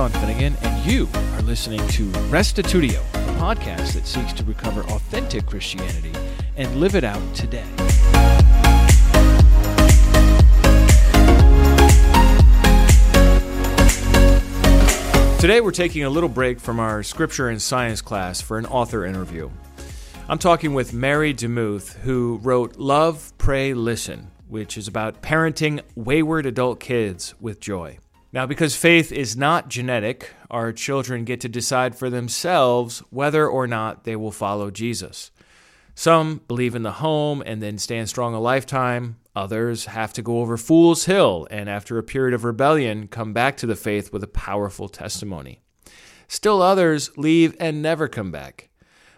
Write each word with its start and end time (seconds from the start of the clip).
Sean 0.00 0.08
Finnegan, 0.12 0.56
and 0.62 0.90
you 0.90 1.06
are 1.34 1.42
listening 1.42 1.86
to 1.88 2.06
Restitutio, 2.30 3.00
a 3.00 3.38
podcast 3.38 3.92
that 3.92 4.06
seeks 4.06 4.32
to 4.32 4.42
recover 4.44 4.80
authentic 4.84 5.44
Christianity 5.44 6.14
and 6.56 6.74
live 6.76 6.94
it 6.94 7.04
out 7.04 7.20
today. 7.34 7.66
Today, 15.38 15.60
we're 15.60 15.70
taking 15.70 16.04
a 16.04 16.08
little 16.08 16.30
break 16.30 16.60
from 16.60 16.80
our 16.80 17.02
scripture 17.02 17.50
and 17.50 17.60
science 17.60 18.00
class 18.00 18.40
for 18.40 18.56
an 18.56 18.64
author 18.64 19.04
interview. 19.04 19.50
I'm 20.30 20.38
talking 20.38 20.72
with 20.72 20.94
Mary 20.94 21.34
DeMuth, 21.34 21.98
who 21.98 22.40
wrote 22.42 22.76
Love, 22.76 23.34
Pray, 23.36 23.74
Listen, 23.74 24.30
which 24.48 24.78
is 24.78 24.88
about 24.88 25.20
parenting 25.20 25.82
wayward 25.94 26.46
adult 26.46 26.80
kids 26.80 27.34
with 27.38 27.60
joy. 27.60 27.98
Now, 28.32 28.46
because 28.46 28.76
faith 28.76 29.10
is 29.10 29.36
not 29.36 29.68
genetic, 29.68 30.34
our 30.50 30.72
children 30.72 31.24
get 31.24 31.40
to 31.40 31.48
decide 31.48 31.96
for 31.96 32.08
themselves 32.08 33.00
whether 33.10 33.48
or 33.48 33.66
not 33.66 34.04
they 34.04 34.14
will 34.14 34.30
follow 34.30 34.70
Jesus. 34.70 35.32
Some 35.96 36.40
believe 36.46 36.76
in 36.76 36.84
the 36.84 36.92
home 36.92 37.42
and 37.44 37.60
then 37.60 37.76
stand 37.76 38.08
strong 38.08 38.32
a 38.32 38.40
lifetime. 38.40 39.16
Others 39.34 39.86
have 39.86 40.12
to 40.12 40.22
go 40.22 40.38
over 40.38 40.56
Fool's 40.56 41.06
Hill 41.06 41.48
and, 41.50 41.68
after 41.68 41.98
a 41.98 42.04
period 42.04 42.32
of 42.32 42.44
rebellion, 42.44 43.08
come 43.08 43.32
back 43.32 43.56
to 43.58 43.66
the 43.66 43.74
faith 43.74 44.12
with 44.12 44.22
a 44.22 44.28
powerful 44.28 44.88
testimony. 44.88 45.60
Still 46.28 46.62
others 46.62 47.10
leave 47.18 47.56
and 47.58 47.82
never 47.82 48.06
come 48.06 48.30
back. 48.30 48.70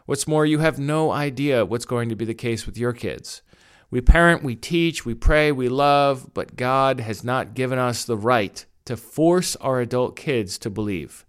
What's 0.07 0.27
more, 0.27 0.47
you 0.47 0.61
have 0.61 0.79
no 0.79 1.13
idea 1.13 1.67
what's 1.67 1.85
going 1.85 2.09
to 2.09 2.17
be 2.17 2.25
the 2.25 2.35
case 2.35 2.65
with 2.65 2.79
your 2.79 2.95
kids. 2.95 3.43
We 3.91 4.01
parent, 4.01 4.43
we 4.43 4.57
teach, 4.57 5.05
we 5.05 5.15
pray, 5.15 5.53
we 5.53 5.69
love, 5.69 6.33
but 6.33 6.57
God 6.57 7.01
has 7.01 7.23
not 7.23 7.53
given 7.53 7.79
us 7.79 8.07
the 8.07 8.17
right 8.17 8.65
to 8.85 8.97
force 8.97 9.57
our 9.57 9.81
adult 9.81 10.17
kids 10.17 10.59
to 10.59 10.71
believe. 10.71 11.25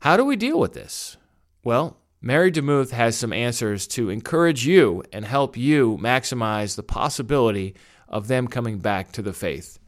How 0.00 0.16
do 0.16 0.24
we 0.24 0.36
deal 0.36 0.58
with 0.58 0.72
this? 0.72 1.16
Well, 1.64 1.98
Mary 2.20 2.52
DeMuth 2.52 2.90
has 2.90 3.16
some 3.16 3.32
answers 3.32 3.86
to 3.88 4.10
encourage 4.10 4.66
you 4.66 5.02
and 5.12 5.24
help 5.24 5.56
you 5.56 5.98
maximize 6.00 6.76
the 6.76 6.82
possibility 6.82 7.74
of 8.08 8.28
them 8.28 8.46
coming 8.46 8.78
back 8.78 9.12
to 9.12 9.22
the 9.22 9.32
faith. 9.32 9.78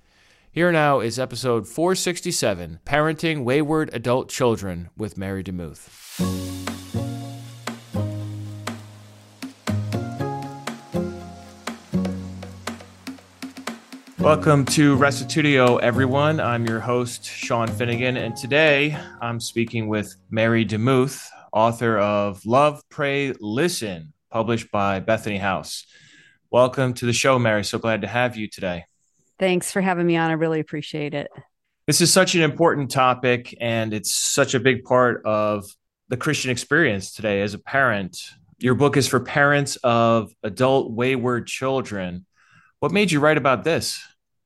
Here 0.51 0.71
now 0.71 1.01
is 1.01 1.19
episode 1.19 1.67
467 1.67 2.81
Parenting 2.87 3.43
Wayward 3.43 3.91
Adult 3.93 4.29
Children 4.29 4.89
with 4.97 5.19
Mary 5.19 5.43
DeMuth. 5.43 6.54
Welcome 14.25 14.65
to 14.65 14.97
Restitutio, 14.97 15.79
everyone. 15.83 16.41
I'm 16.41 16.65
your 16.65 16.81
host, 16.81 17.27
Sean 17.27 17.69
Finnegan, 17.69 18.17
and 18.17 18.35
today 18.35 18.97
I'm 19.21 19.39
speaking 19.39 19.87
with 19.87 20.17
Mary 20.31 20.65
DeMuth, 20.65 21.29
author 21.53 21.99
of 21.99 22.41
Love, 22.47 22.81
Pray, 22.89 23.35
Listen, 23.39 24.15
published 24.31 24.71
by 24.71 25.01
Bethany 25.01 25.37
House. 25.37 25.85
Welcome 26.51 26.95
to 26.95 27.05
the 27.05 27.13
show, 27.13 27.39
Mary. 27.39 27.65
So 27.65 27.79
glad 27.79 28.01
to 28.01 28.07
have 28.07 28.35
you 28.35 28.49
today. 28.49 28.87
Thanks 29.39 29.71
for 29.71 29.83
having 29.83 30.07
me 30.07 30.17
on. 30.17 30.31
I 30.31 30.35
really 30.35 30.61
appreciate 30.61 31.13
it. 31.13 31.29
This 31.87 32.01
is 32.01 32.11
such 32.11 32.35
an 32.35 32.41
important 32.41 32.91
topic, 32.91 33.55
and 33.61 33.93
it's 33.93 34.15
such 34.15 34.55
a 34.55 34.59
big 34.59 34.85
part 34.85 35.21
of 35.27 35.67
the 36.09 36.17
Christian 36.17 36.51
experience 36.51 37.13
today 37.13 37.43
as 37.43 37.53
a 37.53 37.59
parent. 37.59 38.17
Your 38.59 38.75
book 38.75 38.97
is 38.97 39.07
for 39.07 39.21
parents 39.21 39.77
of 39.85 40.33
adult 40.43 40.93
wayward 40.93 41.47
children. 41.47 42.25
What 42.81 42.91
made 42.91 43.13
you 43.13 43.21
write 43.21 43.37
about 43.37 43.65
this? 43.65 44.03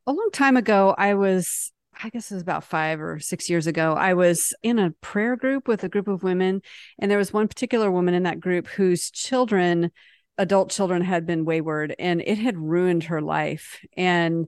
A 0.09 0.13
long 0.13 0.31
time 0.33 0.57
ago, 0.57 0.95
I 0.97 1.13
was 1.13 1.71
I 2.03 2.09
guess 2.09 2.31
it 2.31 2.35
was 2.35 2.43
about 2.43 2.65
five 2.65 2.99
or 2.99 3.19
six 3.19 3.51
years 3.51 3.67
ago. 3.67 3.93
I 3.93 4.15
was 4.15 4.55
in 4.63 4.79
a 4.79 4.93
prayer 5.03 5.37
group 5.37 5.69
with 5.69 5.85
a 5.85 5.89
group 5.91 6.09
of 6.09 6.23
women, 6.23 6.63
and 6.99 7.11
there 7.11 7.19
was 7.19 7.31
one 7.31 7.47
particular 7.47 7.91
woman 7.91 8.15
in 8.15 8.23
that 8.23 8.41
group 8.41 8.69
whose 8.69 9.11
children 9.11 9.91
adult 10.39 10.71
children 10.71 11.03
had 11.03 11.27
been 11.27 11.45
wayward 11.45 11.95
and 11.99 12.23
it 12.23 12.39
had 12.39 12.57
ruined 12.57 13.05
her 13.05 13.21
life. 13.21 13.85
And 13.99 14.47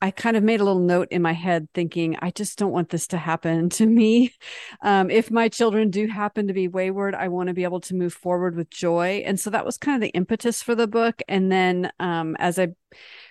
I 0.00 0.12
kind 0.12 0.36
of 0.36 0.44
made 0.44 0.60
a 0.60 0.64
little 0.64 0.80
note 0.80 1.08
in 1.10 1.22
my 1.22 1.32
head 1.32 1.68
thinking, 1.74 2.16
I 2.22 2.30
just 2.30 2.56
don't 2.56 2.70
want 2.70 2.90
this 2.90 3.08
to 3.08 3.18
happen 3.18 3.68
to 3.70 3.86
me. 3.86 4.32
Um, 4.80 5.10
if 5.10 5.30
my 5.30 5.48
children 5.48 5.90
do 5.90 6.06
happen 6.06 6.46
to 6.46 6.52
be 6.52 6.68
wayward, 6.68 7.14
I 7.14 7.28
want 7.28 7.48
to 7.48 7.54
be 7.54 7.64
able 7.64 7.80
to 7.80 7.94
move 7.94 8.12
forward 8.12 8.54
with 8.54 8.70
joy. 8.70 9.22
And 9.26 9.38
so 9.38 9.50
that 9.50 9.64
was 9.64 9.76
kind 9.76 9.96
of 9.96 10.00
the 10.00 10.14
impetus 10.14 10.62
for 10.62 10.74
the 10.74 10.86
book. 10.86 11.20
And 11.26 11.50
then 11.50 11.90
um, 11.98 12.36
as 12.38 12.58
I 12.58 12.68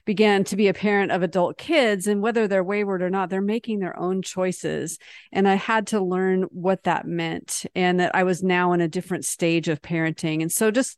began 0.05 0.43
to 0.45 0.55
be 0.55 0.67
a 0.67 0.73
parent 0.73 1.11
of 1.11 1.23
adult 1.23 1.57
kids, 1.57 2.05
and 2.05 2.21
whether 2.21 2.47
they're 2.47 2.63
wayward 2.63 3.01
or 3.01 3.09
not, 3.09 3.29
they're 3.29 3.41
making 3.41 3.79
their 3.79 3.97
own 3.97 4.21
choices. 4.21 4.99
And 5.31 5.47
I 5.47 5.55
had 5.55 5.87
to 5.87 6.01
learn 6.01 6.43
what 6.43 6.83
that 6.83 7.07
meant 7.07 7.65
and 7.75 7.99
that 7.99 8.13
I 8.13 8.23
was 8.23 8.43
now 8.43 8.73
in 8.73 8.81
a 8.81 8.89
different 8.89 9.25
stage 9.25 9.69
of 9.69 9.81
parenting. 9.81 10.41
And 10.41 10.51
so 10.51 10.69
just 10.69 10.97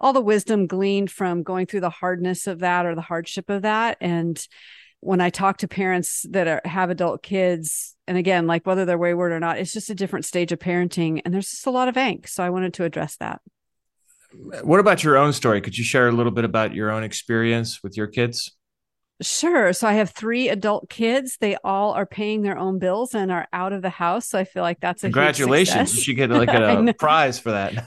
all 0.00 0.12
the 0.12 0.20
wisdom 0.20 0.66
gleaned 0.66 1.10
from 1.10 1.42
going 1.42 1.66
through 1.66 1.80
the 1.80 1.90
hardness 1.90 2.46
of 2.46 2.60
that 2.60 2.86
or 2.86 2.94
the 2.94 3.02
hardship 3.02 3.50
of 3.50 3.62
that 3.62 3.98
and 4.00 4.46
when 5.00 5.20
i 5.20 5.30
talk 5.30 5.58
to 5.58 5.68
parents 5.68 6.24
that 6.30 6.46
are, 6.46 6.60
have 6.64 6.90
adult 6.90 7.22
kids 7.22 7.96
and 8.06 8.16
again 8.16 8.46
like 8.46 8.66
whether 8.66 8.84
they're 8.84 8.98
wayward 8.98 9.32
or 9.32 9.40
not 9.40 9.58
it's 9.58 9.72
just 9.72 9.90
a 9.90 9.94
different 9.94 10.24
stage 10.24 10.52
of 10.52 10.58
parenting 10.58 11.20
and 11.24 11.32
there's 11.34 11.50
just 11.50 11.66
a 11.66 11.70
lot 11.70 11.88
of 11.88 11.94
angst 11.94 12.30
so 12.30 12.42
i 12.44 12.50
wanted 12.50 12.74
to 12.74 12.84
address 12.84 13.16
that 13.16 13.40
what 14.62 14.78
about 14.78 15.02
your 15.02 15.16
own 15.16 15.32
story 15.32 15.60
could 15.60 15.76
you 15.76 15.84
share 15.84 16.08
a 16.08 16.12
little 16.12 16.32
bit 16.32 16.44
about 16.44 16.74
your 16.74 16.90
own 16.90 17.02
experience 17.02 17.82
with 17.82 17.96
your 17.96 18.06
kids 18.06 18.52
Sure. 19.22 19.72
So 19.74 19.86
I 19.86 19.94
have 19.94 20.10
three 20.10 20.48
adult 20.48 20.88
kids. 20.88 21.36
They 21.38 21.56
all 21.62 21.92
are 21.92 22.06
paying 22.06 22.40
their 22.40 22.56
own 22.56 22.78
bills 22.78 23.14
and 23.14 23.30
are 23.30 23.46
out 23.52 23.72
of 23.72 23.82
the 23.82 23.90
house. 23.90 24.26
So 24.26 24.38
I 24.38 24.44
feel 24.44 24.62
like 24.62 24.80
that's 24.80 25.04
a 25.04 25.08
congratulations. 25.08 25.94
You 25.94 26.02
should 26.02 26.16
get 26.16 26.30
like 26.30 26.48
a 26.48 26.94
prize 26.94 27.38
for 27.38 27.50
that. 27.50 27.86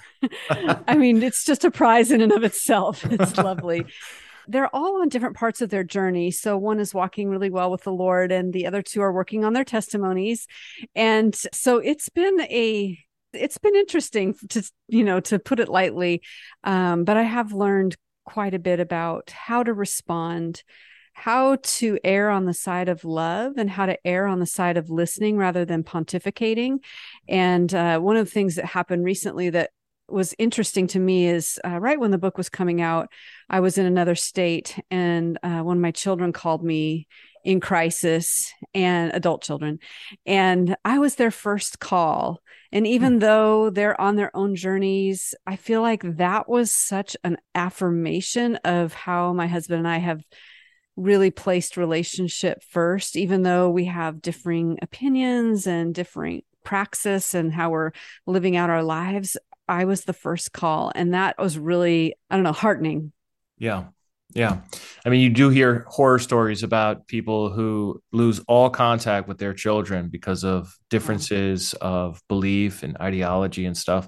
I 0.87 0.95
mean, 0.95 1.23
it's 1.23 1.43
just 1.43 1.65
a 1.65 1.71
prize 1.71 2.11
in 2.11 2.21
and 2.21 2.31
of 2.31 2.43
itself. 2.43 3.03
It's 3.05 3.37
lovely. 3.37 3.85
They're 4.47 4.73
all 4.75 5.01
on 5.01 5.09
different 5.09 5.35
parts 5.35 5.61
of 5.61 5.69
their 5.69 5.83
journey. 5.83 6.31
So 6.31 6.57
one 6.57 6.79
is 6.79 6.93
walking 6.93 7.29
really 7.29 7.49
well 7.49 7.71
with 7.71 7.83
the 7.83 7.91
Lord, 7.91 8.31
and 8.31 8.53
the 8.53 8.67
other 8.67 8.81
two 8.81 9.01
are 9.01 9.13
working 9.13 9.43
on 9.45 9.53
their 9.53 9.63
testimonies. 9.63 10.47
And 10.95 11.35
so 11.53 11.77
it's 11.77 12.09
been 12.09 12.41
a 12.41 12.97
it's 13.33 13.57
been 13.57 13.75
interesting 13.75 14.35
to 14.49 14.63
you 14.87 15.03
know 15.03 15.19
to 15.19 15.39
put 15.39 15.59
it 15.59 15.67
lightly 15.67 16.21
um, 16.63 17.03
but 17.03 17.17
i 17.17 17.23
have 17.23 17.51
learned 17.51 17.97
quite 18.25 18.53
a 18.53 18.59
bit 18.59 18.79
about 18.79 19.31
how 19.31 19.63
to 19.63 19.73
respond 19.73 20.61
how 21.13 21.57
to 21.61 21.99
err 22.03 22.29
on 22.29 22.45
the 22.45 22.53
side 22.53 22.89
of 22.89 23.05
love 23.05 23.53
and 23.57 23.69
how 23.69 23.85
to 23.85 23.97
err 24.05 24.25
on 24.25 24.39
the 24.39 24.45
side 24.45 24.77
of 24.77 24.89
listening 24.89 25.37
rather 25.37 25.63
than 25.63 25.83
pontificating. 25.83 26.79
And 27.29 27.73
uh, 27.73 27.99
one 27.99 28.17
of 28.17 28.25
the 28.25 28.31
things 28.31 28.55
that 28.55 28.65
happened 28.65 29.05
recently 29.05 29.51
that 29.51 29.69
was 30.13 30.35
interesting 30.37 30.87
to 30.87 30.99
me 30.99 31.27
is 31.27 31.59
uh, 31.65 31.79
right 31.79 31.99
when 31.99 32.11
the 32.11 32.17
book 32.17 32.37
was 32.37 32.49
coming 32.49 32.81
out, 32.81 33.09
I 33.49 33.59
was 33.59 33.77
in 33.77 33.85
another 33.85 34.15
state, 34.15 34.79
and 34.89 35.37
uh, 35.43 35.61
one 35.61 35.77
of 35.77 35.81
my 35.81 35.91
children 35.91 36.31
called 36.31 36.63
me 36.63 37.07
in 37.43 37.59
crisis 37.59 38.53
and 38.73 39.13
adult 39.13 39.43
children. 39.43 39.79
And 40.25 40.75
I 40.85 40.99
was 40.99 41.15
their 41.15 41.31
first 41.31 41.79
call. 41.79 42.41
And 42.71 42.87
even 42.87 43.13
hmm. 43.13 43.19
though 43.19 43.69
they're 43.69 43.99
on 43.99 44.15
their 44.15 44.35
own 44.35 44.55
journeys, 44.55 45.35
I 45.45 45.57
feel 45.57 45.81
like 45.81 46.03
that 46.17 46.47
was 46.47 46.71
such 46.71 47.17
an 47.23 47.37
affirmation 47.53 48.55
of 48.57 48.93
how 48.93 49.33
my 49.33 49.47
husband 49.47 49.79
and 49.79 49.87
I 49.87 49.97
have 49.97 50.23
really 50.95 51.31
placed 51.31 51.75
relationship 51.75 52.63
first, 52.63 53.15
even 53.15 53.43
though 53.43 53.69
we 53.69 53.85
have 53.85 54.21
differing 54.21 54.77
opinions 54.81 55.67
and 55.67 55.93
different 55.93 56.45
praxis 56.63 57.33
and 57.33 57.51
how 57.51 57.71
we're 57.71 57.91
living 58.25 58.55
out 58.55 58.69
our 58.69 58.83
lives. 58.83 59.37
I 59.67 59.85
was 59.85 60.03
the 60.03 60.13
first 60.13 60.51
call. 60.53 60.91
And 60.93 61.13
that 61.13 61.37
was 61.37 61.57
really, 61.57 62.15
I 62.29 62.35
don't 62.35 62.43
know, 62.43 62.51
heartening. 62.51 63.11
Yeah. 63.57 63.85
Yeah. 64.33 64.61
I 65.05 65.09
mean, 65.09 65.21
you 65.21 65.29
do 65.29 65.49
hear 65.49 65.85
horror 65.87 66.17
stories 66.17 66.63
about 66.63 67.07
people 67.07 67.51
who 67.51 68.01
lose 68.11 68.39
all 68.47 68.69
contact 68.69 69.27
with 69.27 69.37
their 69.37 69.53
children 69.53 70.09
because 70.09 70.43
of 70.43 70.75
differences 70.89 71.73
of 71.73 72.19
belief 72.27 72.81
and 72.81 72.97
ideology 72.97 73.65
and 73.65 73.77
stuff. 73.77 74.07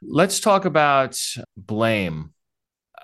Let's 0.00 0.38
talk 0.38 0.64
about 0.64 1.18
blame 1.56 2.32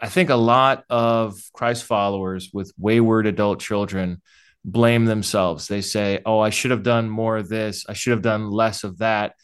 I 0.00 0.08
think 0.08 0.30
a 0.30 0.36
lot 0.36 0.84
of 0.90 1.40
Christ 1.52 1.84
followers 1.84 2.50
with 2.52 2.72
wayward 2.78 3.26
adult 3.26 3.60
children 3.60 4.20
blame 4.64 5.04
themselves. 5.04 5.68
They 5.68 5.80
say, 5.80 6.20
Oh, 6.26 6.40
I 6.40 6.50
should 6.50 6.70
have 6.70 6.82
done 6.82 7.08
more 7.08 7.36
of 7.36 7.48
this. 7.48 7.86
I 7.88 7.92
should 7.92 8.12
have 8.12 8.22
done 8.22 8.50
less 8.50 8.84
of 8.84 8.98
that. 8.98 9.34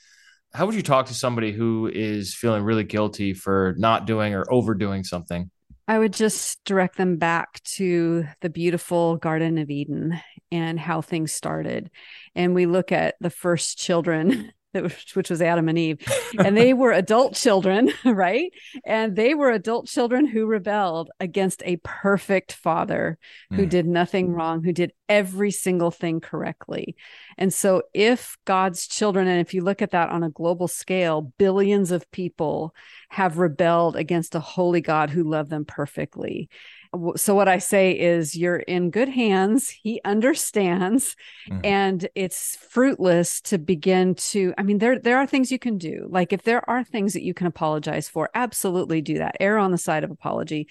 How 0.53 0.67
would 0.67 0.75
you 0.75 0.83
talk 0.83 1.07
to 1.07 1.15
somebody 1.15 1.53
who 1.53 1.91
is 1.93 2.35
feeling 2.35 2.65
really 2.65 2.85
guilty 2.85 3.35
for 3.35 3.75
not 3.79 4.07
doing 4.07 4.35
or 4.35 4.45
overdoing 4.51 5.05
something? 5.05 5.51
I 5.87 5.99
would 5.99 6.13
just 6.13 6.63
direct 6.65 6.97
them 6.97 7.17
back 7.17 7.63
to 7.77 8.25
the 8.41 8.51
beautiful 8.51 9.17
Garden 9.17 9.59
of 9.59 9.71
Eden 9.71 10.21
and 10.53 10.79
how 10.79 11.03
things 11.03 11.33
started. 11.33 11.91
And 12.35 12.55
we 12.55 12.67
look 12.67 12.93
at 12.93 13.15
the 13.21 13.31
first 13.31 13.79
children 13.79 14.53
which 14.73 15.31
was 15.31 15.43
Adam 15.43 15.69
and 15.69 15.79
Eve. 15.79 15.99
And 16.39 16.57
they 16.57 16.73
were 16.73 16.93
adult 16.93 17.35
children, 17.35 17.93
right? 18.05 18.53
And 18.85 19.17
they 19.17 19.35
were 19.35 19.51
adult 19.51 19.89
children 19.89 20.27
who 20.27 20.47
rebelled 20.47 21.11
against 21.19 21.63
a 21.67 21.77
perfect 21.83 22.53
father 22.53 23.19
who 23.51 23.67
mm. 23.67 23.69
did 23.69 23.87
nothing 23.87 24.33
wrong, 24.33 24.63
who 24.63 24.73
did 24.73 24.93
every 25.09 25.51
single 25.51 25.91
thing 25.91 26.21
correctly. 26.21 26.97
And 27.37 27.53
so, 27.53 27.83
if 27.93 28.39
God's 28.45 28.87
children, 28.87 29.27
and 29.27 29.41
if 29.41 29.53
you 29.53 29.63
look 29.63 29.83
at 29.83 29.91
that 29.91 30.11
on 30.11 30.23
a 30.23 30.31
global 30.31 30.69
scale, 30.69 31.33
billions 31.37 31.91
of 31.91 32.11
people 32.11 32.75
have 33.09 33.39
rebelled 33.39 33.97
against 33.97 34.35
a 34.35 34.41
holy 34.41 34.81
God 34.81 35.11
who 35.11 35.25
loved 35.25 35.51
them 35.51 35.65
perfectly 35.65 36.49
so 37.17 37.35
what 37.35 37.49
i 37.49 37.59
say 37.59 37.93
is 37.93 38.37
you're 38.37 38.57
in 38.57 38.91
good 38.91 39.09
hands. 39.09 39.69
He 39.71 40.01
understands 40.05 41.17
mm-hmm. 41.49 41.61
and 41.65 42.09
it's 42.15 42.57
fruitless 42.57 43.41
to 43.43 43.59
begin 43.59 44.15
to 44.17 44.53
i 44.59 44.63
mean 44.63 44.79
there 44.79 44.99
there 44.99 45.19
are 45.19 45.27
things 45.27 45.53
you 45.53 45.59
can 45.59 45.79
do. 45.79 46.07
Like 46.11 46.33
if 46.33 46.43
there 46.43 46.69
are 46.69 46.83
things 46.85 47.13
that 47.13 47.23
you 47.23 47.35
can 47.35 47.47
apologize 47.47 48.09
for 48.09 48.31
absolutely 48.35 49.03
do 49.03 49.19
that. 49.19 49.37
Err 49.41 49.59
on 49.59 49.71
the 49.71 49.79
side 49.79 50.05
of 50.05 50.11
apology 50.11 50.69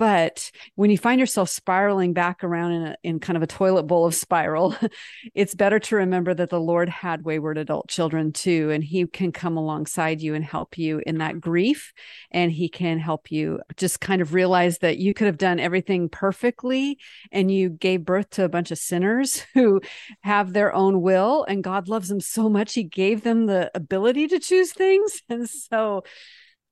but 0.00 0.50
when 0.76 0.88
you 0.88 0.96
find 0.96 1.20
yourself 1.20 1.50
spiraling 1.50 2.14
back 2.14 2.42
around 2.42 2.72
in, 2.72 2.82
a, 2.86 2.96
in 3.02 3.20
kind 3.20 3.36
of 3.36 3.42
a 3.42 3.46
toilet 3.46 3.82
bowl 3.82 4.06
of 4.06 4.14
spiral, 4.14 4.74
it's 5.34 5.54
better 5.54 5.78
to 5.78 5.96
remember 5.96 6.32
that 6.32 6.48
the 6.48 6.58
Lord 6.58 6.88
had 6.88 7.22
wayward 7.22 7.58
adult 7.58 7.90
children 7.90 8.32
too, 8.32 8.70
and 8.70 8.82
He 8.82 9.06
can 9.06 9.30
come 9.30 9.58
alongside 9.58 10.22
you 10.22 10.34
and 10.34 10.42
help 10.42 10.78
you 10.78 11.02
in 11.04 11.18
that 11.18 11.38
grief. 11.38 11.92
And 12.30 12.50
He 12.50 12.70
can 12.70 12.98
help 12.98 13.30
you 13.30 13.60
just 13.76 14.00
kind 14.00 14.22
of 14.22 14.32
realize 14.32 14.78
that 14.78 14.96
you 14.96 15.12
could 15.12 15.26
have 15.26 15.36
done 15.36 15.60
everything 15.60 16.08
perfectly 16.08 16.98
and 17.30 17.50
you 17.50 17.68
gave 17.68 18.02
birth 18.02 18.30
to 18.30 18.44
a 18.44 18.48
bunch 18.48 18.70
of 18.70 18.78
sinners 18.78 19.44
who 19.52 19.82
have 20.22 20.54
their 20.54 20.72
own 20.72 21.02
will, 21.02 21.44
and 21.44 21.62
God 21.62 21.88
loves 21.88 22.08
them 22.08 22.20
so 22.20 22.48
much, 22.48 22.72
He 22.72 22.84
gave 22.84 23.22
them 23.22 23.44
the 23.44 23.70
ability 23.74 24.28
to 24.28 24.40
choose 24.40 24.72
things. 24.72 25.20
And 25.28 25.46
so 25.46 26.04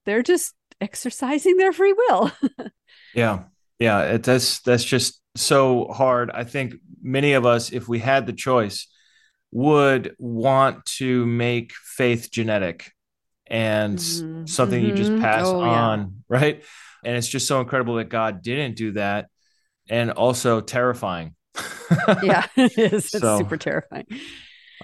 they're 0.06 0.22
just 0.22 0.54
exercising 0.80 1.58
their 1.58 1.74
free 1.74 1.92
will. 1.92 2.32
Yeah. 3.14 3.44
Yeah. 3.78 4.02
It, 4.02 4.22
that's, 4.22 4.60
that's 4.60 4.84
just 4.84 5.20
so 5.36 5.86
hard. 5.86 6.30
I 6.30 6.44
think 6.44 6.74
many 7.02 7.34
of 7.34 7.46
us, 7.46 7.72
if 7.72 7.88
we 7.88 7.98
had 7.98 8.26
the 8.26 8.32
choice, 8.32 8.86
would 9.50 10.14
want 10.18 10.84
to 10.84 11.24
make 11.26 11.72
faith 11.72 12.30
genetic 12.30 12.92
and 13.46 13.98
mm-hmm. 13.98 14.46
something 14.46 14.80
mm-hmm. 14.80 14.90
you 14.90 14.96
just 14.96 15.12
mm-hmm. 15.12 15.22
pass 15.22 15.46
oh, 15.46 15.60
on. 15.60 16.00
Yeah. 16.00 16.06
Right. 16.28 16.64
And 17.04 17.16
it's 17.16 17.28
just 17.28 17.46
so 17.46 17.60
incredible 17.60 17.96
that 17.96 18.08
God 18.08 18.42
didn't 18.42 18.76
do 18.76 18.92
that. 18.92 19.28
And 19.88 20.10
also 20.10 20.60
terrifying. 20.60 21.34
yeah, 22.22 22.46
it 22.56 22.78
is. 22.78 22.92
It's 23.04 23.20
so, 23.20 23.38
super 23.38 23.56
terrifying. 23.56 24.06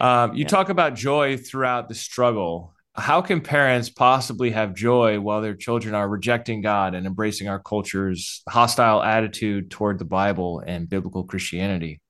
Um, 0.00 0.34
you 0.34 0.42
yeah. 0.42 0.48
talk 0.48 0.70
about 0.70 0.94
joy 0.94 1.36
throughout 1.36 1.88
the 1.88 1.94
struggle 1.94 2.73
how 2.96 3.20
can 3.20 3.40
parents 3.40 3.88
possibly 3.88 4.50
have 4.50 4.74
joy 4.74 5.18
while 5.18 5.40
their 5.40 5.56
children 5.56 5.94
are 5.94 6.08
rejecting 6.08 6.60
God 6.60 6.94
and 6.94 7.06
embracing 7.06 7.48
our 7.48 7.58
culture's 7.58 8.42
hostile 8.48 9.02
attitude 9.02 9.70
toward 9.70 9.98
the 9.98 10.04
Bible 10.04 10.62
and 10.64 10.88
biblical 10.88 11.24
Christianity? 11.24 12.00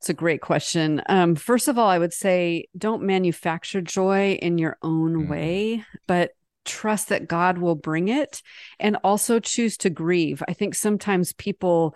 It's 0.00 0.10
a 0.10 0.14
great 0.14 0.40
question. 0.40 1.00
Um, 1.08 1.34
first 1.34 1.68
of 1.68 1.78
all, 1.78 1.88
I 1.88 1.98
would 1.98 2.12
say 2.12 2.66
don't 2.76 3.04
manufacture 3.04 3.80
joy 3.80 4.32
in 4.42 4.58
your 4.58 4.76
own 4.82 5.26
mm. 5.26 5.28
way, 5.30 5.84
but 6.06 6.32
trust 6.64 7.08
that 7.10 7.28
God 7.28 7.58
will 7.58 7.74
bring 7.74 8.08
it 8.08 8.42
and 8.80 8.96
also 9.04 9.38
choose 9.38 9.76
to 9.78 9.90
grieve. 9.90 10.42
I 10.48 10.52
think 10.52 10.74
sometimes 10.74 11.32
people 11.32 11.94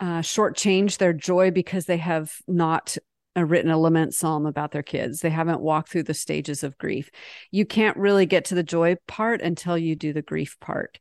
uh, 0.00 0.20
shortchange 0.20 0.98
their 0.98 1.12
joy 1.12 1.50
because 1.50 1.86
they 1.86 1.96
have 1.98 2.32
not 2.46 2.96
written 3.40 3.70
a 3.70 3.78
lament 3.78 4.14
psalm 4.14 4.46
about 4.46 4.72
their 4.72 4.82
kids. 4.82 5.20
They 5.20 5.30
haven't 5.30 5.60
walked 5.60 5.90
through 5.90 6.04
the 6.04 6.14
stages 6.14 6.62
of 6.62 6.78
grief. 6.78 7.10
You 7.50 7.66
can't 7.66 7.96
really 7.96 8.26
get 8.26 8.46
to 8.46 8.54
the 8.54 8.62
joy 8.62 8.96
part 9.06 9.40
until 9.40 9.76
you 9.76 9.96
do 9.96 10.12
the 10.12 10.22
grief 10.22 10.56
part. 10.60 10.98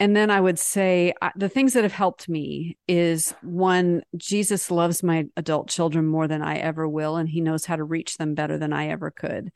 And 0.00 0.14
then 0.14 0.30
I 0.30 0.40
would 0.40 0.58
say 0.58 1.12
the 1.34 1.48
things 1.48 1.72
that 1.72 1.82
have 1.82 1.92
helped 1.92 2.28
me 2.28 2.78
is 2.86 3.34
one, 3.42 4.02
Jesus 4.16 4.70
loves 4.70 5.02
my 5.02 5.26
adult 5.36 5.68
children 5.68 6.06
more 6.06 6.28
than 6.28 6.40
I 6.40 6.56
ever 6.56 6.88
will, 6.88 7.16
and 7.16 7.28
he 7.28 7.40
knows 7.40 7.64
how 7.64 7.76
to 7.76 7.82
reach 7.82 8.16
them 8.16 8.34
better 8.34 8.58
than 8.58 8.72
I 8.72 8.88
ever 8.88 9.10
could. 9.10 9.50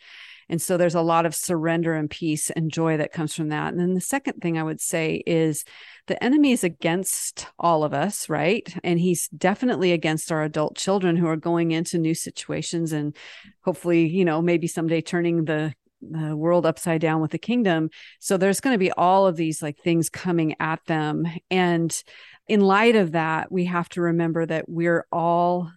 And 0.48 0.60
so 0.60 0.76
there's 0.76 0.94
a 0.94 1.00
lot 1.00 1.26
of 1.26 1.34
surrender 1.34 1.94
and 1.94 2.10
peace 2.10 2.50
and 2.50 2.70
joy 2.70 2.96
that 2.96 3.12
comes 3.12 3.34
from 3.34 3.48
that. 3.48 3.72
And 3.72 3.80
then 3.80 3.94
the 3.94 4.00
second 4.00 4.40
thing 4.40 4.58
I 4.58 4.62
would 4.62 4.80
say 4.80 5.22
is 5.26 5.64
the 6.06 6.22
enemy 6.22 6.52
is 6.52 6.64
against 6.64 7.46
all 7.58 7.84
of 7.84 7.94
us, 7.94 8.28
right? 8.28 8.66
And 8.82 8.98
he's 8.98 9.28
definitely 9.28 9.92
against 9.92 10.32
our 10.32 10.42
adult 10.42 10.76
children 10.76 11.16
who 11.16 11.26
are 11.26 11.36
going 11.36 11.72
into 11.72 11.98
new 11.98 12.14
situations 12.14 12.92
and 12.92 13.16
hopefully, 13.62 14.08
you 14.08 14.24
know, 14.24 14.42
maybe 14.42 14.66
someday 14.66 15.00
turning 15.00 15.44
the 15.44 15.74
the 16.02 16.36
world 16.36 16.66
upside 16.66 17.00
down 17.00 17.20
with 17.20 17.30
the 17.30 17.38
kingdom. 17.38 17.88
So 18.18 18.36
there's 18.36 18.60
going 18.60 18.74
to 18.74 18.78
be 18.78 18.90
all 18.92 19.26
of 19.26 19.36
these 19.36 19.62
like 19.62 19.78
things 19.78 20.10
coming 20.10 20.56
at 20.58 20.84
them. 20.86 21.26
And 21.50 22.02
in 22.48 22.60
light 22.60 22.96
of 22.96 23.12
that, 23.12 23.52
we 23.52 23.66
have 23.66 23.88
to 23.90 24.02
remember 24.02 24.44
that 24.44 24.68
we're 24.68 25.06
all 25.12 25.70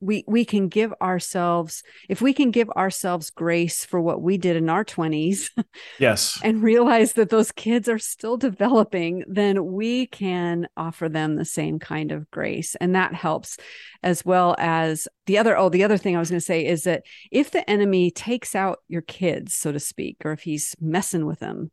we 0.00 0.24
we 0.26 0.44
can 0.44 0.68
give 0.68 0.92
ourselves 1.02 1.82
if 2.08 2.20
we 2.20 2.32
can 2.32 2.50
give 2.50 2.70
ourselves 2.70 3.30
grace 3.30 3.84
for 3.84 4.00
what 4.00 4.22
we 4.22 4.38
did 4.38 4.56
in 4.56 4.68
our 4.68 4.84
20s 4.84 5.50
yes. 5.98 6.38
and 6.44 6.62
realize 6.62 7.14
that 7.14 7.30
those 7.30 7.50
kids 7.52 7.88
are 7.88 7.98
still 7.98 8.36
developing 8.36 9.24
then 9.26 9.72
we 9.72 10.06
can 10.06 10.68
offer 10.76 11.08
them 11.08 11.36
the 11.36 11.44
same 11.44 11.78
kind 11.78 12.12
of 12.12 12.30
grace. 12.30 12.74
And 12.76 12.94
that 12.94 13.14
helps 13.14 13.56
as 14.02 14.24
well 14.24 14.54
as 14.58 15.08
the 15.26 15.38
other 15.38 15.56
oh 15.56 15.68
the 15.68 15.84
other 15.84 15.96
thing 15.98 16.16
i 16.16 16.18
was 16.18 16.30
going 16.30 16.40
to 16.40 16.44
say 16.44 16.64
is 16.64 16.84
that 16.84 17.02
if 17.30 17.50
the 17.50 17.68
enemy 17.68 18.10
takes 18.10 18.54
out 18.54 18.78
your 18.88 19.02
kids 19.02 19.54
so 19.54 19.72
to 19.72 19.80
speak 19.80 20.16
or 20.24 20.32
if 20.32 20.40
he's 20.40 20.74
messing 20.80 21.26
with 21.26 21.40
them 21.40 21.70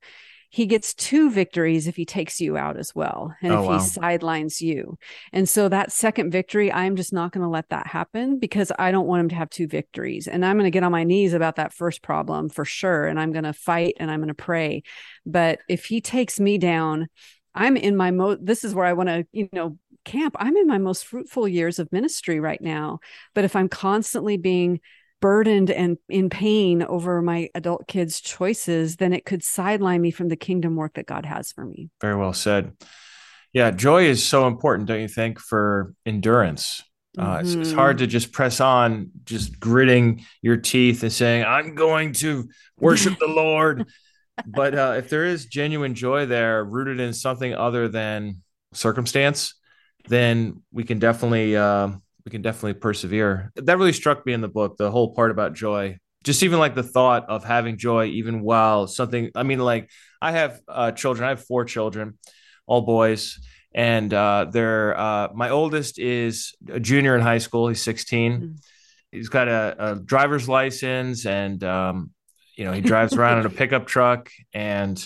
he 0.55 0.67
gets 0.67 0.93
two 0.93 1.29
victories 1.29 1.85
if 1.85 1.97
he 1.97 2.05
takes 2.05 2.39
you 2.39 2.55
out 2.55 2.77
as 2.77 2.95
well 2.95 3.35
and 3.41 3.51
oh, 3.51 3.59
if 3.59 3.67
wow. 3.67 3.73
he 3.73 3.83
sidelines 3.83 4.61
you. 4.61 4.97
And 5.33 5.49
so 5.49 5.67
that 5.67 5.91
second 5.91 6.31
victory, 6.31 6.71
I'm 6.71 6.95
just 6.95 7.11
not 7.11 7.33
going 7.33 7.41
to 7.41 7.49
let 7.49 7.67
that 7.71 7.87
happen 7.87 8.39
because 8.39 8.71
I 8.79 8.91
don't 8.91 9.05
want 9.05 9.19
him 9.19 9.29
to 9.29 9.35
have 9.35 9.49
two 9.49 9.67
victories. 9.67 10.29
And 10.29 10.45
I'm 10.45 10.55
going 10.55 10.63
to 10.63 10.71
get 10.71 10.85
on 10.85 10.93
my 10.93 11.03
knees 11.03 11.33
about 11.33 11.57
that 11.57 11.73
first 11.73 12.01
problem 12.01 12.47
for 12.47 12.63
sure. 12.63 13.05
And 13.05 13.19
I'm 13.19 13.33
going 13.33 13.43
to 13.43 13.51
fight 13.51 13.95
and 13.99 14.09
I'm 14.09 14.21
going 14.21 14.29
to 14.29 14.33
pray. 14.33 14.83
But 15.25 15.59
if 15.67 15.83
he 15.83 15.99
takes 15.99 16.39
me 16.39 16.57
down, 16.57 17.09
I'm 17.53 17.75
in 17.75 17.97
my 17.97 18.11
mo 18.11 18.35
this 18.35 18.63
is 18.63 18.73
where 18.73 18.85
I 18.85 18.93
want 18.93 19.09
to, 19.09 19.27
you 19.33 19.49
know, 19.51 19.77
camp. 20.05 20.37
I'm 20.39 20.55
in 20.55 20.67
my 20.67 20.77
most 20.77 21.03
fruitful 21.03 21.49
years 21.49 21.79
of 21.79 21.91
ministry 21.91 22.39
right 22.39 22.61
now. 22.61 22.99
But 23.33 23.43
if 23.43 23.57
I'm 23.57 23.67
constantly 23.67 24.37
being 24.37 24.79
burdened 25.25 25.71
and 25.71 25.97
in 26.07 26.29
pain 26.29 26.83
over 26.83 27.19
my 27.19 27.49
adult 27.55 27.87
kids' 27.87 28.21
choices, 28.21 28.97
then 28.97 29.11
it 29.11 29.25
could 29.25 29.41
sideline 29.41 29.99
me 29.99 30.11
from 30.11 30.27
the 30.27 30.35
kingdom 30.35 30.75
work 30.75 30.93
that 30.93 31.07
God 31.07 31.25
has 31.25 31.51
for 31.51 31.65
me. 31.65 31.89
Very 31.99 32.15
well 32.15 32.31
said. 32.31 32.73
Yeah, 33.51 33.71
joy 33.71 34.03
is 34.05 34.23
so 34.23 34.45
important, 34.45 34.87
don't 34.87 35.01
you 35.01 35.07
think, 35.07 35.39
for 35.39 35.95
endurance? 36.05 36.83
Uh, 37.17 37.37
mm-hmm. 37.37 37.39
it's, 37.39 37.55
it's, 37.55 37.71
hard 37.71 37.97
to 37.97 38.05
just 38.05 38.33
press 38.33 38.59
on, 38.59 39.09
just 39.23 39.59
gritting 39.59 40.23
your 40.43 40.57
teeth 40.57 41.01
and 41.01 41.11
saying, 41.11 41.43
I'm 41.43 41.73
going 41.73 42.13
to 42.13 42.47
worship 42.77 43.17
the 43.17 43.27
Lord. 43.27 43.87
But 44.45 44.77
uh, 44.77 44.95
if 44.97 45.09
there 45.09 45.23
is 45.23 45.45
genuine 45.45 45.95
joy 45.95 46.25
there, 46.25 46.61
rooted 46.61 46.99
in 46.99 47.13
something 47.13 47.55
other 47.55 47.87
than 47.87 48.43
circumstance, 48.73 49.55
then 50.09 50.61
we 50.73 50.83
can 50.83 50.99
definitely 50.99 51.55
uh, 51.55 51.91
we 52.25 52.31
can 52.31 52.41
definitely 52.41 52.73
persevere. 52.73 53.51
That 53.55 53.77
really 53.77 53.93
struck 53.93 54.25
me 54.25 54.33
in 54.33 54.41
the 54.41 54.47
book, 54.47 54.77
the 54.77 54.91
whole 54.91 55.13
part 55.13 55.31
about 55.31 55.53
joy. 55.53 55.97
Just 56.23 56.41
even 56.41 56.57
like 56.57 56.73
the 56.73 56.83
thought 56.83 57.29
of 57.29 57.43
having 57.43 57.77
joy, 57.77 58.05
even 58.05 58.41
while 58.41 58.87
something, 58.87 59.29
I 59.35 59.43
mean, 59.43 59.59
like 59.59 59.91
I 60.19 60.31
have 60.31 60.59
uh, 60.67 60.91
children, 60.91 61.25
I 61.25 61.29
have 61.29 61.45
four 61.45 61.65
children, 61.65 62.17
all 62.65 62.81
boys. 62.81 63.39
And 63.75 64.11
uh, 64.11 64.47
they're, 64.51 64.97
uh, 64.97 65.27
my 65.35 65.49
oldest 65.49 65.99
is 65.99 66.55
a 66.67 66.79
junior 66.79 67.15
in 67.15 67.21
high 67.21 67.37
school. 67.37 67.67
He's 67.67 67.81
16. 67.81 68.31
Mm-hmm. 68.31 68.51
He's 69.11 69.29
got 69.29 69.47
a, 69.47 69.75
a, 69.77 69.95
driver's 69.95 70.49
license 70.49 71.25
and, 71.25 71.63
um, 71.63 72.09
you 72.57 72.65
know, 72.65 72.71
he 72.71 72.81
drives 72.81 73.13
around 73.13 73.39
in 73.39 73.45
a 73.45 73.49
pickup 73.61 73.85
truck. 73.85 74.31
And 74.51 75.05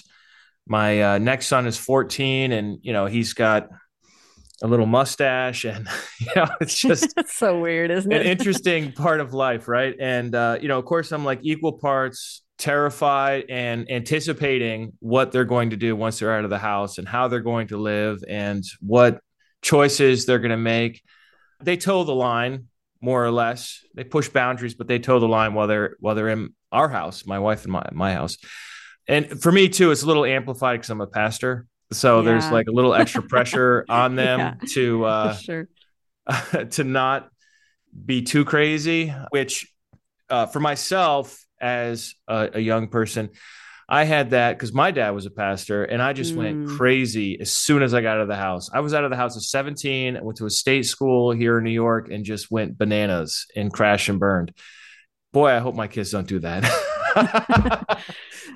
my 0.66 1.02
uh, 1.16 1.18
next 1.18 1.48
son 1.48 1.68
is 1.68 1.78
14 1.78 2.54
and, 2.54 2.80
you 2.82 2.94
know, 2.94 3.08
he's 3.08 3.34
got 3.34 3.70
a 4.62 4.68
little 4.68 4.86
mustache 4.86 5.66
and 5.66 5.88
you 6.20 6.28
know 6.36 6.48
it's 6.62 6.80
just 6.80 7.14
it's 7.18 7.38
so 7.38 7.60
weird 7.60 7.92
isn't 7.92 8.12
it? 8.12 8.22
an 8.22 8.28
interesting 8.28 8.92
part 8.94 9.20
of 9.20 9.34
life 9.34 9.68
right? 9.68 9.96
And 10.00 10.34
uh, 10.36 10.58
you 10.62 10.68
know 10.68 10.80
of 10.80 10.86
course 10.86 11.12
i'm 11.12 11.26
like 11.26 11.40
equal 11.44 11.74
parts 11.74 12.44
terrified 12.58 13.46
and 13.50 13.90
anticipating 13.90 14.92
what 15.00 15.32
they're 15.32 15.46
going 15.46 15.70
to 15.70 15.78
do 15.78 15.96
once 15.96 16.20
they're 16.20 16.36
out 16.36 16.44
of 16.44 16.50
the 16.50 16.60
house 16.60 16.98
and 16.98 17.08
how 17.08 17.28
they're 17.28 17.40
going 17.40 17.68
to 17.68 17.78
live 17.78 18.22
and 18.28 18.64
what 18.82 19.22
choices 19.62 20.26
they're 20.26 20.40
going 20.40 20.52
to 20.52 20.58
make. 20.58 21.02
They 21.62 21.78
toe 21.78 22.04
the 22.04 22.14
line 22.14 22.68
more 23.02 23.24
or 23.24 23.32
less. 23.32 23.84
They 23.96 24.04
push 24.04 24.28
boundaries 24.28 24.76
but 24.76 24.88
they 24.88 25.00
toe 25.00 25.20
the 25.20 25.28
line 25.28 25.54
while 25.54 25.68
they're 25.68 25.96
while 26.00 26.16
they're 26.16 26.30
in 26.30 26.54
our 26.72 26.90
house 26.90 27.26
my 27.26 27.40
wife 27.40 27.64
and 27.64 27.72
my, 27.72 27.88
my 27.92 28.14
house. 28.14 28.38
And 29.08 29.42
for 29.42 29.52
me 29.52 29.70
too 29.70 29.92
it's 29.92 30.04
a 30.04 30.08
little 30.08 30.26
amplified 30.26 30.80
because 30.80 30.90
i'm 30.90 31.02
a 31.02 31.08
pastor 31.08 31.66
so 31.92 32.20
yeah. 32.20 32.26
there's 32.26 32.52
like 32.52 32.68
a 32.68 32.72
little 32.72 32.94
extra 32.94 33.22
pressure 33.22 33.86
on 33.90 34.16
them 34.16 34.40
yeah, 34.40 34.54
to 34.70 35.06
uh 35.06 35.34
sure. 35.36 35.68
to 36.72 36.84
not 36.84 37.30
be 38.06 38.22
too 38.22 38.46
crazy 38.46 39.14
which 39.32 39.68
uh, 40.30 40.46
for 40.46 40.60
myself 40.60 41.44
as 41.60 42.16
a, 42.28 42.50
a 42.54 42.60
young 42.60 42.88
person. 42.88 43.30
I 43.92 44.04
had 44.04 44.32
that 44.32 44.54
because 44.54 44.72
my 44.72 44.92
dad 44.92 45.12
was 45.12 45.26
a 45.26 45.32
pastor, 45.32 45.84
and 45.84 46.00
I 46.00 46.14
just 46.14 46.36
mm. 46.36 46.38
went 46.38 46.70
crazy 46.78 47.40
as 47.42 47.52
soon 47.52 47.82
as 47.82 47.96
I 47.96 48.02
got 48.02 48.18
out 48.18 48.22
of 48.22 48.28
the 48.28 48.36
house. 48.36 48.70
I 48.72 48.82
was 48.82 48.94
out 48.94 49.04
of 49.04 49.10
the 49.10 49.16
house 49.16 49.36
at 49.36 49.42
17, 49.42 50.16
I 50.16 50.22
went 50.22 50.38
to 50.38 50.46
a 50.46 50.50
state 50.52 50.86
school 50.86 51.32
here 51.32 51.58
in 51.58 51.64
New 51.64 51.72
York, 51.72 52.12
and 52.12 52.24
just 52.24 52.52
went 52.52 52.78
bananas 52.78 53.48
and 53.56 53.74
crashed 53.74 54.10
and 54.10 54.20
burned. 54.20 54.54
Boy, 55.34 55.50
I 55.50 55.60
hope 55.60 55.74
my 55.74 55.88
kids 55.88 56.12
don't 56.12 56.28
do 56.28 56.40
that. 56.40 56.64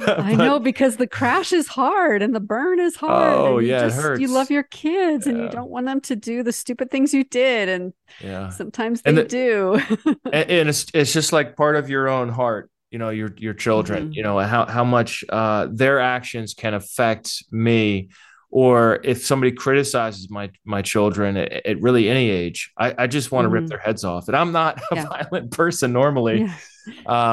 I 0.06 0.36
know 0.36 0.60
because 0.60 0.98
the 0.98 1.08
crash 1.08 1.54
is 1.54 1.68
hard 1.68 2.22
and 2.22 2.34
the 2.36 2.40
burn 2.40 2.80
is 2.80 2.96
hard. 2.96 3.38
Oh 3.38 3.60
yeah, 3.60 3.82
just, 3.82 4.00
it 4.00 4.02
hurts. 4.02 4.22
You 4.22 4.28
love 4.28 4.52
your 4.52 4.64
kids 4.64 5.26
yeah. 5.26 5.34
and 5.34 5.42
you 5.42 5.50
don't 5.50 5.70
want 5.70 5.86
them 5.86 6.02
to 6.02 6.16
do 6.16 6.44
the 6.44 6.52
stupid 6.52 6.92
things 6.92 7.14
you 7.14 7.24
did, 7.24 7.70
and 7.70 7.94
yeah, 8.20 8.50
sometimes 8.50 9.02
they 9.02 9.12
the, 9.14 9.24
do. 9.24 9.82
and, 10.26 10.50
and 10.50 10.70
it's 10.70 10.88
it's 10.94 11.14
just 11.14 11.34
like 11.34 11.56
part 11.56 11.76
of 11.76 11.90
your 11.90 12.10
own 12.10 12.30
heart 12.30 12.70
you 12.92 13.00
know 13.00 13.10
your 13.10 13.34
your 13.38 13.56
children 13.56 14.04
mm-hmm. 14.04 14.14
you 14.14 14.24
know 14.24 14.38
how 14.40 14.66
how 14.66 14.84
much 14.84 15.26
uh, 15.30 15.68
their 15.72 16.00
actions 16.00 16.54
can 16.54 16.74
affect 16.74 17.44
me 17.52 18.10
or 18.54 19.00
if 19.04 19.26
somebody 19.26 19.52
criticizes 19.52 20.30
my 20.30 20.48
my 20.64 20.84
children 20.84 21.38
at, 21.38 21.52
at 21.66 21.82
really 21.82 22.08
any 22.08 22.30
age 22.30 22.72
i, 22.78 22.94
I 23.00 23.08
just 23.08 23.32
want 23.32 23.46
to 23.46 23.48
mm-hmm. 23.48 23.56
rip 23.56 23.68
their 23.68 23.80
heads 23.80 24.04
off 24.04 24.28
and 24.28 24.38
i'm 24.38 24.52
not 24.52 24.80
a 24.92 24.96
yeah. 24.96 25.06
violent 25.08 25.52
person 25.52 25.92
normally 25.92 26.42
yeah. 26.42 26.54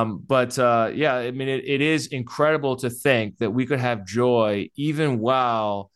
um, 0.01 0.25
but 0.27 0.59
uh, 0.59 0.91
yeah 0.95 1.15
i 1.15 1.31
mean 1.31 1.49
it, 1.49 1.65
it 1.67 1.83
is 1.83 2.07
incredible 2.07 2.77
to 2.77 2.89
think 2.89 3.37
that 3.39 3.51
we 3.51 3.67
could 3.67 3.81
have 3.81 4.07
joy 4.07 4.71
even 4.77 5.19
while 5.19 5.91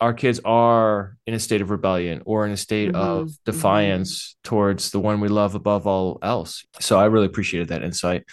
our 0.00 0.14
kids 0.14 0.40
are 0.46 1.18
in 1.26 1.34
a 1.34 1.38
state 1.38 1.60
of 1.60 1.68
rebellion 1.68 2.22
or 2.24 2.46
in 2.46 2.52
a 2.52 2.56
state 2.56 2.88
mm-hmm. 2.88 3.00
of 3.00 3.26
mm-hmm. 3.26 3.50
defiance 3.50 4.36
towards 4.42 4.92
the 4.92 5.00
one 5.00 5.20
we 5.20 5.28
love 5.28 5.54
above 5.54 5.86
all 5.86 6.18
else 6.22 6.64
so 6.80 6.98
i 6.98 7.04
really 7.04 7.26
appreciated 7.26 7.68
that 7.68 7.82
insight 7.82 8.24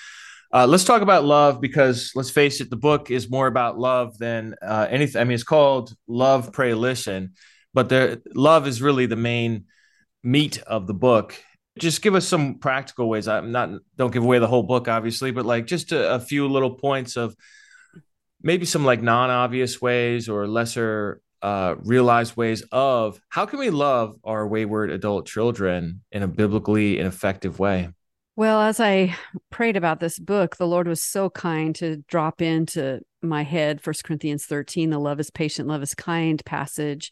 uh, 0.54 0.66
let's 0.68 0.84
talk 0.84 1.02
about 1.02 1.26
love 1.26 1.60
because 1.60 2.12
let's 2.16 2.30
face 2.30 2.62
it, 2.62 2.70
the 2.70 2.78
book 2.78 3.12
is 3.12 3.30
more 3.30 3.48
about 3.48 3.78
love 3.78 4.18
than 4.18 4.56
uh, 4.62 4.88
anything. 4.90 5.22
I 5.22 5.24
mean, 5.26 5.36
it's 5.36 5.44
called 5.44 5.94
Love, 6.08 6.54
Pray, 6.54 6.74
Listen, 6.74 7.34
but 7.74 7.90
the 7.90 8.22
love 8.34 8.68
is 8.68 8.82
really 8.82 9.06
the 9.06 9.16
main 9.16 9.66
meat 10.24 10.60
of 10.60 10.88
the 10.88 10.94
book. 10.94 11.36
Just 11.78 12.02
give 12.02 12.16
us 12.16 12.28
some 12.28 12.60
practical 12.60 13.08
ways. 13.08 13.28
I'm 13.28 13.52
not 13.52 13.70
don't 13.98 14.12
give 14.12 14.24
away 14.24 14.40
the 14.40 14.48
whole 14.48 14.64
book, 14.64 14.88
obviously, 14.88 15.32
but 15.32 15.46
like 15.46 15.68
just 15.68 15.92
a, 15.92 16.16
a 16.16 16.20
few 16.20 16.48
little 16.48 16.72
points 16.72 17.18
of 17.18 17.36
maybe 18.42 18.66
some 18.66 18.86
like 18.86 19.02
non-obvious 19.02 19.82
ways 19.82 20.30
or 20.30 20.48
lesser 20.48 21.22
uh, 21.42 21.76
realized 21.84 22.36
ways 22.36 22.64
of 22.72 23.20
how 23.30 23.46
can 23.46 23.60
we 23.60 23.70
love 23.70 24.16
our 24.24 24.48
wayward 24.48 24.90
adult 24.90 25.28
children 25.28 26.02
in 26.12 26.24
a 26.24 26.28
biblically 26.28 26.98
and 26.98 27.08
effective 27.08 27.60
way. 27.60 27.90
Well, 28.38 28.62
as 28.62 28.80
I 28.80 29.16
prayed 29.50 29.78
about 29.78 30.00
this 30.00 30.20
book, 30.20 30.58
the 30.58 30.68
Lord 30.68 30.88
was 30.88 31.02
so 31.02 31.28
kind 31.28 31.74
to 31.78 32.04
drop 32.08 32.40
into 32.40 33.00
my 33.24 33.42
head 33.42 33.82
First 33.82 34.04
Corinthians 34.04 34.46
13, 34.46 34.92
the 34.92 35.00
love 35.00 35.20
is 35.20 35.32
patient, 35.32 35.68
love 35.68 35.82
is 35.82 35.96
kind 35.96 36.46
passage. 36.46 37.10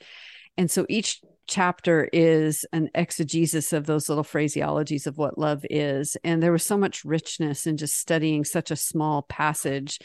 And 0.56 0.70
so 0.70 0.86
each 0.88 1.22
chapter 1.48 2.10
is 2.12 2.66
an 2.74 2.90
exegesis 2.96 3.74
of 3.74 3.86
those 3.86 4.10
little 4.10 4.24
phraseologies 4.24 5.08
of 5.08 5.18
what 5.18 5.38
love 5.38 5.66
is. 5.70 6.18
And 6.24 6.42
there 6.42 6.52
was 6.52 6.64
so 6.64 6.78
much 6.78 7.06
richness 7.06 7.68
in 7.68 7.78
just 7.78 7.98
studying 7.98 8.44
such 8.44 8.72
a 8.72 8.76
small 8.76 9.24
passage 9.24 10.00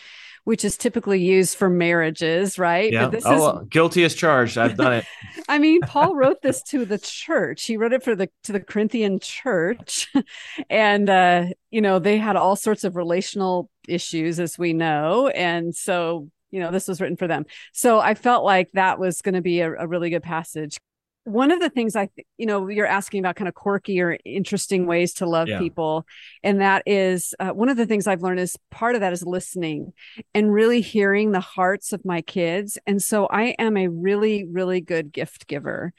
which 0.44 0.64
is 0.64 0.76
typically 0.76 1.20
used 1.20 1.56
for 1.56 1.68
marriages, 1.68 2.58
right? 2.58 2.92
Yeah. 2.92 3.08
this 3.08 3.24
oh, 3.26 3.58
is 3.60 3.68
guilty 3.68 4.04
as 4.04 4.14
charged. 4.14 4.56
I've 4.56 4.76
done 4.76 4.94
it. 4.94 5.04
I 5.48 5.58
mean, 5.58 5.80
Paul 5.82 6.16
wrote 6.16 6.42
this 6.42 6.62
to 6.64 6.84
the 6.84 6.98
church. 6.98 7.64
He 7.64 7.76
wrote 7.76 7.92
it 7.92 8.02
for 8.02 8.16
the 8.16 8.30
to 8.44 8.52
the 8.52 8.60
Corinthian 8.60 9.20
church, 9.20 10.12
and 10.70 11.08
uh, 11.08 11.46
you 11.70 11.80
know 11.80 11.98
they 11.98 12.16
had 12.16 12.36
all 12.36 12.56
sorts 12.56 12.84
of 12.84 12.96
relational 12.96 13.70
issues, 13.86 14.40
as 14.40 14.58
we 14.58 14.72
know, 14.72 15.28
and 15.28 15.74
so 15.74 16.28
you 16.50 16.60
know 16.60 16.70
this 16.70 16.88
was 16.88 17.00
written 17.00 17.16
for 17.16 17.28
them. 17.28 17.44
So 17.72 18.00
I 18.00 18.14
felt 18.14 18.44
like 18.44 18.70
that 18.72 18.98
was 18.98 19.22
going 19.22 19.34
to 19.34 19.42
be 19.42 19.60
a, 19.60 19.72
a 19.72 19.86
really 19.86 20.10
good 20.10 20.22
passage 20.22 20.78
one 21.24 21.50
of 21.50 21.60
the 21.60 21.68
things 21.68 21.96
I, 21.96 22.08
you 22.38 22.46
know, 22.46 22.68
you're 22.68 22.86
asking 22.86 23.20
about 23.20 23.36
kind 23.36 23.48
of 23.48 23.54
quirky 23.54 24.00
or 24.00 24.18
interesting 24.24 24.86
ways 24.86 25.14
to 25.14 25.26
love 25.26 25.48
yeah. 25.48 25.58
people. 25.58 26.06
And 26.42 26.60
that 26.60 26.82
is 26.86 27.34
uh, 27.38 27.50
one 27.50 27.68
of 27.68 27.76
the 27.76 27.86
things 27.86 28.06
I've 28.06 28.22
learned 28.22 28.40
is 28.40 28.56
part 28.70 28.94
of 28.94 29.02
that 29.02 29.12
is 29.12 29.24
listening 29.24 29.92
and 30.34 30.52
really 30.52 30.80
hearing 30.80 31.32
the 31.32 31.40
hearts 31.40 31.92
of 31.92 32.04
my 32.04 32.22
kids. 32.22 32.78
And 32.86 33.02
so 33.02 33.26
I 33.30 33.54
am 33.58 33.76
a 33.76 33.88
really, 33.88 34.46
really 34.50 34.80
good 34.80 35.12
gift 35.12 35.46
giver. 35.46 35.92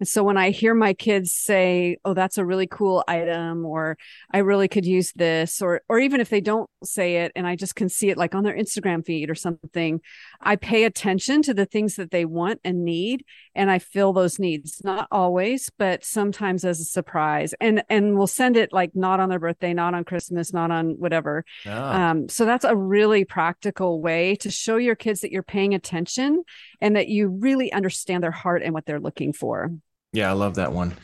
And 0.00 0.08
so 0.08 0.22
when 0.22 0.36
I 0.36 0.50
hear 0.50 0.74
my 0.74 0.94
kids 0.94 1.32
say, 1.32 1.98
"Oh, 2.04 2.14
that's 2.14 2.38
a 2.38 2.44
really 2.44 2.66
cool 2.66 3.04
item," 3.08 3.64
or 3.64 3.96
"I 4.32 4.38
really 4.38 4.68
could 4.68 4.86
use 4.86 5.12
this," 5.12 5.60
or 5.60 5.82
or 5.88 5.98
even 5.98 6.20
if 6.20 6.28
they 6.28 6.40
don't 6.40 6.68
say 6.84 7.16
it 7.16 7.32
and 7.34 7.46
I 7.46 7.56
just 7.56 7.74
can 7.74 7.88
see 7.88 8.10
it 8.10 8.18
like 8.18 8.34
on 8.34 8.44
their 8.44 8.56
Instagram 8.56 9.04
feed 9.04 9.30
or 9.30 9.34
something, 9.34 10.00
I 10.40 10.56
pay 10.56 10.84
attention 10.84 11.42
to 11.42 11.54
the 11.54 11.66
things 11.66 11.96
that 11.96 12.10
they 12.10 12.24
want 12.24 12.60
and 12.64 12.84
need 12.84 13.24
and 13.54 13.70
I 13.70 13.78
fill 13.80 14.12
those 14.12 14.38
needs. 14.38 14.80
Not 14.84 15.08
always, 15.10 15.70
but 15.78 16.04
sometimes 16.04 16.64
as 16.64 16.80
a 16.80 16.84
surprise. 16.84 17.54
And 17.60 17.82
and 17.88 18.16
we'll 18.16 18.26
send 18.28 18.56
it 18.56 18.72
like 18.72 18.94
not 18.94 19.20
on 19.20 19.28
their 19.28 19.40
birthday, 19.40 19.74
not 19.74 19.94
on 19.94 20.04
Christmas, 20.04 20.52
not 20.52 20.70
on 20.70 20.90
whatever. 20.98 21.44
Ah. 21.66 22.10
Um, 22.10 22.28
so 22.28 22.44
that's 22.44 22.64
a 22.64 22.76
really 22.76 23.24
practical 23.24 24.00
way 24.00 24.36
to 24.36 24.50
show 24.50 24.76
your 24.76 24.94
kids 24.94 25.20
that 25.20 25.32
you're 25.32 25.42
paying 25.42 25.74
attention 25.74 26.44
and 26.80 26.94
that 26.96 27.08
you 27.08 27.28
really 27.28 27.72
understand 27.72 28.22
their 28.22 28.30
heart 28.30 28.62
and 28.62 28.72
what 28.72 28.86
they're 28.86 29.00
looking 29.00 29.32
for. 29.32 29.72
Yeah, 30.12 30.30
I 30.30 30.32
love 30.32 30.56
that 30.56 30.72
one. 30.72 30.94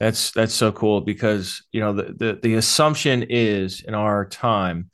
That's 0.00 0.30
that's 0.30 0.54
so 0.54 0.72
cool 0.72 1.00
because 1.00 1.62
you 1.72 1.80
know 1.80 1.92
the 1.92 2.14
the, 2.16 2.38
the 2.40 2.54
assumption 2.54 3.24
is 3.28 3.82
in 3.86 3.94
our 3.94 4.26
time 4.26 4.90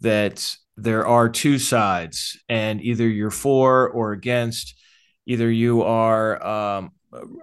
that 0.00 0.54
there 0.76 1.06
are 1.06 1.28
two 1.28 1.58
sides 1.58 2.38
and 2.48 2.80
either 2.80 3.06
you're 3.08 3.30
for 3.30 3.88
or 3.88 4.12
against 4.12 4.74
either 5.26 5.50
you 5.50 5.82
are 5.82 6.44
um, 6.44 6.90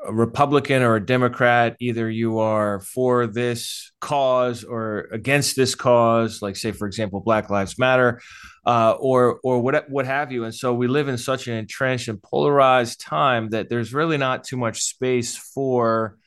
a 0.06 0.14
republican 0.14 0.82
or 0.82 0.96
a 0.96 1.06
democrat 1.06 1.78
either 1.80 2.10
you 2.10 2.40
are 2.40 2.82
for 2.82 3.26
this 3.26 3.92
cause 4.02 4.66
or 4.66 5.08
against 5.14 5.56
this 5.56 5.76
cause 5.76 6.42
like 6.42 6.58
say 6.58 6.74
for 6.74 6.88
example 6.88 7.22
black 7.22 7.50
lives 7.50 7.80
matter 7.80 8.22
uh, 8.66 8.96
or 9.00 9.40
or 9.44 9.60
what 9.60 9.90
what 9.90 10.06
have 10.06 10.32
you. 10.32 10.44
And 10.44 10.54
so 10.54 10.74
we 10.74 10.88
live 10.88 11.08
in 11.08 11.18
such 11.18 11.48
an 11.48 11.56
entrenched 11.56 12.08
and 12.08 12.22
polarized 12.22 13.02
time 13.02 13.50
that 13.50 13.70
there's 13.70 13.94
really 13.94 14.18
not 14.18 14.44
too 14.44 14.58
much 14.58 14.84
space 14.84 15.36
for 15.36 16.18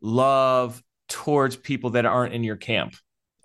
love 0.00 0.82
towards 1.08 1.56
people 1.56 1.90
that 1.90 2.06
aren't 2.06 2.34
in 2.34 2.44
your 2.44 2.56
camp. 2.56 2.94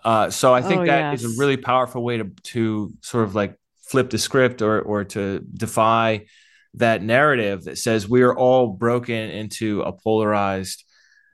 Uh, 0.04 0.30
so 0.30 0.52
I 0.52 0.62
think 0.62 0.82
oh, 0.82 0.86
that 0.86 1.12
yes. 1.12 1.22
is 1.22 1.36
a 1.36 1.40
really 1.40 1.56
powerful 1.56 2.02
way 2.02 2.18
to 2.18 2.30
to 2.44 2.92
sort 3.00 3.24
of 3.24 3.34
like 3.34 3.56
flip 3.82 4.10
the 4.10 4.18
script 4.18 4.62
or 4.62 4.80
or 4.80 5.04
to 5.04 5.40
defy 5.40 6.26
that 6.74 7.02
narrative 7.02 7.64
that 7.64 7.76
says 7.76 8.08
we 8.08 8.22
are 8.22 8.36
all 8.36 8.68
broken 8.68 9.30
into 9.30 9.82
a 9.82 9.92
polarized 9.92 10.84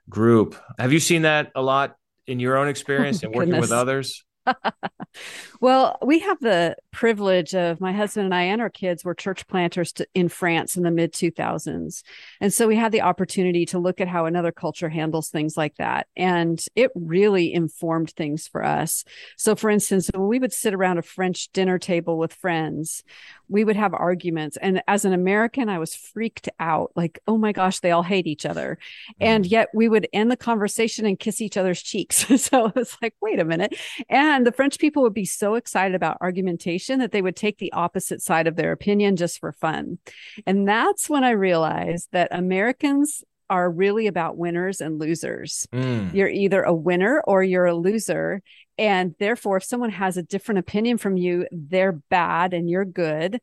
group. 0.09 0.55
Have 0.77 0.91
you 0.91 0.99
seen 0.99 1.21
that 1.21 1.51
a 1.55 1.61
lot 1.61 1.95
in 2.27 2.39
your 2.39 2.57
own 2.57 2.67
experience 2.67 3.23
oh, 3.23 3.27
and 3.27 3.35
working 3.35 3.51
goodness. 3.51 3.69
with 3.69 3.77
others? 3.77 4.25
well, 5.61 5.97
we 6.05 6.19
have 6.19 6.39
the 6.39 6.75
privilege 6.91 7.53
of 7.53 7.79
my 7.79 7.91
husband 7.91 8.25
and 8.25 8.35
I 8.35 8.43
and 8.43 8.61
our 8.61 8.69
kids 8.69 9.03
were 9.03 9.13
church 9.13 9.47
planters 9.47 9.91
to, 9.93 10.07
in 10.13 10.29
France 10.29 10.75
in 10.75 10.83
the 10.83 10.91
mid 10.91 11.13
2000s. 11.13 12.03
And 12.41 12.53
so 12.53 12.67
we 12.67 12.75
had 12.75 12.91
the 12.91 13.01
opportunity 13.01 13.65
to 13.67 13.79
look 13.79 14.01
at 14.01 14.07
how 14.07 14.25
another 14.25 14.51
culture 14.51 14.89
handles 14.89 15.29
things 15.29 15.55
like 15.55 15.75
that. 15.77 16.07
And 16.15 16.63
it 16.75 16.91
really 16.95 17.53
informed 17.53 18.11
things 18.11 18.47
for 18.47 18.63
us. 18.63 19.03
So, 19.37 19.55
for 19.55 19.69
instance, 19.69 20.09
when 20.13 20.27
we 20.27 20.39
would 20.39 20.53
sit 20.53 20.73
around 20.73 20.97
a 20.97 21.03
French 21.03 21.49
dinner 21.51 21.77
table 21.77 22.17
with 22.17 22.33
friends, 22.33 23.03
we 23.47 23.63
would 23.63 23.75
have 23.75 23.93
arguments. 23.93 24.57
And 24.57 24.81
as 24.87 25.05
an 25.05 25.13
American, 25.13 25.69
I 25.69 25.79
was 25.79 25.95
freaked 25.95 26.49
out 26.59 26.91
like, 26.95 27.19
oh 27.27 27.37
my 27.37 27.51
gosh, 27.51 27.79
they 27.79 27.91
all 27.91 28.03
hate 28.03 28.27
each 28.27 28.45
other. 28.45 28.77
And 29.19 29.43
mm. 29.45 29.51
yet 29.51 29.69
we 29.73 29.89
would 29.89 30.07
end 30.13 30.31
the 30.31 30.37
conversation 30.37 31.05
and 31.05 31.19
kiss 31.19 31.41
each 31.41 31.57
other's 31.57 31.81
cheeks. 31.81 32.25
so 32.41 32.67
it 32.67 32.75
was 32.75 32.97
like, 33.01 33.15
wait 33.21 33.39
a 33.39 33.45
minute. 33.45 33.75
And 34.09 34.45
the 34.45 34.51
French 34.51 34.79
people 34.79 35.03
would 35.03 35.13
be 35.13 35.25
so 35.25 35.55
excited 35.55 35.95
about 35.95 36.17
argumentation 36.21 36.79
that 36.97 37.11
they 37.11 37.21
would 37.21 37.35
take 37.35 37.59
the 37.59 37.71
opposite 37.73 38.21
side 38.23 38.47
of 38.47 38.55
their 38.55 38.71
opinion 38.71 39.15
just 39.15 39.39
for 39.39 39.51
fun. 39.51 39.99
And 40.47 40.67
that's 40.67 41.07
when 41.07 41.23
I 41.23 41.31
realized 41.31 42.07
that 42.11 42.29
Americans 42.31 43.23
are 43.49 43.69
really 43.69 44.07
about 44.07 44.37
winners 44.37 44.81
and 44.81 44.99
losers. 44.99 45.67
Mm. 45.71 46.13
You're 46.13 46.29
either 46.29 46.63
a 46.63 46.73
winner 46.73 47.21
or 47.25 47.43
you're 47.43 47.65
a 47.65 47.75
loser. 47.75 48.41
And 48.77 49.15
therefore, 49.19 49.57
if 49.57 49.63
someone 49.63 49.91
has 49.91 50.17
a 50.17 50.23
different 50.23 50.59
opinion 50.59 50.97
from 50.97 51.17
you, 51.17 51.47
they're 51.51 52.01
bad 52.09 52.53
and 52.53 52.69
you're 52.69 52.85
good. 52.85 53.39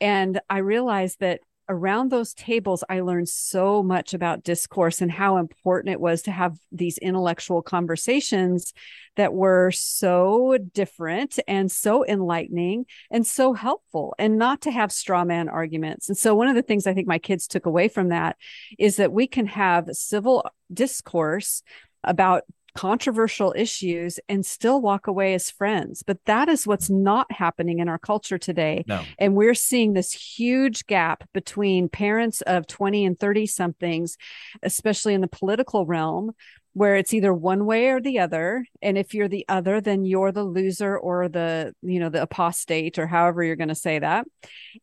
And 0.00 0.40
I 0.48 0.58
realized 0.58 1.20
that 1.20 1.40
around 1.68 2.10
those 2.10 2.34
tables, 2.34 2.82
I 2.88 3.00
learned 3.00 3.28
so 3.28 3.82
much 3.82 4.14
about 4.14 4.42
discourse 4.42 5.00
and 5.00 5.10
how 5.10 5.36
important 5.36 5.92
it 5.92 6.00
was 6.00 6.22
to 6.22 6.30
have 6.30 6.58
these 6.72 6.98
intellectual 6.98 7.62
conversations 7.62 8.72
that 9.16 9.34
were 9.34 9.70
so 9.70 10.58
different 10.72 11.38
and 11.46 11.70
so 11.70 12.06
enlightening 12.06 12.86
and 13.10 13.26
so 13.26 13.52
helpful, 13.52 14.14
and 14.18 14.38
not 14.38 14.62
to 14.62 14.70
have 14.70 14.92
straw 14.92 15.24
man 15.24 15.48
arguments. 15.48 16.08
And 16.08 16.16
so, 16.16 16.34
one 16.34 16.48
of 16.48 16.54
the 16.54 16.62
things 16.62 16.86
I 16.86 16.94
think 16.94 17.08
my 17.08 17.18
kids 17.18 17.46
took 17.46 17.66
away 17.66 17.88
from 17.88 18.08
that 18.08 18.36
is 18.78 18.96
that 18.96 19.12
we 19.12 19.26
can 19.26 19.46
have 19.46 19.88
civil 19.92 20.48
discourse 20.72 21.62
about 22.04 22.44
controversial 22.74 23.54
issues 23.56 24.20
and 24.28 24.44
still 24.44 24.80
walk 24.80 25.06
away 25.06 25.34
as 25.34 25.50
friends. 25.50 26.02
But 26.02 26.24
that 26.26 26.48
is 26.48 26.66
what's 26.66 26.90
not 26.90 27.30
happening 27.32 27.78
in 27.78 27.88
our 27.88 27.98
culture 27.98 28.38
today. 28.38 28.84
No. 28.86 29.02
And 29.18 29.34
we're 29.34 29.54
seeing 29.54 29.92
this 29.92 30.12
huge 30.12 30.86
gap 30.86 31.28
between 31.32 31.88
parents 31.88 32.40
of 32.42 32.66
20 32.66 33.04
and 33.04 33.18
30 33.18 33.46
somethings, 33.46 34.16
especially 34.62 35.14
in 35.14 35.20
the 35.20 35.28
political 35.28 35.86
realm, 35.86 36.32
where 36.78 36.94
it's 36.94 37.12
either 37.12 37.34
one 37.34 37.66
way 37.66 37.88
or 37.88 38.00
the 38.00 38.20
other. 38.20 38.64
And 38.80 38.96
if 38.96 39.12
you're 39.12 39.26
the 39.26 39.44
other 39.48 39.80
then 39.80 40.04
you're 40.04 40.30
the 40.30 40.44
loser 40.44 40.96
or 40.96 41.28
the 41.28 41.74
you 41.82 41.98
know 41.98 42.08
the 42.08 42.22
apostate 42.22 43.00
or 43.00 43.06
however 43.08 43.42
you're 43.42 43.56
going 43.56 43.68
to 43.68 43.74
say 43.74 43.98
that. 43.98 44.26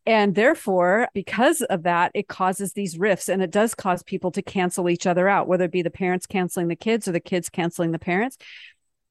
And 0.04 0.34
therefore 0.34 1.08
because 1.14 1.62
of 1.62 1.84
that 1.84 2.10
it 2.14 2.28
causes 2.28 2.74
these 2.74 2.98
rifts 2.98 3.30
and 3.30 3.42
it 3.42 3.50
does 3.50 3.74
cause 3.74 4.02
people 4.02 4.30
to 4.32 4.42
cancel 4.42 4.90
each 4.90 5.06
other 5.06 5.26
out 5.26 5.48
whether 5.48 5.64
it 5.64 5.72
be 5.72 5.80
the 5.80 5.90
parents 5.90 6.26
canceling 6.26 6.68
the 6.68 6.76
kids 6.76 7.08
or 7.08 7.12
the 7.12 7.20
kids 7.20 7.48
canceling 7.48 7.92
the 7.92 7.98
parents 7.98 8.36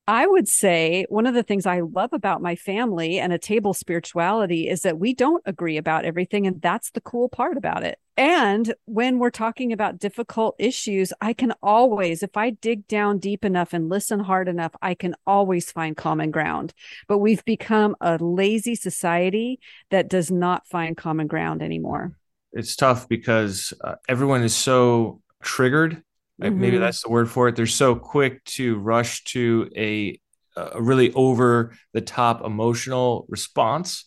I 0.07 0.27
would 0.27 0.47
say 0.47 1.05
one 1.09 1.25
of 1.25 1.33
the 1.33 1.41
things 1.41 1.65
I 1.65 1.79
love 1.79 2.13
about 2.13 2.41
my 2.41 2.55
family 2.55 3.17
and 3.17 3.33
a 3.33 3.39
table 3.39 3.73
spirituality 3.73 4.69
is 4.69 4.81
that 4.81 4.99
we 4.99 5.15
don't 5.15 5.41
agree 5.45 5.77
about 5.77 6.05
everything. 6.05 6.45
And 6.45 6.61
that's 6.61 6.91
the 6.91 7.01
cool 7.01 7.27
part 7.27 7.57
about 7.57 7.83
it. 7.83 7.97
And 8.15 8.73
when 8.85 9.17
we're 9.17 9.31
talking 9.31 9.73
about 9.73 9.97
difficult 9.97 10.55
issues, 10.59 11.11
I 11.21 11.33
can 11.33 11.53
always, 11.63 12.21
if 12.21 12.37
I 12.37 12.51
dig 12.51 12.87
down 12.87 13.17
deep 13.17 13.43
enough 13.43 13.73
and 13.73 13.89
listen 13.89 14.19
hard 14.19 14.47
enough, 14.47 14.75
I 14.81 14.93
can 14.93 15.15
always 15.25 15.71
find 15.71 15.97
common 15.97 16.29
ground. 16.29 16.73
But 17.07 17.17
we've 17.17 17.43
become 17.43 17.95
a 17.99 18.17
lazy 18.17 18.75
society 18.75 19.59
that 19.89 20.07
does 20.07 20.29
not 20.29 20.67
find 20.67 20.95
common 20.95 21.25
ground 21.25 21.63
anymore. 21.63 22.15
It's 22.53 22.75
tough 22.75 23.09
because 23.09 23.73
uh, 23.83 23.95
everyone 24.07 24.43
is 24.43 24.55
so 24.55 25.21
triggered 25.41 26.03
Mm-hmm. 26.41 26.59
Maybe 26.59 26.77
that's 26.77 27.03
the 27.03 27.09
word 27.09 27.29
for 27.29 27.47
it. 27.47 27.55
They're 27.55 27.65
so 27.65 27.95
quick 27.95 28.43
to 28.45 28.77
rush 28.77 29.23
to 29.25 29.69
a, 29.75 30.19
a 30.55 30.81
really 30.81 31.13
over 31.13 31.73
the 31.93 32.01
top 32.01 32.43
emotional 32.43 33.25
response 33.29 34.03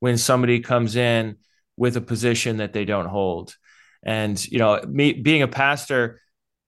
when 0.00 0.18
somebody 0.18 0.60
comes 0.60 0.96
in 0.96 1.36
with 1.76 1.96
a 1.96 2.00
position 2.00 2.58
that 2.58 2.72
they 2.72 2.84
don't 2.84 3.06
hold. 3.06 3.56
And 4.02 4.42
you 4.50 4.58
know, 4.58 4.80
me 4.86 5.14
being 5.14 5.42
a 5.42 5.48
pastor, 5.48 6.20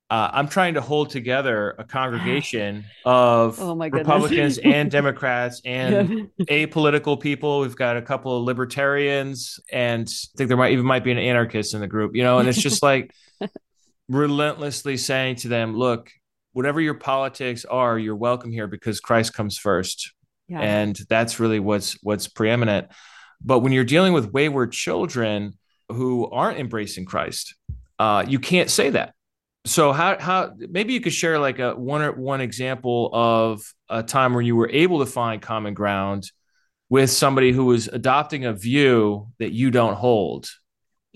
uh, 0.08 0.30
I'm 0.32 0.48
trying 0.48 0.74
to 0.74 0.80
hold 0.80 1.10
together 1.10 1.74
a 1.78 1.84
congregation 1.84 2.84
of 3.04 3.60
oh 3.60 3.76
Republicans 3.76 4.58
and 4.58 4.90
Democrats 5.00 5.60
and 5.64 6.30
apolitical 6.40 7.20
people. 7.20 7.60
We've 7.60 7.76
got 7.76 7.96
a 7.96 8.02
couple 8.02 8.36
of 8.36 8.44
libertarians, 8.44 9.60
and 9.70 10.08
I 10.08 10.38
think 10.38 10.48
there 10.48 10.56
might 10.56 10.72
even 10.72 10.86
might 10.86 11.04
be 11.04 11.12
an 11.12 11.18
anarchist 11.18 11.74
in 11.74 11.80
the 11.80 11.88
group. 11.88 12.16
You 12.16 12.22
know, 12.22 12.38
and 12.38 12.48
it's 12.48 12.60
just 12.60 12.82
like 12.84 13.12
relentlessly 14.08 14.96
saying 14.96 15.36
to 15.36 15.48
them, 15.48 15.76
look, 15.76 16.10
whatever 16.52 16.80
your 16.80 16.94
politics 16.94 17.64
are, 17.64 17.98
you're 17.98 18.16
welcome 18.16 18.50
here 18.50 18.66
because 18.66 19.00
Christ 19.00 19.34
comes 19.34 19.58
first. 19.58 20.12
Yeah. 20.48 20.60
And 20.60 20.96
that's 21.08 21.40
really 21.40 21.60
what's 21.60 22.02
what's 22.02 22.28
preeminent. 22.28 22.88
But 23.42 23.60
when 23.60 23.72
you're 23.72 23.84
dealing 23.84 24.12
with 24.12 24.32
wayward 24.32 24.72
children 24.72 25.54
who 25.88 26.28
aren't 26.30 26.58
embracing 26.58 27.04
Christ, 27.04 27.54
uh, 27.98 28.24
you 28.26 28.38
can't 28.38 28.70
say 28.70 28.90
that. 28.90 29.14
So 29.66 29.92
how 29.92 30.18
how 30.18 30.52
maybe 30.56 30.92
you 30.92 31.00
could 31.00 31.12
share 31.12 31.38
like 31.40 31.58
a 31.58 31.74
one 31.74 32.00
or 32.00 32.12
one 32.12 32.40
example 32.40 33.10
of 33.12 33.60
a 33.88 34.02
time 34.02 34.32
where 34.32 34.42
you 34.42 34.54
were 34.54 34.70
able 34.70 35.00
to 35.00 35.06
find 35.06 35.42
common 35.42 35.74
ground 35.74 36.30
with 36.88 37.10
somebody 37.10 37.50
who 37.50 37.64
was 37.64 37.88
adopting 37.88 38.44
a 38.44 38.52
view 38.52 39.28
that 39.40 39.52
you 39.52 39.72
don't 39.72 39.96
hold 39.96 40.48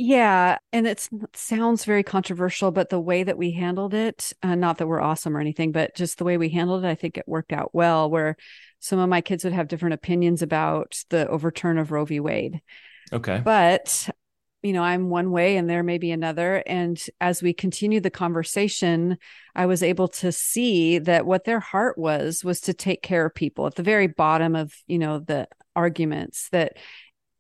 yeah, 0.01 0.57
and 0.73 0.87
it 0.87 1.07
sounds 1.35 1.85
very 1.85 2.03
controversial, 2.03 2.71
but 2.71 2.89
the 2.89 2.99
way 2.99 3.23
that 3.23 3.37
we 3.37 3.51
handled 3.51 3.93
it, 3.93 4.33
uh, 4.43 4.55
not 4.55 4.79
that 4.79 4.87
we're 4.87 4.99
awesome 4.99 5.37
or 5.37 5.41
anything, 5.41 5.73
but 5.73 5.95
just 5.95 6.17
the 6.17 6.25
way 6.25 6.39
we 6.39 6.49
handled 6.49 6.85
it, 6.85 6.89
I 6.89 6.95
think 6.95 7.19
it 7.19 7.29
worked 7.29 7.53
out 7.53 7.75
well. 7.75 8.09
Where 8.09 8.39
some 8.79 8.99
of 8.99 9.11
my 9.11 9.21
kids 9.21 9.45
would 9.45 9.53
have 9.53 9.69
different 9.69 9.93
opinions 9.93 10.41
about 10.41 11.05
the 11.11 11.29
overturn 11.29 11.77
of 11.77 11.93
Roe 11.93 12.07
v. 12.07 12.19
Wade. 12.19 12.63
Okay. 13.13 13.43
But, 13.45 14.09
you 14.63 14.73
know, 14.73 14.83
I'm 14.83 15.11
one 15.11 15.33
way 15.33 15.59
and 15.59 15.69
there 15.69 15.83
may 15.83 15.99
be 15.99 16.13
another. 16.13 16.63
And 16.67 16.99
as 17.21 17.43
we 17.43 17.53
continued 17.53 18.03
the 18.03 18.11
conversation, 18.11 19.19
I 19.55 19.67
was 19.67 19.83
able 19.83 20.09
to 20.09 20.33
see 20.33 20.99
that 20.99 21.27
what 21.27 21.45
their 21.45 21.61
heart 21.61 21.99
was, 21.99 22.43
was 22.43 22.63
to 22.63 22.73
take 22.73 23.03
care 23.03 23.27
of 23.27 23.35
people 23.35 23.67
at 23.67 23.75
the 23.75 23.83
very 23.83 24.07
bottom 24.07 24.57
of, 24.57 24.75
you 24.87 24.99
know, 24.99 25.19
the 25.19 25.47
arguments 25.77 26.49
that 26.53 26.79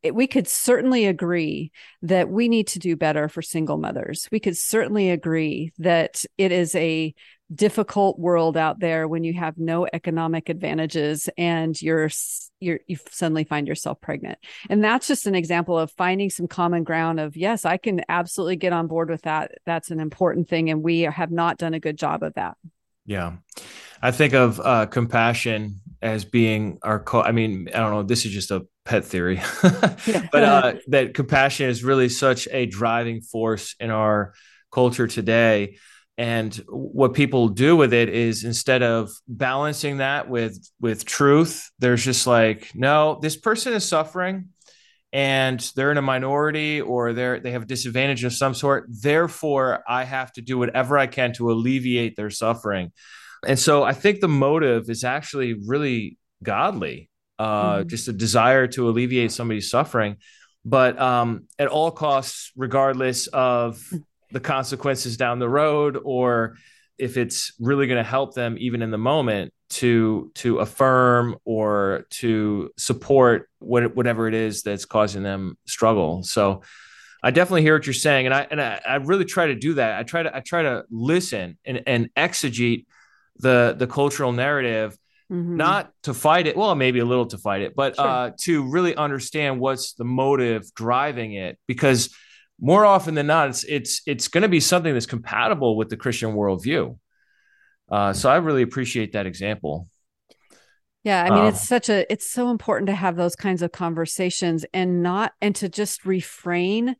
it, 0.02 0.14
we 0.14 0.26
could 0.26 0.48
certainly 0.48 1.06
agree 1.06 1.72
that 2.02 2.28
we 2.28 2.48
need 2.48 2.66
to 2.68 2.78
do 2.78 2.96
better 2.96 3.28
for 3.28 3.42
single 3.42 3.76
mothers. 3.76 4.28
We 4.32 4.40
could 4.40 4.56
certainly 4.56 5.10
agree 5.10 5.72
that 5.78 6.24
it 6.38 6.52
is 6.52 6.74
a 6.74 7.14
difficult 7.52 8.18
world 8.18 8.56
out 8.56 8.78
there 8.78 9.08
when 9.08 9.24
you 9.24 9.34
have 9.34 9.58
no 9.58 9.86
economic 9.92 10.48
advantages 10.48 11.28
and 11.36 11.80
you're 11.82 12.08
you're 12.60 12.78
you 12.86 12.96
suddenly 13.10 13.44
find 13.44 13.66
yourself 13.66 14.00
pregnant. 14.00 14.38
And 14.68 14.84
that's 14.84 15.08
just 15.08 15.26
an 15.26 15.34
example 15.34 15.78
of 15.78 15.90
finding 15.92 16.30
some 16.30 16.46
common 16.46 16.84
ground 16.84 17.18
of 17.18 17.36
yes, 17.36 17.64
I 17.64 17.76
can 17.76 18.02
absolutely 18.08 18.56
get 18.56 18.72
on 18.72 18.86
board 18.86 19.10
with 19.10 19.22
that. 19.22 19.52
That's 19.66 19.90
an 19.90 20.00
important 20.00 20.48
thing 20.48 20.70
and 20.70 20.82
we 20.82 21.00
have 21.00 21.32
not 21.32 21.58
done 21.58 21.74
a 21.74 21.80
good 21.80 21.98
job 21.98 22.22
of 22.22 22.34
that. 22.34 22.56
Yeah. 23.04 23.32
I 24.00 24.12
think 24.12 24.34
of 24.34 24.60
uh, 24.60 24.86
compassion 24.86 25.80
as 26.02 26.24
being 26.24 26.78
our 26.82 26.98
co- 27.00 27.22
I 27.22 27.32
mean, 27.32 27.68
I 27.74 27.78
don't 27.78 27.90
know, 27.90 28.02
this 28.02 28.24
is 28.24 28.32
just 28.32 28.50
a 28.50 28.66
pet 28.84 29.04
theory, 29.04 29.40
but 29.62 30.34
uh, 30.42 30.74
that 30.88 31.14
compassion 31.14 31.68
is 31.68 31.84
really 31.84 32.08
such 32.08 32.48
a 32.50 32.66
driving 32.66 33.20
force 33.20 33.74
in 33.78 33.90
our 33.90 34.34
culture 34.72 35.06
today. 35.06 35.76
And 36.16 36.54
what 36.68 37.14
people 37.14 37.48
do 37.48 37.76
with 37.76 37.94
it 37.94 38.10
is 38.10 38.44
instead 38.44 38.82
of 38.82 39.10
balancing 39.26 39.98
that 39.98 40.28
with 40.28 40.58
with 40.80 41.04
truth, 41.04 41.70
there's 41.78 42.04
just 42.04 42.26
like, 42.26 42.70
no, 42.74 43.18
this 43.22 43.36
person 43.36 43.72
is 43.72 43.88
suffering 43.88 44.50
and 45.12 45.58
they're 45.74 45.90
in 45.90 45.96
a 45.96 46.02
minority 46.02 46.80
or 46.80 47.12
they're 47.12 47.40
they 47.40 47.52
have 47.52 47.62
a 47.62 47.66
disadvantage 47.66 48.24
of 48.24 48.32
some 48.32 48.54
sort. 48.54 48.86
Therefore, 48.88 49.82
I 49.88 50.04
have 50.04 50.32
to 50.34 50.42
do 50.42 50.58
whatever 50.58 50.98
I 50.98 51.06
can 51.06 51.32
to 51.34 51.50
alleviate 51.50 52.16
their 52.16 52.30
suffering. 52.30 52.92
And 53.46 53.58
so 53.58 53.82
I 53.82 53.92
think 53.92 54.20
the 54.20 54.28
motive 54.28 54.90
is 54.90 55.04
actually 55.04 55.54
really 55.66 56.18
godly 56.42 57.10
uh, 57.38 57.78
mm-hmm. 57.78 57.88
just 57.88 58.08
a 58.08 58.12
desire 58.12 58.66
to 58.66 58.88
alleviate 58.88 59.32
somebody's 59.32 59.70
suffering, 59.70 60.16
but 60.64 60.98
um, 61.00 61.46
at 61.58 61.68
all 61.68 61.90
costs, 61.90 62.52
regardless 62.54 63.28
of 63.28 63.78
mm. 63.78 64.04
the 64.30 64.40
consequences 64.40 65.16
down 65.16 65.38
the 65.38 65.48
road, 65.48 65.98
or 66.02 66.56
if 66.98 67.16
it's 67.16 67.54
really 67.58 67.86
going 67.86 67.96
to 67.96 68.08
help 68.08 68.34
them 68.34 68.56
even 68.58 68.82
in 68.82 68.90
the 68.90 68.98
moment 68.98 69.54
to 69.70 70.30
to 70.34 70.58
affirm 70.58 71.36
or 71.46 72.04
to 72.10 72.70
support 72.76 73.48
what, 73.58 73.96
whatever 73.96 74.28
it 74.28 74.34
is 74.34 74.62
that's 74.62 74.84
causing 74.84 75.22
them 75.22 75.56
struggle. 75.66 76.22
So 76.22 76.60
I 77.22 77.30
definitely 77.30 77.62
hear 77.62 77.74
what 77.74 77.86
you're 77.86 77.94
saying, 77.94 78.26
and 78.26 78.34
I 78.34 78.46
and 78.50 78.60
I, 78.60 78.80
I 78.86 78.94
really 78.96 79.24
try 79.24 79.46
to 79.46 79.54
do 79.54 79.74
that. 79.74 79.98
I 79.98 80.02
try 80.02 80.22
to 80.22 80.36
I 80.36 80.40
try 80.40 80.62
to 80.62 80.84
listen 80.90 81.56
and 81.64 81.82
and 81.86 82.10
exegete 82.16 82.84
the 83.40 83.74
the 83.78 83.86
cultural 83.86 84.32
narrative 84.32 84.96
Mm-hmm. 85.30 85.58
not 85.58 85.92
to 86.02 86.12
fight 86.12 86.48
it 86.48 86.56
well 86.56 86.74
maybe 86.74 86.98
a 86.98 87.04
little 87.04 87.26
to 87.26 87.38
fight 87.38 87.62
it 87.62 87.76
but 87.76 87.94
sure. 87.94 88.04
uh, 88.04 88.30
to 88.40 88.68
really 88.68 88.96
understand 88.96 89.60
what's 89.60 89.92
the 89.92 90.02
motive 90.02 90.74
driving 90.74 91.34
it 91.34 91.56
because 91.68 92.12
more 92.60 92.84
often 92.84 93.14
than 93.14 93.28
not 93.28 93.48
it's 93.48 93.62
it's 93.62 94.02
it's 94.06 94.26
going 94.26 94.42
to 94.42 94.48
be 94.48 94.58
something 94.58 94.92
that's 94.92 95.06
compatible 95.06 95.76
with 95.76 95.88
the 95.88 95.96
christian 95.96 96.34
worldview 96.34 96.98
uh, 97.92 98.12
so 98.12 98.28
i 98.28 98.38
really 98.38 98.62
appreciate 98.62 99.12
that 99.12 99.24
example 99.24 99.86
yeah 101.04 101.22
i 101.22 101.30
mean 101.30 101.44
um, 101.44 101.46
it's 101.46 101.62
such 101.62 101.88
a 101.88 102.12
it's 102.12 102.28
so 102.28 102.50
important 102.50 102.88
to 102.88 102.94
have 102.96 103.14
those 103.14 103.36
kinds 103.36 103.62
of 103.62 103.70
conversations 103.70 104.66
and 104.74 105.00
not 105.00 105.32
and 105.40 105.54
to 105.54 105.68
just 105.68 106.04
refrain 106.04 106.96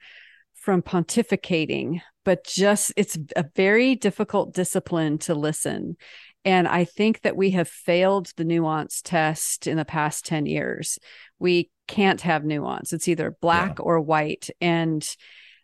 from 0.55 0.83
pontificating 0.83 2.01
but 2.25 2.45
just 2.45 2.93
it's 2.97 3.19
a 3.35 3.45
very 3.57 3.97
difficult 3.97 4.55
discipline 4.55 5.19
to 5.19 5.35
listen 5.35 5.97
and 6.45 6.67
I 6.67 6.85
think 6.85 7.23
that 7.23 7.37
we 7.37 7.51
have 7.51 7.69
failed 7.69 8.33
the 8.37 8.45
nuance 8.45 9.03
test 9.03 9.67
in 9.67 9.77
the 9.77 9.85
past 9.85 10.25
10 10.25 10.47
years. 10.47 10.99
We 11.39 11.71
can't 11.87 12.21
have 12.23 12.45
nuance. 12.45 12.93
It's 12.93 13.09
either 13.09 13.37
black 13.41 13.79
yeah. 13.79 13.85
or 13.85 14.01
white. 14.01 14.49
And 14.61 15.07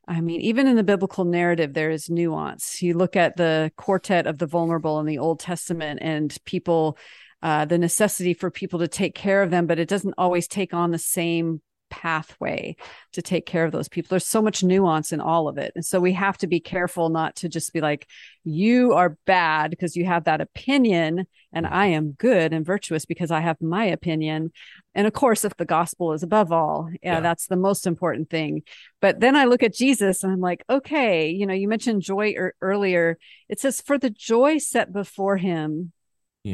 I 0.06 0.20
mean, 0.20 0.40
even 0.42 0.66
in 0.66 0.76
the 0.76 0.84
biblical 0.84 1.24
narrative, 1.24 1.72
there 1.72 1.90
is 1.90 2.10
nuance. 2.10 2.82
You 2.82 2.94
look 2.94 3.16
at 3.16 3.36
the 3.36 3.72
quartet 3.76 4.26
of 4.26 4.38
the 4.38 4.46
vulnerable 4.46 5.00
in 5.00 5.06
the 5.06 5.18
Old 5.18 5.40
Testament 5.40 6.00
and 6.02 6.36
people, 6.44 6.98
uh, 7.42 7.64
the 7.64 7.78
necessity 7.78 8.34
for 8.34 8.50
people 8.50 8.78
to 8.80 8.88
take 8.88 9.14
care 9.14 9.42
of 9.42 9.50
them, 9.50 9.66
but 9.66 9.78
it 9.78 9.88
doesn't 9.88 10.14
always 10.18 10.46
take 10.46 10.74
on 10.74 10.90
the 10.90 10.98
same 10.98 11.62
pathway 11.90 12.76
to 13.12 13.22
take 13.22 13.46
care 13.46 13.64
of 13.64 13.72
those 13.72 13.88
people. 13.88 14.08
There's 14.10 14.26
so 14.26 14.42
much 14.42 14.62
nuance 14.62 15.12
in 15.12 15.20
all 15.20 15.48
of 15.48 15.58
it. 15.58 15.72
And 15.74 15.84
so 15.84 16.00
we 16.00 16.12
have 16.12 16.38
to 16.38 16.46
be 16.46 16.60
careful 16.60 17.08
not 17.08 17.36
to 17.36 17.48
just 17.48 17.72
be 17.72 17.80
like, 17.80 18.06
you 18.44 18.92
are 18.92 19.16
bad 19.26 19.70
because 19.70 19.96
you 19.96 20.04
have 20.04 20.24
that 20.24 20.40
opinion, 20.40 21.26
and 21.52 21.66
I 21.66 21.86
am 21.86 22.12
good 22.12 22.52
and 22.52 22.64
virtuous 22.64 23.04
because 23.04 23.30
I 23.30 23.40
have 23.40 23.60
my 23.60 23.84
opinion. 23.84 24.52
And 24.94 25.06
of 25.06 25.12
course, 25.12 25.44
if 25.44 25.56
the 25.56 25.64
gospel 25.64 26.12
is 26.12 26.22
above 26.22 26.52
all, 26.52 26.88
yeah, 27.02 27.14
yeah. 27.14 27.20
that's 27.20 27.46
the 27.46 27.56
most 27.56 27.86
important 27.86 28.30
thing. 28.30 28.62
But 29.00 29.20
then 29.20 29.36
I 29.36 29.44
look 29.46 29.62
at 29.62 29.74
Jesus 29.74 30.22
and 30.22 30.32
I'm 30.32 30.40
like, 30.40 30.64
okay, 30.70 31.30
you 31.30 31.46
know, 31.46 31.54
you 31.54 31.68
mentioned 31.68 32.02
joy 32.02 32.34
er- 32.38 32.54
earlier. 32.60 33.18
It 33.48 33.58
says, 33.60 33.80
for 33.80 33.98
the 33.98 34.10
joy 34.10 34.58
set 34.58 34.92
before 34.92 35.36
him, 35.36 35.92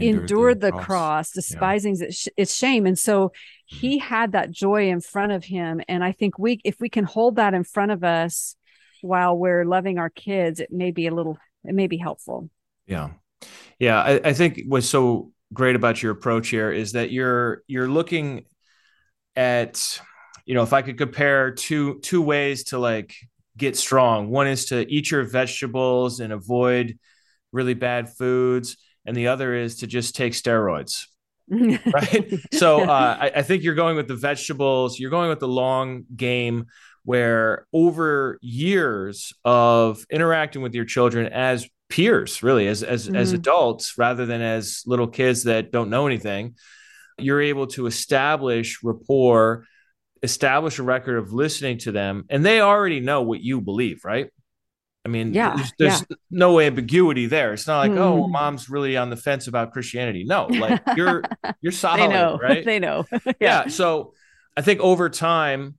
he 0.00 0.08
endured, 0.08 0.22
endured 0.22 0.60
the, 0.60 0.66
the, 0.66 0.72
cross, 0.72 0.84
cross 0.84 1.30
despising 1.32 1.96
yeah. 1.96 2.08
its 2.36 2.56
shame. 2.56 2.86
And 2.86 2.98
so 2.98 3.28
mm-hmm. 3.28 3.76
he 3.76 3.98
had 3.98 4.32
that 4.32 4.50
joy 4.50 4.88
in 4.88 5.00
front 5.00 5.32
of 5.32 5.44
him. 5.44 5.80
And 5.88 6.04
i 6.04 6.12
think 6.12 6.38
we 6.38 6.60
if 6.64 6.80
we 6.80 6.88
can 6.88 7.04
hold 7.04 7.36
that 7.36 7.54
in 7.54 7.64
front 7.64 7.92
of 7.92 8.04
us 8.04 8.56
while 9.00 9.36
we're 9.36 9.64
loving 9.64 9.98
our 9.98 10.10
kids 10.10 10.60
it 10.60 10.70
may 10.70 10.92
be 10.92 11.06
a 11.06 11.14
little 11.14 11.36
it 11.64 11.74
may 11.74 11.86
be 11.86 11.98
helpful. 11.98 12.48
Yeah. 12.86 13.10
Yeah 13.78 14.00
i, 14.00 14.20
I 14.24 14.32
think 14.32 14.62
what's 14.66 14.88
so 14.88 15.32
great 15.52 15.76
about 15.76 16.02
your 16.02 16.12
approach 16.12 16.48
here 16.48 16.72
is 16.72 16.92
that 16.92 17.10
you're 17.10 17.62
you're 17.66 17.88
looking 17.88 18.44
at 19.36 20.00
you 20.46 20.54
know 20.54 20.62
if 20.62 20.72
i 20.72 20.82
could 20.82 20.98
compare 20.98 21.50
two 21.50 21.98
two 22.00 22.22
ways 22.22 22.64
to 22.64 22.78
like 22.78 23.14
get 23.56 23.76
strong. 23.76 24.30
One 24.30 24.46
is 24.46 24.66
to 24.66 24.90
eat 24.90 25.10
your 25.10 25.24
vegetables 25.24 26.20
and 26.20 26.32
avoid 26.32 26.98
really 27.52 27.74
bad 27.74 28.08
foods 28.08 28.76
and 29.06 29.16
the 29.16 29.28
other 29.28 29.54
is 29.54 29.78
to 29.78 29.86
just 29.86 30.14
take 30.14 30.32
steroids 30.32 31.06
right 31.50 32.32
so 32.52 32.82
uh, 32.82 33.16
I, 33.20 33.32
I 33.36 33.42
think 33.42 33.62
you're 33.62 33.74
going 33.74 33.96
with 33.96 34.08
the 34.08 34.16
vegetables 34.16 34.98
you're 34.98 35.10
going 35.10 35.28
with 35.28 35.40
the 35.40 35.48
long 35.48 36.04
game 36.14 36.66
where 37.04 37.66
over 37.72 38.38
years 38.40 39.32
of 39.44 40.04
interacting 40.10 40.62
with 40.62 40.74
your 40.74 40.84
children 40.84 41.32
as 41.32 41.68
peers 41.88 42.42
really 42.42 42.68
as 42.68 42.82
as, 42.82 43.06
mm-hmm. 43.06 43.16
as 43.16 43.32
adults 43.32 43.98
rather 43.98 44.24
than 44.24 44.40
as 44.40 44.82
little 44.86 45.08
kids 45.08 45.44
that 45.44 45.72
don't 45.72 45.90
know 45.90 46.06
anything 46.06 46.54
you're 47.18 47.42
able 47.42 47.66
to 47.66 47.86
establish 47.86 48.82
rapport 48.82 49.66
establish 50.22 50.78
a 50.78 50.82
record 50.82 51.18
of 51.18 51.32
listening 51.32 51.76
to 51.76 51.92
them 51.92 52.24
and 52.30 52.46
they 52.46 52.60
already 52.60 53.00
know 53.00 53.22
what 53.22 53.40
you 53.40 53.60
believe 53.60 54.04
right 54.04 54.30
i 55.04 55.08
mean 55.08 55.34
yeah 55.34 55.56
there's, 55.56 55.72
there's 55.78 56.04
yeah. 56.10 56.16
no 56.30 56.60
ambiguity 56.60 57.26
there 57.26 57.52
it's 57.52 57.66
not 57.66 57.80
like 57.80 57.90
mm-hmm. 57.90 58.00
oh 58.00 58.14
well, 58.16 58.28
mom's 58.28 58.68
really 58.68 58.96
on 58.96 59.10
the 59.10 59.16
fence 59.16 59.46
about 59.46 59.72
christianity 59.72 60.24
no 60.24 60.46
like 60.46 60.80
you're 60.96 61.22
you're 61.60 61.72
solid 61.72 62.00
they 62.00 62.08
know. 62.08 62.38
right 62.40 62.64
they 62.64 62.78
know 62.78 63.04
yeah. 63.12 63.32
yeah 63.40 63.66
so 63.68 64.12
i 64.56 64.60
think 64.60 64.80
over 64.80 65.08
time 65.08 65.76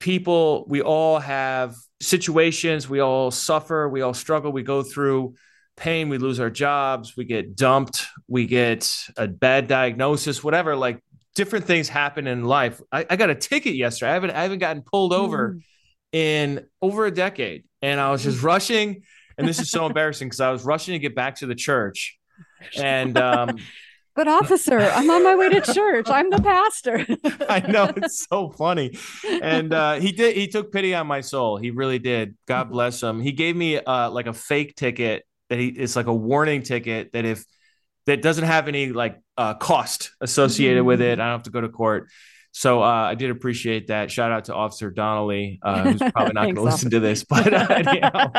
people 0.00 0.64
we 0.68 0.82
all 0.82 1.18
have 1.18 1.74
situations 2.00 2.88
we 2.88 3.00
all 3.00 3.30
suffer 3.30 3.88
we 3.88 4.02
all 4.02 4.14
struggle 4.14 4.52
we 4.52 4.62
go 4.62 4.82
through 4.82 5.34
pain, 5.76 6.08
we 6.08 6.18
lose 6.18 6.40
our 6.40 6.50
jobs, 6.50 7.16
we 7.16 7.24
get 7.24 7.54
dumped, 7.54 8.06
we 8.26 8.46
get 8.46 8.90
a 9.16 9.28
bad 9.28 9.68
diagnosis, 9.68 10.42
whatever. 10.42 10.74
Like 10.74 11.02
different 11.34 11.66
things 11.66 11.88
happen 11.88 12.26
in 12.26 12.44
life. 12.44 12.80
I, 12.90 13.06
I 13.08 13.16
got 13.16 13.30
a 13.30 13.34
ticket 13.34 13.74
yesterday. 13.74 14.10
I 14.10 14.14
haven't 14.14 14.30
I 14.30 14.42
haven't 14.42 14.58
gotten 14.58 14.82
pulled 14.82 15.12
over 15.12 15.54
mm. 15.54 15.62
in 16.12 16.66
over 16.80 17.06
a 17.06 17.10
decade, 17.10 17.64
and 17.86 18.00
I 18.00 18.10
was 18.10 18.24
just 18.24 18.42
rushing. 18.42 19.02
And 19.38 19.46
this 19.46 19.60
is 19.60 19.70
so 19.70 19.86
embarrassing 19.90 20.28
because 20.28 20.40
I 20.40 20.50
was 20.50 20.64
rushing 20.64 20.92
to 20.92 20.98
get 20.98 21.14
back 21.14 21.36
to 21.36 21.46
the 21.46 21.54
church, 21.54 22.18
and 22.76 23.16
um, 23.16 23.58
but 24.14 24.28
officer, 24.28 24.78
I'm 24.80 25.08
on 25.10 25.22
my 25.22 25.34
way 25.36 25.50
to 25.50 25.60
church. 25.60 26.08
I'm 26.08 26.30
the 26.30 26.40
pastor. 26.40 27.06
I 27.48 27.60
know 27.60 27.92
it's 27.96 28.26
so 28.26 28.50
funny, 28.50 28.98
and 29.24 29.72
uh, 29.72 29.94
he 30.00 30.12
did. 30.12 30.36
He 30.36 30.48
took 30.48 30.72
pity 30.72 30.94
on 30.94 31.06
my 31.06 31.20
soul. 31.20 31.58
He 31.58 31.70
really 31.70 31.98
did. 31.98 32.36
God 32.46 32.70
bless 32.70 33.02
him. 33.02 33.20
He 33.20 33.32
gave 33.32 33.54
me 33.54 33.78
uh, 33.78 34.10
like 34.10 34.26
a 34.26 34.32
fake 34.32 34.74
ticket 34.74 35.24
that 35.48 35.58
he 35.58 35.68
it's 35.68 35.94
like 35.94 36.06
a 36.06 36.14
warning 36.14 36.62
ticket 36.62 37.12
that 37.12 37.24
if 37.24 37.44
that 38.06 38.22
doesn't 38.22 38.44
have 38.44 38.68
any 38.68 38.88
like 38.88 39.20
uh, 39.36 39.54
cost 39.54 40.10
associated 40.20 40.82
with 40.82 41.00
it, 41.00 41.20
I 41.20 41.24
don't 41.24 41.32
have 41.32 41.42
to 41.44 41.50
go 41.50 41.60
to 41.60 41.68
court. 41.68 42.08
So 42.56 42.82
uh, 42.82 42.86
I 42.86 43.14
did 43.16 43.30
appreciate 43.30 43.88
that. 43.88 44.10
Shout 44.10 44.32
out 44.32 44.46
to 44.46 44.54
Officer 44.54 44.90
Donnelly, 44.90 45.60
uh, 45.62 45.82
who's 45.92 46.10
probably 46.10 46.32
not 46.32 46.44
going 46.44 46.54
to 46.54 46.62
listen 46.62 46.88
to 46.92 47.00
this, 47.00 47.22
but 47.22 47.52
uh, 47.52 47.82
you 47.92 48.00
know, 48.00 48.32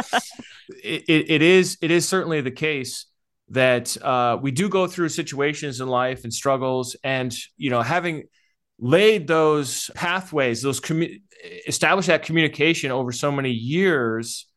it, 0.83 1.03
it, 1.07 1.29
it 1.29 1.41
is 1.43 1.77
it 1.83 1.91
is 1.91 2.07
certainly 2.07 2.41
the 2.41 2.49
case 2.49 3.05
that 3.49 3.95
uh, 4.01 4.35
we 4.41 4.49
do 4.49 4.69
go 4.69 4.87
through 4.87 5.09
situations 5.09 5.81
in 5.81 5.87
life 5.87 6.23
and 6.23 6.33
struggles, 6.33 6.95
and 7.03 7.31
you 7.57 7.69
know, 7.69 7.83
having 7.83 8.23
laid 8.79 9.27
those 9.27 9.91
pathways, 9.93 10.63
those 10.63 10.81
commu- 10.81 11.21
establish 11.67 12.07
that 12.07 12.23
communication 12.23 12.89
over 12.89 13.11
so 13.11 13.31
many 13.31 13.51
years, 13.51 14.47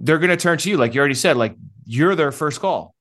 they're 0.00 0.18
going 0.18 0.30
to 0.30 0.36
turn 0.36 0.58
to 0.58 0.68
you, 0.68 0.76
like 0.76 0.92
you 0.92 0.98
already 0.98 1.14
said, 1.14 1.36
like 1.36 1.54
you're 1.84 2.16
their 2.16 2.32
first 2.32 2.58
call. 2.58 2.95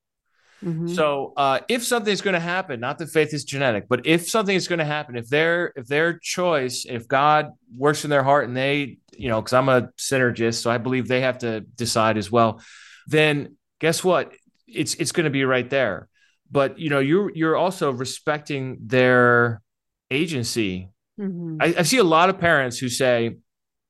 Mm-hmm. 0.66 0.88
So 0.88 1.34
uh, 1.38 1.60
if 1.70 1.86
something's 1.86 2.22
going 2.22 2.34
to 2.34 2.40
happen, 2.40 2.80
not 2.80 2.98
that 2.98 3.10
faith 3.10 3.34
is 3.34 3.44
genetic, 3.44 3.88
but 3.88 4.08
if 4.08 4.28
something 4.28 4.56
is 4.56 4.68
going 4.68 4.80
to 4.80 4.86
happen, 4.86 5.16
if 5.16 5.30
their 5.30 5.72
if 5.76 5.86
their 5.86 6.18
choice, 6.18 6.86
if 6.90 7.08
God 7.08 7.52
works 7.78 8.04
in 8.04 8.10
their 8.10 8.24
heart 8.24 8.48
and 8.48 8.58
they, 8.58 8.98
you 9.16 9.30
know, 9.30 9.40
because 9.42 9.54
I'm 9.54 9.70
a 9.70 9.90
synergist, 10.00 10.62
so 10.62 10.72
I 10.72 10.80
believe 10.80 11.08
they 11.08 11.22
have 11.22 11.38
to 11.40 11.62
decide 11.62 12.18
as 12.18 12.32
well. 12.32 12.62
Then 13.06 13.58
guess 13.80 14.04
what? 14.04 14.34
It's 14.68 14.96
it's 14.96 15.12
going 15.12 15.26
to 15.26 15.30
be 15.30 15.46
right 15.46 15.70
there. 15.70 16.08
But 16.50 16.80
you 16.80 16.90
know, 16.90 17.00
you're 17.00 17.32
you're 17.36 17.56
also 17.56 17.92
respecting 17.92 18.78
their 18.82 19.62
agency. 20.10 20.90
Mm-hmm. 21.20 21.58
I, 21.62 21.76
I 21.80 21.84
see 21.84 21.98
a 21.98 22.04
lot 22.04 22.30
of 22.30 22.40
parents 22.40 22.80
who 22.80 22.90
say, 22.90 23.38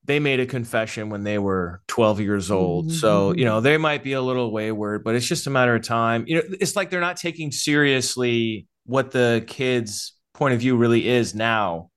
they 0.06 0.20
made 0.20 0.40
a 0.40 0.46
confession 0.46 1.10
when 1.10 1.24
they 1.24 1.38
were 1.38 1.82
12 1.88 2.20
years 2.20 2.50
old. 2.50 2.86
Mm-hmm. 2.86 2.96
So, 2.96 3.34
you 3.34 3.44
know, 3.44 3.60
they 3.60 3.76
might 3.76 4.02
be 4.02 4.12
a 4.12 4.22
little 4.22 4.52
wayward, 4.52 5.04
but 5.04 5.14
it's 5.14 5.26
just 5.26 5.46
a 5.46 5.50
matter 5.50 5.74
of 5.74 5.82
time. 5.82 6.24
You 6.26 6.36
know, 6.36 6.42
it's 6.60 6.76
like 6.76 6.90
they're 6.90 7.00
not 7.00 7.16
taking 7.16 7.50
seriously 7.50 8.68
what 8.84 9.10
the 9.10 9.44
kids' 9.46 10.14
point 10.32 10.54
of 10.54 10.60
view 10.60 10.76
really 10.76 11.06
is 11.08 11.34
now. 11.34 11.90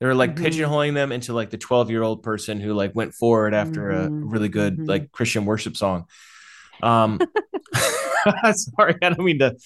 They're 0.00 0.14
like 0.14 0.34
mm-hmm. 0.34 0.46
pigeonholing 0.46 0.94
them 0.94 1.12
into 1.12 1.34
like 1.34 1.50
the 1.50 1.58
12 1.58 1.90
year 1.90 2.02
old 2.02 2.22
person 2.22 2.58
who 2.58 2.72
like 2.72 2.94
went 2.94 3.12
forward 3.12 3.52
after 3.52 3.90
mm-hmm. 3.90 4.22
a 4.22 4.26
really 4.26 4.48
good 4.48 4.78
mm-hmm. 4.78 4.86
like 4.86 5.12
Christian 5.12 5.44
worship 5.44 5.76
song. 5.76 6.06
Um, 6.82 7.20
sorry, 8.52 8.96
I 9.02 9.10
don't 9.10 9.20
mean 9.20 9.38
to 9.38 9.56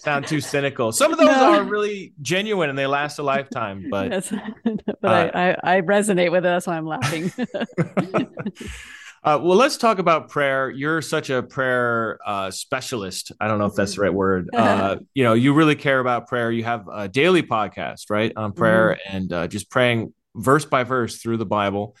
sound 0.00 0.26
too 0.26 0.40
cynical. 0.40 0.92
Some 0.92 1.12
of 1.12 1.18
those 1.18 1.28
no. 1.28 1.54
are 1.54 1.64
really 1.64 2.12
genuine 2.20 2.70
and 2.70 2.78
they 2.78 2.86
last 2.86 3.18
a 3.18 3.22
lifetime. 3.22 3.86
But 3.90 4.10
yes. 4.10 4.30
but 4.64 5.04
uh, 5.04 5.30
I, 5.34 5.50
I, 5.50 5.76
I 5.76 5.80
resonate 5.80 6.30
with 6.30 6.40
it. 6.40 6.48
That's 6.48 6.66
why 6.66 6.76
I'm 6.76 6.86
laughing. 6.86 7.32
Uh, 9.24 9.38
well, 9.40 9.56
let's 9.56 9.76
talk 9.76 10.00
about 10.00 10.30
prayer. 10.30 10.68
You're 10.68 11.00
such 11.00 11.30
a 11.30 11.44
prayer 11.44 12.18
uh, 12.26 12.50
specialist. 12.50 13.30
I 13.40 13.46
don't 13.46 13.60
know 13.60 13.66
if 13.66 13.74
that's 13.76 13.94
the 13.94 14.00
right 14.00 14.12
word. 14.12 14.50
Uh, 14.52 14.96
you 15.14 15.22
know, 15.22 15.34
you 15.34 15.54
really 15.54 15.76
care 15.76 16.00
about 16.00 16.26
prayer. 16.26 16.50
You 16.50 16.64
have 16.64 16.88
a 16.92 17.08
daily 17.08 17.44
podcast, 17.44 18.10
right, 18.10 18.32
on 18.34 18.52
prayer 18.52 18.98
mm-hmm. 19.06 19.16
and 19.16 19.32
uh, 19.32 19.46
just 19.46 19.70
praying 19.70 20.12
verse 20.34 20.64
by 20.64 20.82
verse 20.82 21.22
through 21.22 21.36
the 21.36 21.46
Bible. 21.46 21.94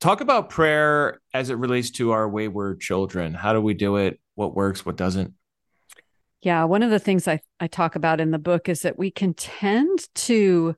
Talk 0.00 0.20
about 0.20 0.48
prayer 0.48 1.20
as 1.34 1.50
it 1.50 1.58
relates 1.58 1.90
to 1.92 2.12
our 2.12 2.28
wayward 2.28 2.80
children. 2.80 3.34
How 3.34 3.52
do 3.52 3.60
we 3.60 3.74
do 3.74 3.96
it? 3.96 4.20
What 4.36 4.54
works? 4.54 4.86
What 4.86 4.96
doesn't? 4.96 5.34
Yeah, 6.40 6.64
one 6.64 6.84
of 6.84 6.90
the 6.90 7.00
things 7.00 7.26
I, 7.26 7.40
I 7.58 7.66
talk 7.66 7.96
about 7.96 8.20
in 8.20 8.30
the 8.30 8.38
book 8.38 8.68
is 8.68 8.82
that 8.82 8.96
we 8.96 9.10
can 9.10 9.34
tend 9.34 10.06
to 10.14 10.76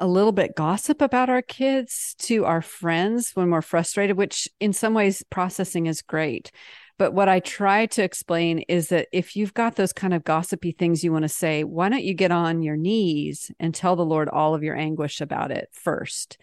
a 0.00 0.06
little 0.06 0.32
bit 0.32 0.56
gossip 0.56 1.00
about 1.00 1.28
our 1.28 1.42
kids 1.42 2.16
to 2.18 2.44
our 2.44 2.62
friends 2.62 3.30
when 3.34 3.50
we're 3.50 3.62
frustrated, 3.62 4.16
which 4.16 4.48
in 4.58 4.72
some 4.72 4.94
ways 4.94 5.22
processing 5.30 5.86
is 5.86 6.02
great. 6.02 6.50
But 6.98 7.14
what 7.14 7.28
I 7.28 7.38
try 7.40 7.86
to 7.86 8.02
explain 8.02 8.60
is 8.68 8.88
that 8.88 9.08
if 9.12 9.36
you've 9.36 9.54
got 9.54 9.76
those 9.76 9.92
kind 9.92 10.12
of 10.12 10.24
gossipy 10.24 10.72
things 10.72 11.04
you 11.04 11.12
want 11.12 11.22
to 11.22 11.28
say, 11.28 11.62
why 11.62 11.88
don't 11.88 12.02
you 12.02 12.12
get 12.12 12.32
on 12.32 12.62
your 12.62 12.76
knees 12.76 13.52
and 13.60 13.72
tell 13.72 13.94
the 13.94 14.04
Lord 14.04 14.28
all 14.28 14.54
of 14.54 14.64
your 14.64 14.76
anguish 14.76 15.20
about 15.20 15.52
it 15.52 15.68
first? 15.72 16.38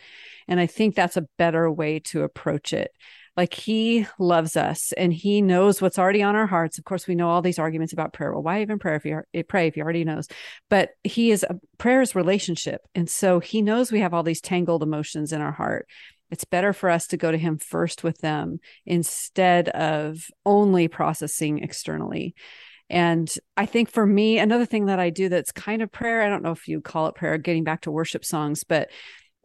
And 0.47 0.59
I 0.59 0.65
think 0.65 0.95
that's 0.95 1.17
a 1.17 1.27
better 1.37 1.69
way 1.69 1.99
to 1.99 2.23
approach 2.23 2.71
it. 2.71 2.91
Like 3.35 3.53
he 3.53 4.07
loves 4.17 4.55
us 4.55 4.93
and 4.93 5.13
he 5.13 5.41
knows 5.41 5.81
what's 5.81 5.99
already 5.99 6.23
on 6.23 6.37
our 6.37 6.47
hearts. 6.47 6.77
Of 6.77 6.85
course, 6.85 7.05
we 7.05 7.15
know 7.15 7.29
all 7.29 7.41
these 7.41 7.59
arguments 7.59 7.91
about 7.91 8.13
prayer. 8.13 8.31
Well, 8.31 8.43
why 8.43 8.61
even 8.61 8.79
prayer 8.79 8.95
if 8.95 9.03
you 9.03 9.21
eh, 9.33 9.43
pray 9.45 9.67
if 9.67 9.75
you 9.75 9.83
already 9.83 10.05
knows? 10.05 10.29
But 10.69 10.91
he 11.03 11.31
is 11.31 11.43
a 11.43 11.59
prayer 11.77 12.01
is 12.01 12.15
relationship. 12.15 12.79
And 12.95 13.09
so 13.09 13.41
he 13.41 13.61
knows 13.61 13.91
we 13.91 13.99
have 13.99 14.13
all 14.13 14.23
these 14.23 14.39
tangled 14.39 14.83
emotions 14.83 15.33
in 15.33 15.41
our 15.41 15.51
heart 15.51 15.85
it's 16.31 16.45
better 16.45 16.73
for 16.73 16.89
us 16.89 17.07
to 17.07 17.17
go 17.17 17.31
to 17.31 17.37
him 17.37 17.57
first 17.57 18.03
with 18.03 18.19
them 18.19 18.59
instead 18.85 19.69
of 19.69 20.27
only 20.45 20.87
processing 20.87 21.59
externally. 21.59 22.35
And 22.89 23.31
I 23.57 23.65
think 23.65 23.89
for 23.89 24.05
me, 24.05 24.37
another 24.37 24.65
thing 24.65 24.85
that 24.85 24.99
I 24.99 25.09
do 25.09 25.29
that's 25.29 25.51
kind 25.51 25.81
of 25.81 25.91
prayer, 25.91 26.21
I 26.21 26.29
don't 26.29 26.43
know 26.43 26.51
if 26.51 26.67
you 26.67 26.81
call 26.81 27.07
it 27.07 27.15
prayer, 27.15 27.37
getting 27.37 27.63
back 27.63 27.81
to 27.81 27.91
worship 27.91 28.23
songs, 28.23 28.63
but 28.63 28.89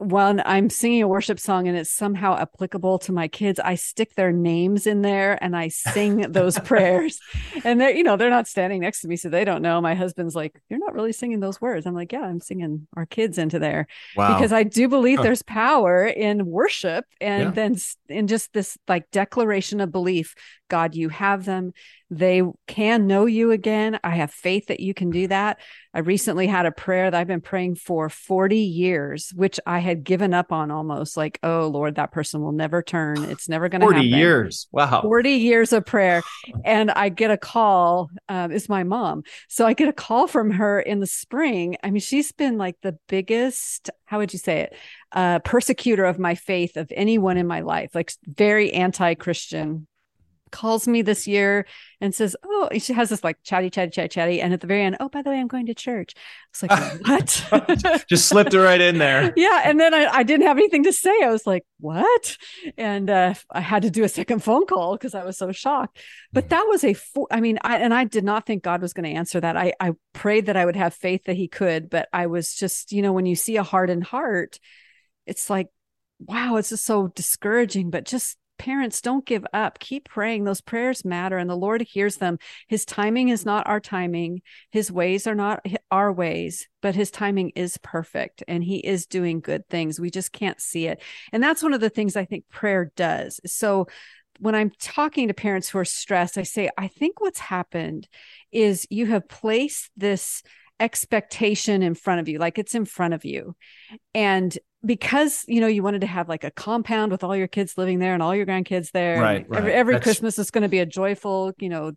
when 0.00 0.42
I'm 0.46 0.70
singing 0.70 1.02
a 1.02 1.08
worship 1.08 1.38
song 1.38 1.68
and 1.68 1.76
it's 1.76 1.90
somehow 1.90 2.34
applicable 2.38 3.00
to 3.00 3.12
my 3.12 3.28
kids, 3.28 3.60
I 3.60 3.74
stick 3.74 4.14
their 4.14 4.32
names 4.32 4.86
in 4.86 5.02
there 5.02 5.42
and 5.44 5.54
I 5.54 5.68
sing 5.68 6.32
those 6.32 6.58
prayers. 6.64 7.20
And 7.64 7.78
they're, 7.78 7.94
you 7.94 8.02
know, 8.02 8.16
they're 8.16 8.30
not 8.30 8.48
standing 8.48 8.80
next 8.80 9.02
to 9.02 9.08
me, 9.08 9.16
so 9.16 9.28
they 9.28 9.44
don't 9.44 9.60
know. 9.60 9.78
My 9.82 9.94
husband's 9.94 10.34
like, 10.34 10.58
You're 10.70 10.78
not 10.78 10.94
really 10.94 11.12
singing 11.12 11.40
those 11.40 11.60
words. 11.60 11.84
I'm 11.84 11.94
like, 11.94 12.12
Yeah, 12.12 12.22
I'm 12.22 12.40
singing 12.40 12.86
our 12.96 13.04
kids 13.04 13.36
into 13.36 13.58
there. 13.58 13.86
Wow. 14.16 14.34
Because 14.34 14.54
I 14.54 14.62
do 14.62 14.88
believe 14.88 15.22
there's 15.22 15.42
power 15.42 16.06
in 16.06 16.46
worship 16.46 17.04
and 17.20 17.42
yeah. 17.42 17.50
then 17.50 17.76
in 18.08 18.26
just 18.26 18.54
this 18.54 18.78
like 18.88 19.10
declaration 19.10 19.82
of 19.82 19.92
belief 19.92 20.34
God, 20.70 20.94
you 20.94 21.10
have 21.10 21.44
them. 21.44 21.74
they 22.08 22.42
can 22.66 23.06
know 23.06 23.26
you 23.26 23.50
again. 23.50 24.00
I 24.02 24.16
have 24.16 24.32
faith 24.32 24.68
that 24.68 24.80
you 24.80 24.94
can 24.94 25.10
do 25.10 25.28
that. 25.28 25.60
I 25.92 26.00
recently 26.00 26.46
had 26.46 26.66
a 26.66 26.72
prayer 26.72 27.10
that 27.10 27.18
I've 27.18 27.26
been 27.26 27.40
praying 27.40 27.74
for 27.74 28.08
40 28.08 28.58
years, 28.58 29.32
which 29.34 29.58
I 29.66 29.80
had 29.80 30.04
given 30.04 30.32
up 30.32 30.52
on 30.52 30.70
almost 30.70 31.16
like, 31.16 31.40
oh 31.42 31.66
Lord, 31.66 31.96
that 31.96 32.12
person 32.12 32.40
will 32.42 32.52
never 32.52 32.82
turn. 32.82 33.24
It's 33.30 33.48
never 33.48 33.68
going 33.68 33.80
to 33.80 33.86
40 33.86 34.02
years. 34.02 34.68
Wow. 34.72 35.02
40 35.02 35.30
years 35.30 35.72
of 35.72 35.86
prayer. 35.86 36.22
And 36.64 36.90
I 36.90 37.08
get 37.08 37.30
a 37.30 37.36
call. 37.36 38.10
Um, 38.28 38.52
it's 38.52 38.68
my 38.68 38.82
mom. 38.82 39.22
So 39.48 39.66
I 39.66 39.72
get 39.72 39.88
a 39.88 39.92
call 39.92 40.26
from 40.26 40.50
her 40.52 40.78
in 40.80 41.00
the 41.00 41.06
spring. 41.06 41.76
I 41.82 41.90
mean, 41.90 42.00
she's 42.00 42.32
been 42.32 42.58
like 42.58 42.76
the 42.82 42.98
biggest, 43.08 43.88
how 44.04 44.18
would 44.18 44.32
you 44.32 44.38
say 44.38 44.60
it? 44.60 44.76
Uh, 45.12 45.38
persecutor 45.38 46.04
of 46.04 46.18
my 46.18 46.34
faith 46.34 46.76
of 46.76 46.92
anyone 46.94 47.36
in 47.36 47.46
my 47.46 47.60
life, 47.60 47.94
like 47.94 48.12
very 48.26 48.72
anti 48.72 49.14
Christian 49.14 49.86
calls 50.50 50.88
me 50.88 51.02
this 51.02 51.26
year 51.26 51.66
and 52.00 52.14
says, 52.14 52.36
Oh, 52.44 52.68
she 52.78 52.92
has 52.92 53.10
this 53.10 53.22
like 53.22 53.42
chatty, 53.42 53.70
chatty, 53.70 53.90
chatty, 53.90 54.08
chatty. 54.08 54.40
And 54.40 54.52
at 54.52 54.60
the 54.60 54.66
very 54.66 54.82
end, 54.82 54.96
oh, 55.00 55.08
by 55.08 55.22
the 55.22 55.30
way, 55.30 55.38
I'm 55.38 55.48
going 55.48 55.66
to 55.66 55.74
church. 55.74 56.14
It's 56.50 56.62
like, 56.62 56.70
what? 57.06 58.04
Just 58.08 58.26
slipped 58.28 58.54
it 58.54 58.60
right 58.60 58.80
in 58.80 58.98
there. 58.98 59.32
yeah. 59.36 59.62
And 59.64 59.78
then 59.78 59.94
I, 59.94 60.06
I, 60.06 60.22
didn't 60.22 60.46
have 60.46 60.56
anything 60.56 60.84
to 60.84 60.92
say. 60.92 61.14
I 61.22 61.30
was 61.30 61.46
like, 61.46 61.64
what? 61.78 62.36
And 62.76 63.10
uh, 63.10 63.34
I 63.50 63.60
had 63.60 63.82
to 63.82 63.90
do 63.90 64.04
a 64.04 64.08
second 64.08 64.42
phone 64.42 64.66
call 64.66 64.96
because 64.96 65.14
I 65.14 65.24
was 65.24 65.36
so 65.36 65.52
shocked. 65.52 65.98
But 66.32 66.50
that 66.50 66.66
was 66.68 66.84
a, 66.84 66.94
fo- 66.94 67.28
I 67.30 67.40
mean, 67.40 67.58
I, 67.62 67.78
and 67.78 67.92
I 67.92 68.04
did 68.04 68.24
not 68.24 68.46
think 68.46 68.62
God 68.62 68.82
was 68.82 68.92
going 68.92 69.10
to 69.10 69.16
answer 69.16 69.40
that. 69.40 69.56
I, 69.56 69.74
I 69.80 69.92
prayed 70.12 70.46
that 70.46 70.56
I 70.56 70.64
would 70.64 70.76
have 70.76 70.94
faith 70.94 71.24
that 71.24 71.36
he 71.36 71.48
could, 71.48 71.90
but 71.90 72.08
I 72.12 72.26
was 72.26 72.54
just, 72.54 72.92
you 72.92 73.02
know, 73.02 73.12
when 73.12 73.26
you 73.26 73.36
see 73.36 73.56
a 73.56 73.62
hardened 73.62 74.04
heart, 74.04 74.58
it's 75.26 75.50
like, 75.50 75.68
wow, 76.20 76.56
it's 76.56 76.70
just 76.70 76.84
so 76.84 77.08
discouraging, 77.08 77.90
but 77.90 78.04
just 78.04 78.36
parents 78.60 79.00
don't 79.00 79.24
give 79.24 79.46
up. 79.54 79.78
Keep 79.78 80.10
praying. 80.10 80.44
Those 80.44 80.60
prayers 80.60 81.04
matter 81.04 81.38
and 81.38 81.48
the 81.48 81.56
lord 81.56 81.80
hears 81.80 82.16
them. 82.16 82.38
His 82.68 82.84
timing 82.84 83.30
is 83.30 83.46
not 83.46 83.66
our 83.66 83.80
timing. 83.80 84.42
His 84.70 84.92
ways 84.92 85.26
are 85.26 85.34
not 85.34 85.64
our 85.90 86.12
ways 86.12 86.68
but 86.82 86.94
his 86.94 87.10
timing 87.10 87.50
is 87.50 87.78
perfect 87.78 88.42
and 88.48 88.64
he 88.64 88.78
is 88.78 89.06
doing 89.06 89.40
good 89.40 89.68
things. 89.68 90.00
We 90.00 90.10
just 90.10 90.32
can't 90.32 90.60
see 90.60 90.86
it. 90.86 91.02
And 91.32 91.42
that's 91.42 91.62
one 91.62 91.74
of 91.74 91.80
the 91.80 91.90
things 91.90 92.16
i 92.16 92.24
think 92.24 92.44
prayer 92.50 92.92
does. 92.96 93.40
So 93.46 93.86
when 94.38 94.54
i'm 94.54 94.70
talking 94.80 95.28
to 95.28 95.34
parents 95.34 95.68
who 95.68 95.78
are 95.78 95.84
stressed 95.84 96.38
i 96.38 96.42
say 96.42 96.70
i 96.78 96.88
think 96.88 97.20
what's 97.20 97.38
happened 97.40 98.08
is 98.50 98.86
you 98.88 99.04
have 99.06 99.28
placed 99.28 99.90
this 99.96 100.42
expectation 100.78 101.82
in 101.82 101.94
front 101.94 102.20
of 102.20 102.28
you 102.28 102.38
like 102.38 102.58
it's 102.58 102.74
in 102.74 102.86
front 102.86 103.12
of 103.12 103.24
you 103.24 103.54
and 104.14 104.58
because 104.84 105.44
you 105.46 105.60
know 105.60 105.66
you 105.66 105.82
wanted 105.82 106.00
to 106.00 106.06
have 106.06 106.28
like 106.28 106.44
a 106.44 106.50
compound 106.50 107.12
with 107.12 107.22
all 107.22 107.36
your 107.36 107.48
kids 107.48 107.76
living 107.76 107.98
there 107.98 108.14
and 108.14 108.22
all 108.22 108.34
your 108.34 108.46
grandkids 108.46 108.90
there 108.92 109.20
right, 109.20 109.48
right. 109.48 109.58
every, 109.58 109.72
every 109.72 110.00
christmas 110.00 110.38
is 110.38 110.50
going 110.50 110.62
to 110.62 110.68
be 110.68 110.78
a 110.78 110.86
joyful 110.86 111.52
you 111.58 111.68
know 111.68 111.92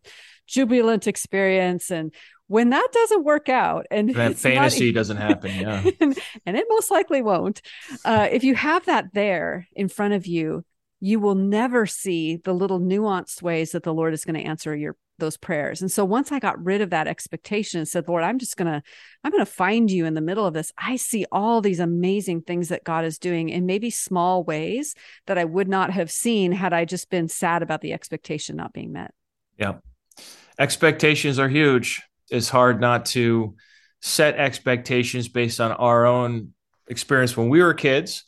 jubilant 0.47 1.07
experience. 1.07 1.91
And 1.91 2.13
when 2.47 2.69
that 2.69 2.87
doesn't 2.91 3.23
work 3.23 3.49
out 3.49 3.85
and 3.89 4.13
that 4.15 4.35
fantasy 4.35 4.91
not, 4.91 4.99
doesn't 4.99 5.17
happen 5.17 5.55
yeah. 5.55 5.83
And, 5.99 6.17
and, 6.45 6.57
it 6.57 6.65
most 6.69 6.91
likely 6.91 7.21
won't. 7.21 7.61
Uh, 8.03 8.27
if 8.31 8.43
you 8.43 8.55
have 8.55 8.85
that 8.85 9.13
there 9.13 9.67
in 9.73 9.87
front 9.87 10.13
of 10.13 10.27
you 10.27 10.63
you 10.99 11.19
will 11.19 11.35
never 11.35 11.85
see 11.85 12.37
the 12.37 12.53
little 12.53 12.79
nuanced 12.79 13.41
ways 13.41 13.73
that 13.73 13.83
the 13.83 13.93
lord 13.93 14.13
is 14.13 14.23
going 14.23 14.41
to 14.41 14.47
answer 14.47 14.73
your 14.73 14.95
those 15.23 15.37
prayers. 15.37 15.81
And 15.81 15.91
so 15.91 16.03
once 16.03 16.31
I 16.31 16.39
got 16.39 16.63
rid 16.63 16.81
of 16.81 16.89
that 16.89 17.07
expectation 17.07 17.79
and 17.79 17.87
said, 17.87 18.07
Lord, 18.07 18.23
I'm 18.23 18.37
just 18.37 18.57
going 18.57 18.71
to, 18.71 18.83
I'm 19.23 19.31
going 19.31 19.45
to 19.45 19.51
find 19.51 19.89
you 19.89 20.05
in 20.05 20.13
the 20.13 20.21
middle 20.21 20.45
of 20.45 20.53
this. 20.53 20.71
I 20.77 20.97
see 20.97 21.25
all 21.31 21.61
these 21.61 21.79
amazing 21.79 22.41
things 22.41 22.69
that 22.69 22.83
God 22.83 23.05
is 23.05 23.17
doing 23.17 23.49
in 23.49 23.65
maybe 23.65 23.89
small 23.89 24.43
ways 24.43 24.95
that 25.27 25.37
I 25.37 25.45
would 25.45 25.69
not 25.69 25.91
have 25.91 26.11
seen 26.11 26.51
had 26.51 26.73
I 26.73 26.85
just 26.85 27.09
been 27.09 27.29
sad 27.29 27.63
about 27.63 27.81
the 27.81 27.93
expectation 27.93 28.57
not 28.57 28.73
being 28.73 28.91
met. 28.91 29.13
Yeah. 29.57 29.75
Expectations 30.59 31.39
are 31.39 31.49
huge. 31.49 32.01
It's 32.29 32.49
hard 32.49 32.81
not 32.81 33.05
to 33.07 33.55
set 34.01 34.35
expectations 34.35 35.29
based 35.29 35.61
on 35.61 35.71
our 35.71 36.05
own 36.05 36.53
experience 36.87 37.37
when 37.37 37.47
we 37.49 37.63
were 37.63 37.73
kids 37.73 38.25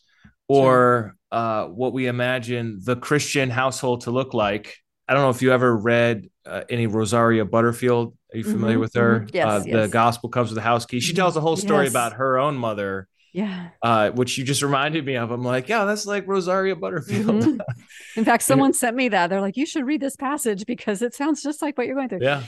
or 0.48 1.16
sure. 1.32 1.40
uh, 1.40 1.66
what 1.68 1.92
we 1.92 2.08
imagine 2.08 2.80
the 2.82 2.96
Christian 2.96 3.50
household 3.50 4.02
to 4.02 4.12
look 4.12 4.34
like 4.34 4.78
I 5.08 5.14
don't 5.14 5.24
know 5.24 5.30
if 5.30 5.42
you 5.42 5.52
ever 5.52 5.76
read 5.76 6.30
uh, 6.46 6.64
any 6.70 6.88
Rosaria 6.88 7.46
Butterfield. 7.46 8.16
Are 8.34 8.38
you 8.38 8.44
familiar 8.44 8.76
mm-hmm, 8.76 8.82
with 8.82 8.94
her? 8.96 9.20
Mm-hmm. 9.22 9.36
Yes, 9.36 9.48
uh, 9.48 9.64
yes, 9.66 9.76
The 9.76 9.88
Gospel 9.88 10.30
Comes 10.30 10.50
with 10.50 10.58
a 10.58 10.62
House 10.62 10.86
Key. 10.86 11.00
She 11.00 11.14
tells 11.14 11.38
a 11.38 11.42
whole 11.42 11.56
story 11.56 11.86
yes. 11.86 11.94
about 11.94 12.14
her 12.14 12.38
own 12.38 12.56
mother. 12.56 13.08
Yeah. 13.34 13.70
Uh, 13.82 14.12
which 14.12 14.38
you 14.38 14.46
just 14.46 14.62
reminded 14.62 15.06
me 15.06 15.16
of. 15.16 15.30
I'm 15.30 15.44
like, 15.44 15.68
yeah, 15.68 15.84
that's 15.84 16.06
like 16.06 16.26
Rosaria 16.26 16.76
Butterfield. 16.76 17.44
Mm-hmm. 17.44 17.60
In 18.16 18.26
fact, 18.26 18.44
someone 18.44 18.74
sent 18.74 18.96
me 18.96 19.10
that. 19.10 19.28
They're 19.28 19.42
like, 19.42 19.58
you 19.58 19.66
should 19.66 19.86
read 19.86 20.02
this 20.02 20.16
passage 20.16 20.66
because 20.66 21.02
it 21.02 21.14
sounds 21.14 21.44
just 21.44 21.62
like 21.62 21.78
what 21.78 21.86
you're 21.86 21.98
going 21.98 22.10
through. 22.10 22.20
Yeah. 22.22 22.44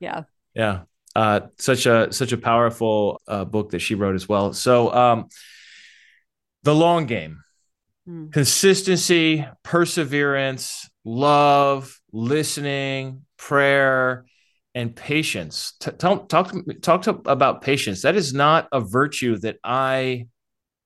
Yeah. 0.00 0.22
Yeah. 0.54 0.82
Uh, 1.16 1.40
such 1.58 1.86
a 1.86 2.12
such 2.12 2.30
a 2.30 2.38
powerful 2.38 3.20
uh, 3.26 3.44
book 3.44 3.70
that 3.70 3.80
she 3.80 3.96
wrote 3.96 4.14
as 4.14 4.28
well. 4.28 4.52
So, 4.52 4.92
um, 4.92 5.28
the 6.62 6.74
long 6.74 7.06
game, 7.06 7.42
mm. 8.08 8.32
consistency, 8.32 9.44
perseverance, 9.64 10.88
love, 11.04 11.97
listening, 12.12 13.22
prayer, 13.36 14.26
and 14.74 14.94
patience. 14.94 15.74
T- 15.80 15.90
talk 15.92 16.28
talk 16.28 16.54
talk 16.82 17.02
to, 17.02 17.20
about 17.26 17.62
patience. 17.62 18.02
That 18.02 18.16
is 18.16 18.32
not 18.32 18.68
a 18.72 18.80
virtue 18.80 19.38
that 19.38 19.56
I 19.64 20.26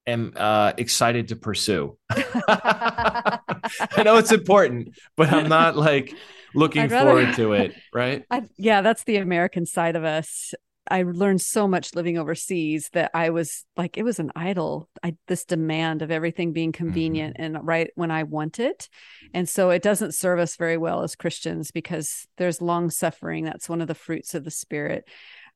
am 0.06 0.32
uh, 0.36 0.72
excited 0.76 1.28
to 1.28 1.36
pursue. 1.36 1.96
I 2.10 3.38
know 4.04 4.16
it's 4.16 4.32
important, 4.32 4.96
but 5.16 5.32
I'm 5.32 5.48
not 5.48 5.76
like 5.76 6.14
looking 6.54 6.88
rather, 6.88 7.10
forward 7.10 7.34
to 7.36 7.52
it. 7.52 7.74
Right? 7.92 8.24
I, 8.30 8.42
yeah, 8.56 8.82
that's 8.82 9.04
the 9.04 9.16
American 9.16 9.66
side 9.66 9.96
of 9.96 10.04
us. 10.04 10.54
I 10.90 11.02
learned 11.02 11.40
so 11.40 11.68
much 11.68 11.94
living 11.94 12.18
overseas 12.18 12.90
that 12.92 13.12
I 13.14 13.30
was 13.30 13.64
like, 13.76 13.96
it 13.96 14.02
was 14.02 14.18
an 14.18 14.32
idol. 14.34 14.88
I 15.02 15.16
this 15.28 15.44
demand 15.44 16.02
of 16.02 16.10
everything 16.10 16.52
being 16.52 16.72
convenient 16.72 17.36
mm-hmm. 17.36 17.56
and 17.56 17.66
right 17.66 17.90
when 17.94 18.10
I 18.10 18.24
want 18.24 18.58
it, 18.58 18.88
and 19.32 19.48
so 19.48 19.70
it 19.70 19.82
doesn't 19.82 20.14
serve 20.14 20.38
us 20.38 20.56
very 20.56 20.76
well 20.76 21.02
as 21.02 21.14
Christians 21.14 21.70
because 21.70 22.26
there's 22.36 22.60
long 22.60 22.90
suffering. 22.90 23.44
That's 23.44 23.68
one 23.68 23.80
of 23.80 23.88
the 23.88 23.94
fruits 23.94 24.34
of 24.34 24.44
the 24.44 24.50
spirit. 24.50 25.08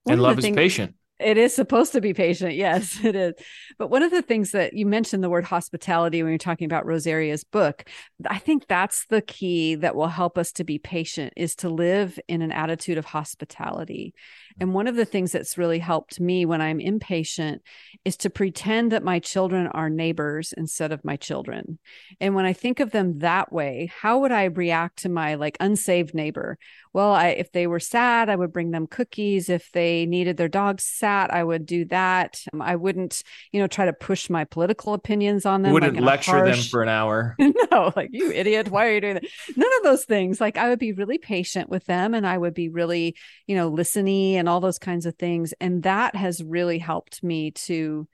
One 0.04 0.14
and 0.14 0.22
love 0.22 0.38
is 0.38 0.44
things, 0.44 0.56
patient. 0.56 0.94
It 1.18 1.38
is 1.38 1.54
supposed 1.54 1.92
to 1.92 2.00
be 2.00 2.12
patient. 2.12 2.54
Yes, 2.54 2.98
it 3.04 3.16
is. 3.16 3.34
But 3.78 3.90
one 3.90 4.02
of 4.02 4.10
the 4.10 4.22
things 4.22 4.52
that 4.52 4.74
you 4.74 4.86
mentioned 4.86 5.24
the 5.24 5.30
word 5.30 5.44
hospitality 5.44 6.22
when 6.22 6.30
you're 6.30 6.38
talking 6.38 6.66
about 6.66 6.86
Rosaria's 6.86 7.44
book, 7.44 7.84
I 8.26 8.38
think 8.38 8.66
that's 8.66 9.06
the 9.06 9.22
key 9.22 9.76
that 9.76 9.96
will 9.96 10.08
help 10.08 10.36
us 10.36 10.52
to 10.52 10.64
be 10.64 10.78
patient 10.78 11.32
is 11.36 11.54
to 11.56 11.68
live 11.68 12.18
in 12.28 12.42
an 12.42 12.52
attitude 12.52 12.98
of 12.98 13.06
hospitality. 13.06 14.14
And 14.58 14.72
one 14.72 14.86
of 14.86 14.96
the 14.96 15.04
things 15.04 15.32
that's 15.32 15.58
really 15.58 15.78
helped 15.78 16.18
me 16.18 16.46
when 16.46 16.62
I'm 16.62 16.80
impatient 16.80 17.62
is 18.04 18.16
to 18.18 18.30
pretend 18.30 18.92
that 18.92 19.02
my 19.02 19.18
children 19.18 19.66
are 19.66 19.90
neighbors 19.90 20.54
instead 20.56 20.92
of 20.92 21.04
my 21.04 21.16
children. 21.16 21.78
And 22.20 22.34
when 22.34 22.46
I 22.46 22.54
think 22.54 22.80
of 22.80 22.90
them 22.90 23.18
that 23.18 23.52
way, 23.52 23.90
how 24.00 24.20
would 24.20 24.32
I 24.32 24.44
react 24.44 25.00
to 25.00 25.08
my 25.08 25.34
like 25.34 25.56
unsaved 25.60 26.14
neighbor? 26.14 26.58
Well, 26.92 27.12
I, 27.12 27.28
if 27.28 27.52
they 27.52 27.66
were 27.66 27.80
sad, 27.80 28.30
I 28.30 28.36
would 28.36 28.52
bring 28.52 28.70
them 28.70 28.86
cookies. 28.86 29.50
If 29.50 29.70
they 29.72 30.06
needed 30.06 30.38
their 30.38 30.48
dog 30.48 30.80
sat, 31.06 31.32
I 31.32 31.44
would 31.44 31.66
do 31.66 31.84
that. 31.86 32.42
Um, 32.52 32.60
I 32.60 32.74
wouldn't, 32.74 33.22
you 33.52 33.60
know, 33.60 33.68
try 33.68 33.84
to 33.84 33.92
push 33.92 34.28
my 34.28 34.44
political 34.44 34.92
opinions 34.92 35.46
on 35.46 35.62
them. 35.62 35.72
Wouldn't 35.72 35.94
like 35.94 36.02
lecture 36.02 36.32
harsh... 36.32 36.56
them 36.56 36.64
for 36.64 36.82
an 36.82 36.88
hour. 36.88 37.36
no, 37.70 37.92
like 37.94 38.10
you 38.12 38.32
idiot, 38.32 38.70
why 38.70 38.86
are 38.86 38.92
you 38.92 39.00
doing 39.00 39.14
that? 39.14 39.24
None 39.56 39.70
of 39.78 39.82
those 39.84 40.04
things. 40.04 40.40
Like 40.40 40.58
I 40.58 40.68
would 40.68 40.80
be 40.80 40.92
really 40.92 41.18
patient 41.18 41.68
with 41.68 41.84
them, 41.84 42.12
and 42.12 42.26
I 42.26 42.36
would 42.36 42.54
be 42.54 42.68
really, 42.68 43.14
you 43.46 43.54
know, 43.54 43.68
listening 43.68 44.36
and 44.36 44.48
all 44.48 44.60
those 44.60 44.78
kinds 44.78 45.06
of 45.06 45.14
things. 45.14 45.54
And 45.60 45.84
that 45.84 46.16
has 46.16 46.42
really 46.42 46.78
helped 46.78 47.22
me 47.22 47.52
to 47.52 48.08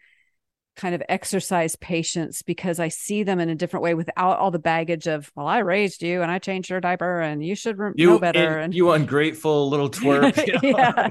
kind 0.74 0.94
of 0.94 1.02
exercise 1.08 1.76
patience 1.76 2.42
because 2.42 2.80
I 2.80 2.88
see 2.88 3.22
them 3.22 3.40
in 3.40 3.50
a 3.50 3.54
different 3.54 3.82
way 3.82 3.94
without 3.94 4.38
all 4.38 4.50
the 4.50 4.58
baggage 4.58 5.06
of, 5.06 5.30
well, 5.34 5.46
I 5.46 5.58
raised 5.58 6.02
you 6.02 6.22
and 6.22 6.30
I 6.30 6.38
changed 6.38 6.70
your 6.70 6.80
diaper 6.80 7.20
and 7.20 7.44
you 7.44 7.54
should 7.54 7.78
you, 7.96 8.10
know 8.10 8.18
better. 8.18 8.58
And, 8.58 8.74
you 8.74 8.90
ungrateful 8.92 9.68
little 9.68 9.90
twerp. 9.90 10.36
You 10.46 10.72
know? 10.72 10.78
yeah. 10.78 11.10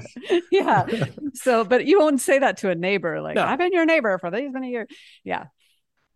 Yeah. 0.50 1.04
so, 1.34 1.64
but 1.64 1.86
you 1.86 1.98
won't 1.98 2.20
say 2.20 2.40
that 2.40 2.58
to 2.58 2.70
a 2.70 2.74
neighbor. 2.74 3.20
Like, 3.20 3.36
no. 3.36 3.44
I've 3.44 3.58
been 3.58 3.72
your 3.72 3.86
neighbor 3.86 4.18
for 4.18 4.30
these 4.30 4.52
many 4.52 4.70
years. 4.70 4.88
Yeah. 5.24 5.46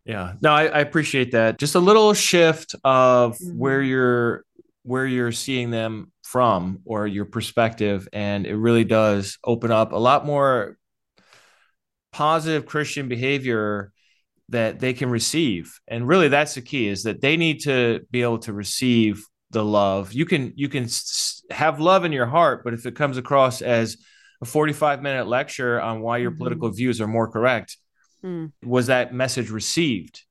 Yeah. 0.05 0.35
No, 0.41 0.51
I, 0.51 0.67
I 0.67 0.79
appreciate 0.81 1.33
that. 1.33 1.59
Just 1.59 1.75
a 1.75 1.81
little 1.81 2.15
shift 2.15 2.75
of 2.85 3.39
mm-hmm. 3.39 3.59
where 3.59 3.83
you're, 3.83 4.45
where 4.83 5.07
you're 5.07 5.33
seeing 5.33 5.71
them 5.71 6.13
from 6.23 6.81
or 6.85 7.07
your 7.07 7.25
perspective. 7.25 8.09
And 8.13 8.47
it 8.47 8.57
really 8.57 8.85
does 8.85 9.39
open 9.45 9.71
up 9.71 9.93
a 9.93 9.97
lot 9.97 10.27
more 10.27 10.77
positive 12.17 12.65
Christian 12.65 13.09
behavior 13.09 13.93
that 14.49 14.81
they 14.81 14.95
can 14.95 15.11
receive. 15.11 15.79
And 15.87 16.09
really 16.09 16.29
that's 16.29 16.55
the 16.55 16.63
key 16.63 16.89
is 16.89 17.03
that 17.03 17.21
they 17.21 17.37
need 17.37 17.65
to 17.65 18.01
be 18.11 18.23
able 18.23 18.39
to 18.39 18.55
receive 18.55 19.23
the 19.51 19.63
love. 19.63 20.15
You 20.15 20.25
can 20.25 20.55
you 20.57 20.71
can 20.71 20.89
have 21.51 21.79
love 21.79 22.07
in 22.07 22.13
your 22.13 22.25
heart, 22.25 22.65
but 22.65 22.73
if 22.73 22.87
it 22.87 22.97
comes 22.97 23.19
across 23.19 23.61
as 23.61 23.99
a 24.41 24.47
45 24.47 25.03
minute 25.03 25.27
lecture 25.27 25.79
on 25.79 26.01
why 26.01 26.17
your 26.17 26.31
mm-hmm. 26.31 26.39
political 26.39 26.71
views 26.71 27.03
are 27.03 27.07
more 27.07 27.29
correct, 27.31 27.77
mm. 28.25 28.51
was 28.65 28.87
that 28.87 29.13
message 29.13 29.51
received? 29.51 30.23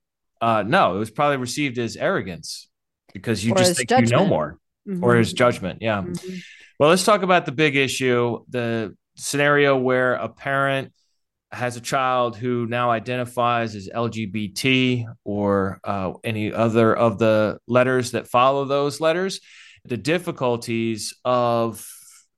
Uh, 0.42 0.64
no, 0.66 0.96
it 0.96 1.00
was 1.00 1.12
probably 1.12 1.38
received 1.38 1.78
as 1.78 1.96
arrogance 1.96 2.68
because 3.14 3.46
you 3.46 3.54
or 3.54 3.58
just 3.58 3.78
think 3.78 3.90
judgment. 3.90 4.10
you 4.10 4.18
know 4.18 4.26
more. 4.26 4.58
mm-hmm. 4.88 5.04
or 5.04 5.18
as 5.18 5.34
judgment. 5.34 5.84
Yeah. 5.84 6.02
Mm-hmm. 6.02 6.36
Well, 6.80 6.90
let's 6.90 7.04
talk 7.04 7.22
about 7.22 7.46
the 7.46 7.52
big 7.52 7.76
issue 7.76 8.40
the 8.50 8.96
scenario 9.18 9.78
where 9.78 10.16
a 10.16 10.30
parent 10.30 10.92
has 11.56 11.78
a 11.78 11.82
child 11.82 12.36
who 12.36 12.66
now 12.66 12.92
identifies 12.92 13.76
as 13.76 13.88
LGBT 13.88 15.06
or 15.24 15.80
uh, 15.84 16.14
any 16.24 16.52
other 16.52 16.96
of 16.96 17.18
the 17.18 17.60
letters 17.68 18.12
that 18.12 18.28
follow 18.28 18.66
those 18.66 19.00
letters, 19.00 19.40
the 19.86 19.98
difficulties 19.98 21.14
of 21.24 21.88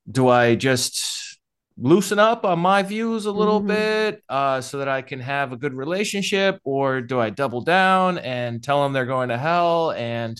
do 0.09 0.27
I 0.29 0.55
just 0.55 1.39
loosen 1.77 2.19
up 2.19 2.45
on 2.45 2.59
my 2.59 2.83
views 2.83 3.25
a 3.25 3.31
little 3.31 3.59
mm-hmm. 3.59 3.67
bit 3.67 4.23
uh, 4.29 4.61
so 4.61 4.77
that 4.79 4.87
I 4.87 5.01
can 5.01 5.19
have 5.19 5.51
a 5.51 5.57
good 5.57 5.73
relationship, 5.73 6.59
or 6.63 7.01
do 7.01 7.19
I 7.19 7.29
double 7.29 7.61
down 7.61 8.19
and 8.19 8.63
tell 8.63 8.83
them 8.83 8.93
they're 8.93 9.05
going 9.05 9.29
to 9.29 9.37
hell 9.37 9.91
and 9.91 10.39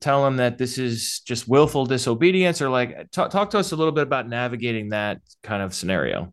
tell 0.00 0.24
them 0.24 0.38
that 0.38 0.58
this 0.58 0.78
is 0.78 1.20
just 1.20 1.46
willful 1.46 1.86
disobedience, 1.86 2.60
or 2.60 2.70
like 2.70 3.10
talk, 3.12 3.30
talk 3.30 3.50
to 3.50 3.58
us 3.58 3.72
a 3.72 3.76
little 3.76 3.92
bit 3.92 4.02
about 4.02 4.28
navigating 4.28 4.90
that 4.90 5.20
kind 5.42 5.62
of 5.62 5.74
scenario? 5.74 6.32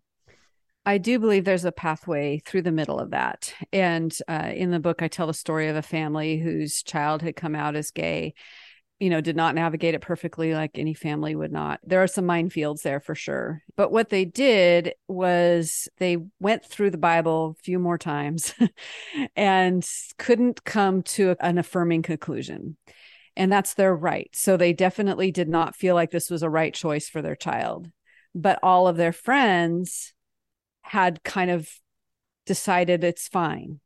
I 0.87 0.97
do 0.99 1.19
believe 1.19 1.43
there's 1.43 1.65
a 1.65 1.71
pathway 1.71 2.39
through 2.39 2.61
the 2.61 2.71
middle 2.71 2.97
of 2.97 3.11
that. 3.11 3.53
And 3.73 4.15
uh, 4.29 4.51
in 4.55 4.71
the 4.71 4.79
book, 4.79 5.01
I 5.01 5.09
tell 5.09 5.27
the 5.27 5.33
story 5.33 5.67
of 5.67 5.75
a 5.75 5.81
family 5.81 6.39
whose 6.39 6.81
child 6.81 7.21
had 7.21 7.35
come 7.35 7.55
out 7.55 7.75
as 7.75 7.91
gay 7.91 8.33
you 8.99 9.11
know, 9.11 9.21
did 9.21 9.35
not 9.35 9.53
navigate 9.53 9.93
it 9.93 10.01
perfectly 10.01 10.53
like 10.53 10.71
any 10.75 10.93
family 10.93 11.35
would 11.35 11.51
not. 11.51 11.79
There 11.83 12.01
are 12.01 12.07
some 12.07 12.25
minefields 12.25 12.81
there 12.81 12.99
for 12.99 13.13
sure. 13.13 13.61
But 13.75 13.91
what 13.91 14.09
they 14.09 14.25
did 14.25 14.93
was 15.07 15.87
they 15.97 16.17
went 16.39 16.65
through 16.65 16.91
the 16.91 16.97
Bible 16.97 17.55
a 17.57 17.63
few 17.63 17.77
more 17.77 17.99
times 17.99 18.55
and 19.35 19.87
couldn't 20.17 20.63
come 20.63 21.03
to 21.03 21.35
an 21.39 21.59
affirming 21.59 22.01
conclusion. 22.01 22.77
And 23.35 23.51
that's 23.51 23.75
their 23.75 23.95
right. 23.95 24.31
So 24.33 24.57
they 24.57 24.73
definitely 24.73 25.31
did 25.31 25.47
not 25.47 25.75
feel 25.75 25.93
like 25.93 26.09
this 26.09 26.31
was 26.31 26.41
a 26.41 26.49
right 26.49 26.73
choice 26.73 27.07
for 27.07 27.21
their 27.21 27.35
child. 27.35 27.91
But 28.33 28.59
all 28.63 28.87
of 28.87 28.97
their 28.97 29.13
friends 29.13 30.13
had 30.87 31.23
kind 31.23 31.51
of 31.51 31.69
decided 32.45 33.03
it's 33.03 33.27
fine. 33.27 33.79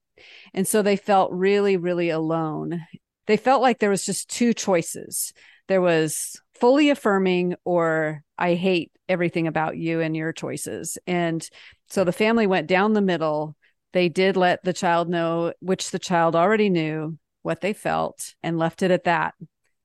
And 0.54 0.68
so 0.68 0.82
they 0.82 0.96
felt 0.96 1.32
really, 1.32 1.78
really 1.78 2.10
alone 2.10 2.82
they 3.28 3.38
felt 3.38 3.62
like 3.62 3.80
there 3.80 3.90
was 3.90 4.06
just 4.06 4.30
two 4.30 4.54
choices. 4.54 5.34
There 5.68 5.82
was 5.82 6.42
fully 6.56 6.90
affirming 6.90 7.56
or 7.64 8.24
I 8.38 8.56
hate 8.56 8.92
everything 9.08 9.48
about 9.48 9.78
you 9.78 10.02
and 10.02 10.16
your 10.16 10.34
choices. 10.34 10.98
And 11.08 11.48
so 11.88 12.04
the 12.04 12.12
family 12.12 12.48
went 12.48 12.68
down 12.68 12.94
the 12.94 13.02
middle. 13.02 13.56
They 13.94 14.10
did 14.10 14.38
let 14.38 14.64
the 14.64 14.74
child 14.74 15.10
know, 15.10 15.54
which 15.60 15.92
the 15.92 16.00
child 16.00 16.36
already 16.36 16.70
knew 16.70 17.18
what 17.42 17.62
they 17.62 17.74
felt 17.74 18.36
and 18.44 18.60
left 18.60 18.84
it 18.84 18.92
at 18.92 19.06
that. 19.06 19.34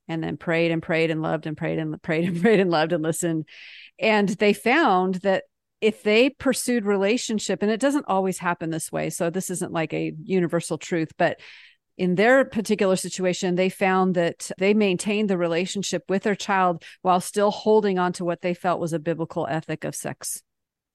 And 0.09 0.23
then 0.23 0.37
prayed 0.37 0.71
and 0.71 0.83
prayed 0.83 1.11
and 1.11 1.21
loved 1.21 1.47
and 1.47 1.57
prayed 1.57 1.79
and 1.79 2.01
prayed 2.03 2.29
and 2.29 2.41
prayed 2.41 2.61
and 2.61 2.71
loved 2.71 2.93
and 2.93 3.03
listened. 3.03 3.47
And 3.99 4.29
they 4.29 4.53
found 4.53 5.17
that 5.17 5.45
if 5.81 6.03
they 6.03 6.31
pursued 6.31 6.85
relationship, 6.85 7.63
and 7.63 7.71
it 7.71 7.81
doesn't 7.81 8.07
always 8.09 8.39
happen 8.39 8.71
this 8.71 8.91
way, 8.91 9.11
so 9.11 9.31
this 9.31 9.51
isn't 9.51 9.73
like 9.73 9.93
a 9.93 10.13
universal 10.23 10.79
truth, 10.79 11.13
but 11.19 11.39
in 11.99 12.15
their 12.15 12.45
particular 12.45 12.97
situation, 12.97 13.55
they 13.55 13.69
found 13.69 14.15
that 14.15 14.51
they 14.59 14.75
maintained 14.75 15.31
the 15.31 15.39
relationship 15.39 16.05
with 16.09 16.25
their 16.25 16.35
child 16.35 16.83
while 17.03 17.21
still 17.21 17.51
holding 17.51 17.99
on 17.99 18.13
to 18.15 18.25
what 18.25 18.43
they 18.43 18.53
felt 18.53 18.81
was 18.81 18.93
a 18.93 18.99
biblical 18.99 19.47
ethic 19.49 19.85
of 19.85 19.95
sex. 19.95 20.43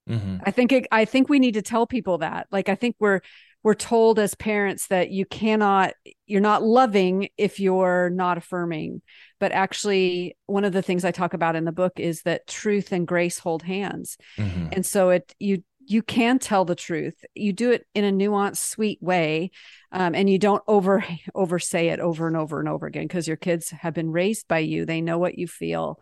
Mm-hmm. 0.08 0.38
I 0.46 0.52
think 0.52 0.72
it, 0.72 0.88
I 0.91 1.06
think 1.06 1.28
we 1.28 1.39
need 1.39 1.56
to 1.56 1.62
tell 1.62 1.88
people 1.88 2.20
that. 2.20 2.48
Like 2.52 2.70
I 2.70 2.76
think 2.76 2.96
we're 3.00 3.22
we're 3.63 3.74
told 3.74 4.17
as 4.19 4.34
parents 4.36 4.88
that 4.88 5.12
you 5.12 5.26
cannot 5.26 5.93
you're 6.26 6.41
not 6.41 6.63
loving 6.63 7.30
if 7.38 7.60
you're 7.60 8.10
not 8.10 8.38
affirming. 8.38 9.02
But 9.39 9.52
actually 9.52 10.38
one 10.45 10.65
of 10.65 10.74
the 10.74 10.82
things 10.82 11.04
I 11.04 11.12
talk 11.12 11.34
about 11.34 11.56
in 11.56 11.65
the 11.65 11.71
book 11.71 11.93
is 12.00 12.21
that 12.24 12.47
truth 12.47 12.91
and 12.91 13.08
grace 13.08 13.39
hold 13.39 13.63
hands. 13.63 14.17
Mm-hmm. 14.38 14.67
And 14.71 14.86
so 14.86 15.10
it 15.10 15.34
you 15.39 15.63
you 15.88 16.02
can 16.02 16.39
tell 16.39 16.63
the 16.63 16.76
truth. 16.76 17.26
You 17.36 17.54
do 17.54 17.71
it 17.71 17.86
in 17.93 18.06
a 18.06 18.12
nuanced, 18.12 18.58
sweet 18.58 19.02
way, 19.02 19.52
um, 19.91 20.15
and 20.15 20.30
you 20.30 20.39
don't 20.39 20.63
over 20.67 21.04
over 21.36 21.60
say 21.60 21.89
it 21.89 22.00
over 22.00 22.28
and 22.28 22.38
over 22.38 22.60
and 22.60 22.69
over 22.69 22.88
again 22.88 23.04
because 23.04 23.28
your 23.28 23.38
kids 23.38 23.69
have 23.71 23.93
been 23.93 24.12
raised 24.12 24.47
by 24.47 24.60
you. 24.60 24.86
They 24.86 25.02
know 25.02 25.17
what 25.17 25.38
you 25.38 25.47
feel, 25.47 26.00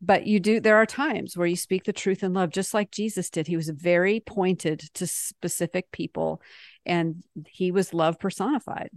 but 0.00 0.26
you 0.26 0.40
do. 0.40 0.60
There 0.60 0.76
are 0.76 0.86
times 0.86 1.36
where 1.36 1.46
you 1.46 1.56
speak 1.56 1.84
the 1.84 1.92
truth 1.92 2.22
in 2.22 2.34
love, 2.34 2.50
just 2.50 2.74
like 2.74 2.90
Jesus 2.90 3.30
did. 3.30 3.46
He 3.46 3.56
was 3.56 3.68
very 3.68 4.20
pointed 4.20 4.80
to 4.94 5.06
specific 5.06 5.90
people, 5.92 6.40
and 6.86 7.22
he 7.46 7.70
was 7.70 7.94
love 7.94 8.18
personified. 8.18 8.90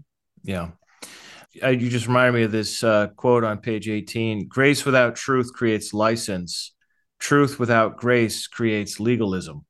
Yeah. 0.43 0.71
you 1.53 1.89
just 1.89 2.07
reminded 2.07 2.33
me 2.33 2.43
of 2.43 2.51
this 2.51 2.83
uh, 2.83 3.07
quote 3.15 3.43
on 3.43 3.59
page 3.59 3.89
18 3.89 4.47
Grace 4.47 4.85
without 4.85 5.15
truth 5.15 5.51
creates 5.53 5.93
license, 5.93 6.73
truth 7.19 7.59
without 7.59 7.97
grace 7.97 8.47
creates 8.47 8.99
legalism. 8.99 9.65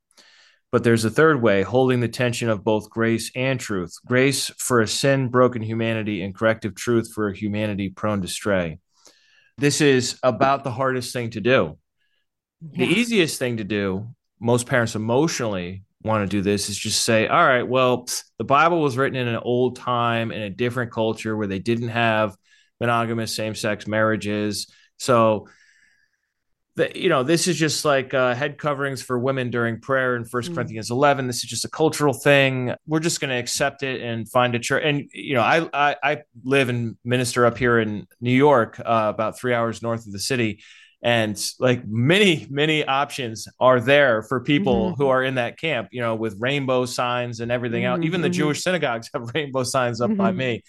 But 0.72 0.84
there's 0.84 1.06
a 1.06 1.10
third 1.10 1.42
way, 1.42 1.64
holding 1.64 2.02
the 2.02 2.10
tension 2.10 2.50
of 2.50 2.64
both 2.64 2.90
grace 2.90 3.32
and 3.36 3.60
truth 3.60 3.94
grace 4.06 4.52
for 4.58 4.82
a 4.82 4.88
sin 4.88 5.30
broken 5.30 5.62
humanity, 5.62 6.22
and 6.22 6.36
corrective 6.36 6.76
truth 6.76 7.12
for 7.14 7.30
a 7.30 7.36
humanity 7.36 7.90
prone 7.90 8.22
to 8.22 8.28
stray. 8.28 8.80
This 9.58 9.80
is 9.80 10.20
about 10.22 10.64
the 10.64 10.72
hardest 10.72 11.14
thing 11.14 11.30
to 11.32 11.42
do. 11.42 11.78
Yeah. 12.62 12.86
The 12.86 12.94
easiest 12.94 13.40
thing 13.40 13.58
to 13.58 13.64
do, 13.64 14.10
most 14.40 14.68
parents 14.68 14.96
emotionally 14.96 15.84
want 16.06 16.30
to 16.30 16.38
do 16.38 16.42
this, 16.42 16.70
is 16.70 16.78
just 16.78 17.04
say, 17.04 17.28
all 17.28 17.46
right, 17.46 17.68
well, 17.68 18.08
the 18.38 18.44
Bible 18.44 18.82
was 18.82 18.98
written 18.98 19.18
in 19.18 19.28
an 19.28 19.40
old 19.44 19.76
time 19.76 20.32
in 20.32 20.42
a 20.42 20.50
different 20.50 20.92
culture 20.92 21.36
where 21.36 21.48
they 21.48 21.60
didn't 21.60 21.90
have 21.90 22.36
monogamous 22.80 23.36
same 23.36 23.56
sex 23.56 23.88
marriages. 23.88 24.68
So 24.98 25.48
that 26.76 26.98
you 26.98 27.08
know 27.08 27.24
this 27.24 27.48
is 27.48 27.56
just 27.56 27.86
like 27.86 28.14
uh, 28.14 28.36
head 28.36 28.58
coverings 28.58 29.02
for 29.02 29.18
women 29.18 29.50
during 29.50 29.80
prayer 29.80 30.16
in 30.16 30.26
First 30.26 30.52
mm. 30.52 30.56
Corinthians 30.56 30.92
11. 30.92 31.28
This 31.28 31.38
is 31.38 31.50
just 31.50 31.66
a 31.66 31.70
cultural 31.70 32.14
thing. 32.14 32.74
We're 32.86 33.00
just 33.00 33.22
going 33.22 33.30
to 33.30 33.38
accept 33.38 33.84
it 33.84 34.02
and 34.02 34.30
find 34.30 34.56
a 34.56 34.60
church. 34.60 34.84
And 34.86 35.10
you 35.14 35.36
know, 35.36 35.42
I, 35.42 35.70
I, 35.74 35.96
I 36.04 36.22
live 36.44 36.70
and 36.70 36.98
minister 37.04 37.46
up 37.46 37.58
here 37.58 37.80
in 37.80 38.08
New 38.20 38.34
York, 38.34 38.80
uh, 38.80 39.12
about 39.14 39.40
three 39.40 39.54
hours 39.54 39.82
north 39.82 40.06
of 40.06 40.12
the 40.12 40.20
city, 40.20 40.64
and 41.06 41.42
like 41.60 41.88
many 41.88 42.48
many 42.50 42.84
options 42.84 43.48
are 43.60 43.80
there 43.80 44.24
for 44.24 44.42
people 44.42 44.88
mm-hmm. 44.88 45.02
who 45.02 45.08
are 45.08 45.24
in 45.24 45.36
that 45.36 45.58
camp. 45.58 45.90
You 45.92 46.02
know, 46.02 46.16
with 46.16 46.36
rainbow 46.40 46.86
signs 46.86 47.40
and 47.40 47.52
everything 47.52 47.84
mm-hmm. 47.84 48.02
else. 48.02 48.06
Even 48.06 48.22
the 48.22 48.28
mm-hmm. 48.28 48.34
Jewish 48.34 48.64
synagogues 48.64 49.10
have 49.14 49.32
rainbow 49.34 49.64
signs 49.64 50.02
up 50.02 50.16
by 50.18 50.30
mm-hmm. 50.30 50.38
me, 50.38 50.64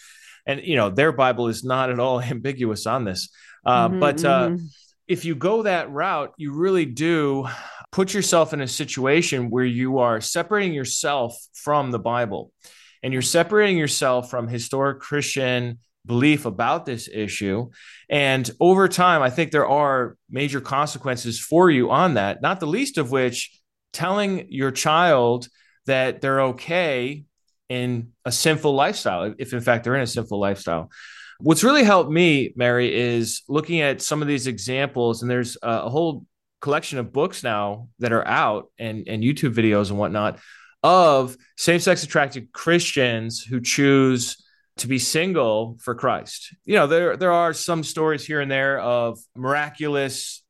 and 0.46 0.60
you 0.62 0.76
know 0.76 0.90
their 0.90 1.10
Bible 1.10 1.48
is 1.48 1.64
not 1.64 1.90
at 1.90 1.98
all 1.98 2.20
ambiguous 2.34 2.86
on 2.86 3.04
this. 3.04 3.30
Uh, 3.64 3.88
mm-hmm, 3.88 3.98
but 3.98 4.24
uh, 4.24 4.48
mm-hmm 4.50 4.66
if 5.08 5.24
you 5.24 5.34
go 5.34 5.62
that 5.62 5.90
route, 5.90 6.32
you 6.36 6.52
really 6.52 6.84
do 6.84 7.46
put 7.92 8.12
yourself 8.12 8.52
in 8.52 8.60
a 8.60 8.68
situation 8.68 9.50
where 9.50 9.64
you 9.64 9.98
are 9.98 10.20
separating 10.20 10.72
yourself 10.72 11.36
from 11.54 11.90
the 11.90 11.98
Bible 11.98 12.52
and 13.02 13.12
you're 13.12 13.22
separating 13.22 13.78
yourself 13.78 14.30
from 14.30 14.48
historic 14.48 15.00
Christian 15.00 15.78
belief 16.06 16.46
about 16.46 16.86
this 16.86 17.08
issue. 17.12 17.70
And 18.08 18.48
over 18.60 18.88
time, 18.88 19.22
I 19.22 19.30
think 19.30 19.50
there 19.50 19.66
are 19.66 20.16
major 20.30 20.60
consequences 20.60 21.40
for 21.40 21.70
you 21.70 21.90
on 21.90 22.14
that, 22.14 22.40
not 22.40 22.60
the 22.60 22.66
least 22.66 22.98
of 22.98 23.10
which 23.10 23.60
telling 23.92 24.46
your 24.50 24.70
child 24.70 25.48
that 25.86 26.20
they're 26.20 26.42
okay 26.42 27.24
in 27.68 28.12
a 28.24 28.32
sinful 28.32 28.74
lifestyle, 28.74 29.34
if 29.38 29.52
in 29.52 29.60
fact 29.60 29.84
they're 29.84 29.96
in 29.96 30.02
a 30.02 30.06
sinful 30.06 30.38
lifestyle. 30.38 30.90
What's 31.38 31.64
really 31.64 31.84
helped 31.84 32.10
me, 32.10 32.52
Mary, 32.56 32.94
is 32.94 33.42
looking 33.48 33.80
at 33.80 34.00
some 34.00 34.22
of 34.22 34.28
these 34.28 34.46
examples, 34.46 35.22
and 35.22 35.30
there's 35.30 35.56
a 35.62 35.88
whole 35.90 36.24
collection 36.60 36.98
of 36.98 37.12
books 37.12 37.42
now 37.42 37.88
that 37.98 38.12
are 38.12 38.26
out 38.26 38.70
and, 38.78 39.06
and 39.06 39.22
YouTube 39.22 39.54
videos 39.54 39.90
and 39.90 39.98
whatnot 39.98 40.38
of 40.82 41.36
same 41.56 41.80
sex 41.80 42.02
attracted 42.02 42.52
Christians 42.52 43.42
who 43.42 43.60
choose 43.60 44.45
to 44.78 44.88
be 44.88 44.98
single 44.98 45.76
for 45.80 45.94
Christ. 45.94 46.54
You 46.64 46.74
know, 46.74 46.86
there 46.86 47.16
there 47.16 47.32
are 47.32 47.52
some 47.52 47.82
stories 47.82 48.26
here 48.26 48.40
and 48.40 48.50
there 48.50 48.78
of 48.78 49.18
miraculous 49.36 50.42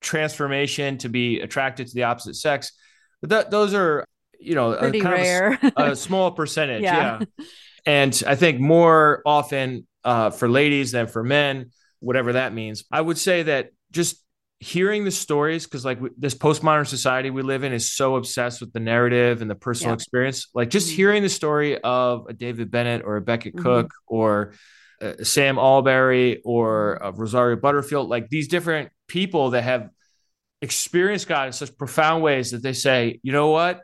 transformation 0.00 0.98
to 0.98 1.08
be 1.08 1.40
attracted 1.40 1.86
to 1.86 1.94
the 1.94 2.04
opposite 2.04 2.36
sex, 2.36 2.72
but 3.20 3.30
that, 3.30 3.50
those 3.50 3.74
are 3.74 4.04
you 4.38 4.54
know 4.54 4.72
a, 4.72 4.90
kind 4.90 5.04
rare. 5.04 5.58
of 5.62 5.72
a, 5.76 5.90
a 5.92 5.96
small 5.96 6.30
percentage. 6.30 6.82
yeah. 6.82 7.20
yeah. 7.38 7.44
And 7.86 8.22
I 8.26 8.34
think 8.34 8.60
more 8.60 9.22
often 9.24 9.86
uh, 10.04 10.30
for 10.30 10.48
ladies 10.48 10.92
than 10.92 11.06
for 11.06 11.22
men, 11.22 11.70
whatever 12.00 12.34
that 12.34 12.52
means. 12.52 12.84
I 12.90 13.00
would 13.00 13.18
say 13.18 13.44
that 13.44 13.70
just 13.90 14.22
hearing 14.60 15.04
the 15.04 15.10
stories, 15.10 15.64
because 15.64 15.84
like 15.84 15.98
this 16.16 16.34
postmodern 16.34 16.86
society 16.86 17.30
we 17.30 17.42
live 17.42 17.64
in 17.64 17.72
is 17.72 17.92
so 17.92 18.16
obsessed 18.16 18.60
with 18.60 18.72
the 18.72 18.80
narrative 18.80 19.42
and 19.42 19.50
the 19.50 19.54
personal 19.54 19.92
yeah. 19.92 19.94
experience. 19.94 20.48
Like 20.54 20.70
just 20.70 20.88
mm-hmm. 20.88 20.96
hearing 20.96 21.22
the 21.22 21.28
story 21.28 21.80
of 21.80 22.26
a 22.28 22.32
David 22.32 22.70
Bennett 22.70 23.02
or 23.04 23.16
a 23.16 23.20
Becket 23.20 23.54
mm-hmm. 23.54 23.64
Cook 23.64 23.92
or 24.06 24.52
uh, 25.00 25.24
Sam 25.24 25.56
Allberry 25.56 26.40
or 26.44 27.02
uh, 27.02 27.10
Rosario 27.10 27.56
Butterfield, 27.56 28.08
like 28.08 28.28
these 28.28 28.48
different 28.48 28.90
people 29.08 29.50
that 29.50 29.64
have 29.64 29.88
experienced 30.62 31.26
God 31.26 31.46
in 31.46 31.52
such 31.52 31.76
profound 31.76 32.22
ways 32.22 32.50
that 32.50 32.62
they 32.62 32.74
say, 32.74 33.18
you 33.22 33.32
know 33.32 33.48
what? 33.48 33.82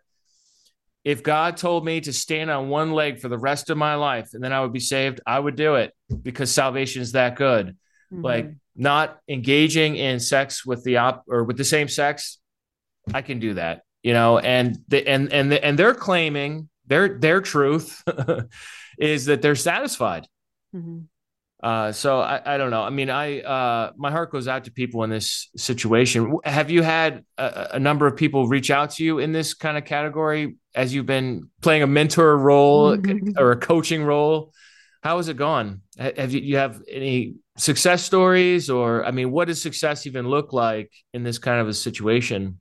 if 1.07 1.23
God 1.23 1.57
told 1.57 1.85
me 1.85 2.01
to 2.01 2.13
stand 2.13 2.51
on 2.51 2.69
one 2.69 2.91
leg 2.91 3.21
for 3.21 3.29
the 3.29 3.39
rest 3.39 3.71
of 3.71 3.79
my 3.79 3.95
life 3.95 4.35
and 4.35 4.43
then 4.43 4.53
I 4.53 4.61
would 4.63 4.73
be 4.73 4.81
saved, 4.81 5.21
I 5.25 5.39
would 5.39 5.55
do 5.55 5.77
it 5.77 5.95
because 6.21 6.51
salvation 6.51 7.01
is 7.01 7.13
that 7.13 7.37
good. 7.37 7.77
Mm-hmm. 8.13 8.25
Like 8.25 8.57
not 8.77 9.19
engaging 9.29 9.97
in 9.97 10.21
sex 10.21 10.65
with 10.65 10.85
the 10.85 10.99
op 10.99 11.25
or 11.29 11.45
with 11.45 11.57
the 11.57 11.65
same 11.65 11.89
sex, 11.89 12.39
I 13.13 13.23
can 13.23 13.39
do 13.39 13.55
that, 13.55 13.83
you 14.03 14.13
know, 14.13 14.39
and 14.39 14.79
the, 14.89 15.07
and 15.07 15.33
and 15.33 15.51
the, 15.51 15.65
and 15.65 15.79
they're 15.79 15.95
claiming 15.95 16.69
their 16.87 17.19
their 17.19 17.41
truth 17.41 18.03
is 18.99 19.27
that 19.27 19.43
they're 19.43 19.55
satisfied. 19.55 20.27
Mm-hmm. 20.75 21.01
Uh, 21.63 21.91
so 21.91 22.21
I, 22.21 22.55
I 22.55 22.59
don't 22.59 22.71
know. 22.71 22.83
I 22.83 22.91
mean, 22.91 23.09
I 23.09 23.41
uh, 23.41 23.93
my 23.97 24.11
heart 24.11 24.31
goes 24.31 24.47
out 24.47 24.65
to 24.65 24.71
people 24.71 25.05
in 25.05 25.11
this 25.11 25.49
situation. 25.57 26.39
Have 26.45 26.71
you 26.71 26.83
had 26.83 27.25
a, 27.39 27.69
a, 27.73 27.79
number 27.81 28.07
of 28.07 28.15
people 28.15 28.47
reach 28.47 28.71
out 28.71 28.91
to 28.93 29.05
you 29.05 29.19
in 29.19 29.33
this 29.33 29.55
kind 29.55 29.79
of 29.79 29.85
category 29.85 30.57
as 30.75 30.95
you've 30.95 31.07
been 31.07 31.51
playing 31.63 31.83
a 31.83 31.87
mentor 31.87 32.37
role 32.37 32.97
mm-hmm. 32.97 33.31
or 33.39 33.53
a 33.53 33.57
coaching 33.57 34.05
role? 34.05 34.53
How 35.07 35.19
has 35.19 35.29
it 35.29 35.37
gone? 35.37 35.83
Have 35.99 36.33
you, 36.33 36.41
you 36.41 36.57
have 36.57 36.83
any 36.91 37.37
success 37.57 38.03
stories, 38.03 38.69
or 38.69 39.05
I 39.05 39.13
mean, 39.13 39.31
what 39.31 39.47
does 39.47 39.63
success 39.63 40.05
even 40.05 40.27
look 40.27 40.53
like 40.53 40.91
in 41.15 41.23
this 41.23 41.39
kind 41.39 41.61
of 41.61 41.69
a 41.69 41.75
situation? 41.75 42.59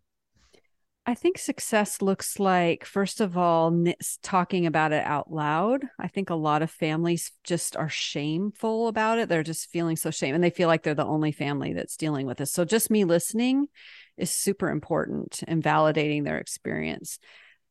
I 1.08 1.16
think 1.16 1.40
success 1.40 2.04
looks 2.04 2.40
like, 2.40 2.86
first 2.86 3.20
of 3.20 3.36
all, 3.36 3.86
talking 4.22 4.68
about 4.68 4.92
it 4.92 5.04
out 5.04 5.32
loud. 5.32 5.86
I 5.98 6.08
think 6.08 6.30
a 6.30 6.36
lot 6.36 6.62
of 6.62 6.70
families 6.70 7.32
just 7.44 7.76
are 7.76 7.90
shameful 7.90 8.90
about 8.90 9.18
it. 9.18 9.28
They're 9.28 9.42
just 9.42 9.72
feeling 9.72 9.96
so 9.96 10.12
shame 10.12 10.36
and 10.36 10.44
they 10.44 10.52
feel 10.52 10.68
like 10.68 10.84
they're 10.84 10.94
the 10.94 11.04
only 11.04 11.32
family 11.32 11.74
that's 11.74 11.98
dealing 11.98 12.28
with 12.28 12.38
this. 12.38 12.54
So 12.54 12.64
just 12.64 12.92
me 12.92 13.06
listening 13.06 13.70
is 14.18 14.30
super 14.30 14.70
important 14.70 15.42
and 15.48 15.64
validating 15.64 16.24
their 16.24 16.38
experience. 16.38 17.18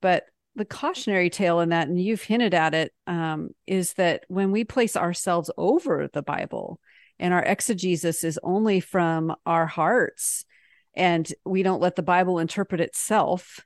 But 0.03 0.25
the 0.57 0.65
cautionary 0.65 1.31
tale 1.31 1.61
in 1.61 1.71
that, 1.71 1.89
and 1.89 2.01
you've 2.01 2.23
hinted 2.23 2.55
at 2.55 2.75
it, 2.75 2.93
um, 3.07 3.51
is 3.67 3.95
that 3.95 4.25
when 4.29 4.53
we 4.53 4.65
place 4.65 4.97
ourselves 4.97 5.51
over 5.57 6.09
the 6.13 6.23
Bible 6.23 6.81
and 7.19 7.35
our 7.35 7.43
exegesis 7.43 8.25
is 8.25 8.39
only 8.43 8.81
from 8.81 9.35
our 9.47 9.67
hearts, 9.67 10.45
and 10.95 11.33
we 11.45 11.63
don't 11.63 11.81
let 11.81 11.97
the 11.97 12.03
Bible 12.03 12.39
interpret 12.39 12.81
itself, 12.81 13.61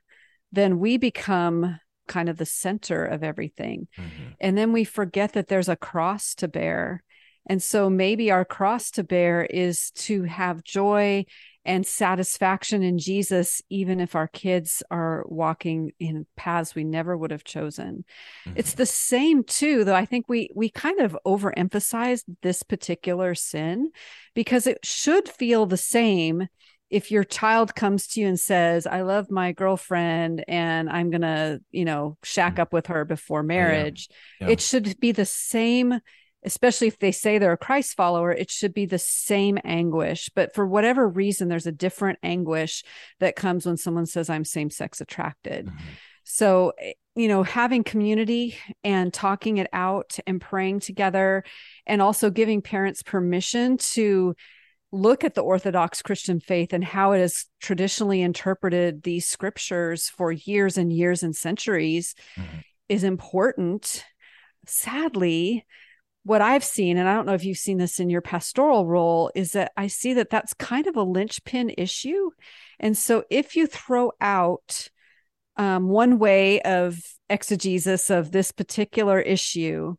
then 0.51 0.79
we 0.79 0.97
become 0.97 1.79
kind 2.07 2.27
of 2.27 2.37
the 2.37 2.45
center 2.45 3.05
of 3.05 3.23
everything. 3.23 3.87
Mm-hmm. 3.97 4.31
And 4.39 4.57
then 4.57 4.73
we 4.73 4.83
forget 4.83 5.33
that 5.33 5.47
there's 5.47 5.69
a 5.69 5.75
cross 5.75 6.33
to 6.35 6.47
bear. 6.47 7.03
And 7.47 7.61
so 7.61 7.89
maybe 7.89 8.31
our 8.31 8.45
cross 8.45 8.91
to 8.91 9.03
bear 9.03 9.45
is 9.45 9.91
to 9.91 10.23
have 10.23 10.63
joy 10.63 11.25
and 11.65 11.85
satisfaction 11.85 12.83
in 12.83 12.97
Jesus, 12.97 13.61
even 13.69 13.99
if 13.99 14.15
our 14.15 14.27
kids 14.27 14.81
are 14.89 15.25
walking 15.27 15.91
in 15.99 16.25
paths 16.35 16.73
we 16.73 16.83
never 16.83 17.17
would 17.17 17.31
have 17.31 17.43
chosen. 17.43 18.05
Mm-hmm. 18.45 18.57
It's 18.57 18.73
the 18.73 18.85
same 18.85 19.43
too, 19.43 19.83
though 19.83 19.95
I 19.95 20.05
think 20.05 20.25
we 20.27 20.49
we 20.55 20.69
kind 20.69 20.99
of 20.99 21.17
overemphasized 21.25 22.23
this 22.41 22.63
particular 22.63 23.35
sin 23.35 23.91
because 24.33 24.67
it 24.67 24.85
should 24.85 25.27
feel 25.27 25.65
the 25.65 25.77
same 25.77 26.47
if 26.89 27.11
your 27.11 27.23
child 27.23 27.75
comes 27.75 28.07
to 28.07 28.21
you 28.21 28.27
and 28.27 28.39
says, 28.39 28.87
I 28.87 29.01
love 29.01 29.29
my 29.29 29.51
girlfriend 29.51 30.43
and 30.47 30.89
I'm 30.89 31.11
going 31.11 31.21
to, 31.21 31.61
you 31.71 31.85
know, 31.85 32.17
shack 32.23 32.55
mm. 32.55 32.59
up 32.59 32.73
with 32.73 32.87
her 32.87 33.05
before 33.05 33.43
marriage, 33.43 34.09
yeah. 34.41 34.47
Yeah. 34.47 34.53
it 34.53 34.61
should 34.61 34.99
be 34.99 35.11
the 35.11 35.25
same, 35.25 35.99
especially 36.43 36.87
if 36.87 36.99
they 36.99 37.11
say 37.11 37.37
they're 37.37 37.51
a 37.51 37.57
Christ 37.57 37.95
follower, 37.95 38.31
it 38.31 38.49
should 38.49 38.73
be 38.73 38.85
the 38.85 38.99
same 38.99 39.57
anguish. 39.63 40.29
But 40.33 40.55
for 40.55 40.65
whatever 40.65 41.07
reason, 41.07 41.49
there's 41.49 41.67
a 41.67 41.71
different 41.71 42.19
anguish 42.23 42.83
that 43.19 43.35
comes 43.35 43.65
when 43.65 43.77
someone 43.77 44.05
says, 44.05 44.29
I'm 44.29 44.45
same 44.45 44.69
sex 44.69 45.01
attracted. 45.01 45.67
Mm-hmm. 45.67 45.77
So, 46.23 46.73
eh, 46.79 46.93
you 47.15 47.27
know, 47.27 47.43
having 47.43 47.83
community 47.83 48.55
and 48.83 49.13
talking 49.13 49.57
it 49.57 49.67
out 49.73 50.17
and 50.25 50.39
praying 50.39 50.79
together, 50.79 51.43
and 51.85 52.01
also 52.01 52.29
giving 52.29 52.61
parents 52.61 53.03
permission 53.03 53.77
to 53.77 54.35
look 54.91 55.23
at 55.23 55.35
the 55.35 55.41
Orthodox 55.41 56.01
Christian 56.01 56.39
faith 56.39 56.71
and 56.71 56.83
how 56.83 57.11
it 57.11 57.19
has 57.19 57.45
traditionally 57.59 58.21
interpreted 58.21 59.03
these 59.03 59.27
scriptures 59.27 60.09
for 60.09 60.31
years 60.31 60.77
and 60.77 60.93
years 60.93 61.21
and 61.21 61.35
centuries 61.35 62.15
mm-hmm. 62.37 62.59
is 62.87 63.03
important. 63.03 64.05
Sadly, 64.65 65.65
what 66.23 66.41
I've 66.41 66.63
seen, 66.63 66.97
and 66.97 67.07
I 67.07 67.15
don't 67.15 67.25
know 67.25 67.33
if 67.33 67.45
you've 67.45 67.57
seen 67.57 67.77
this 67.77 67.99
in 67.99 68.09
your 68.09 68.21
pastoral 68.21 68.85
role, 68.85 69.31
is 69.35 69.53
that 69.53 69.71
I 69.77 69.87
see 69.87 70.13
that 70.13 70.29
that's 70.29 70.53
kind 70.53 70.87
of 70.87 70.95
a 70.95 71.03
linchpin 71.03 71.71
issue. 71.77 72.29
And 72.79 72.97
so 72.97 73.23
if 73.29 73.55
you 73.55 73.67
throw 73.67 74.11
out 74.21 74.89
um, 75.57 75.89
one 75.89 76.19
way 76.19 76.61
of 76.61 76.99
exegesis 77.29 78.09
of 78.09 78.31
this 78.31 78.51
particular 78.51 79.19
issue, 79.19 79.95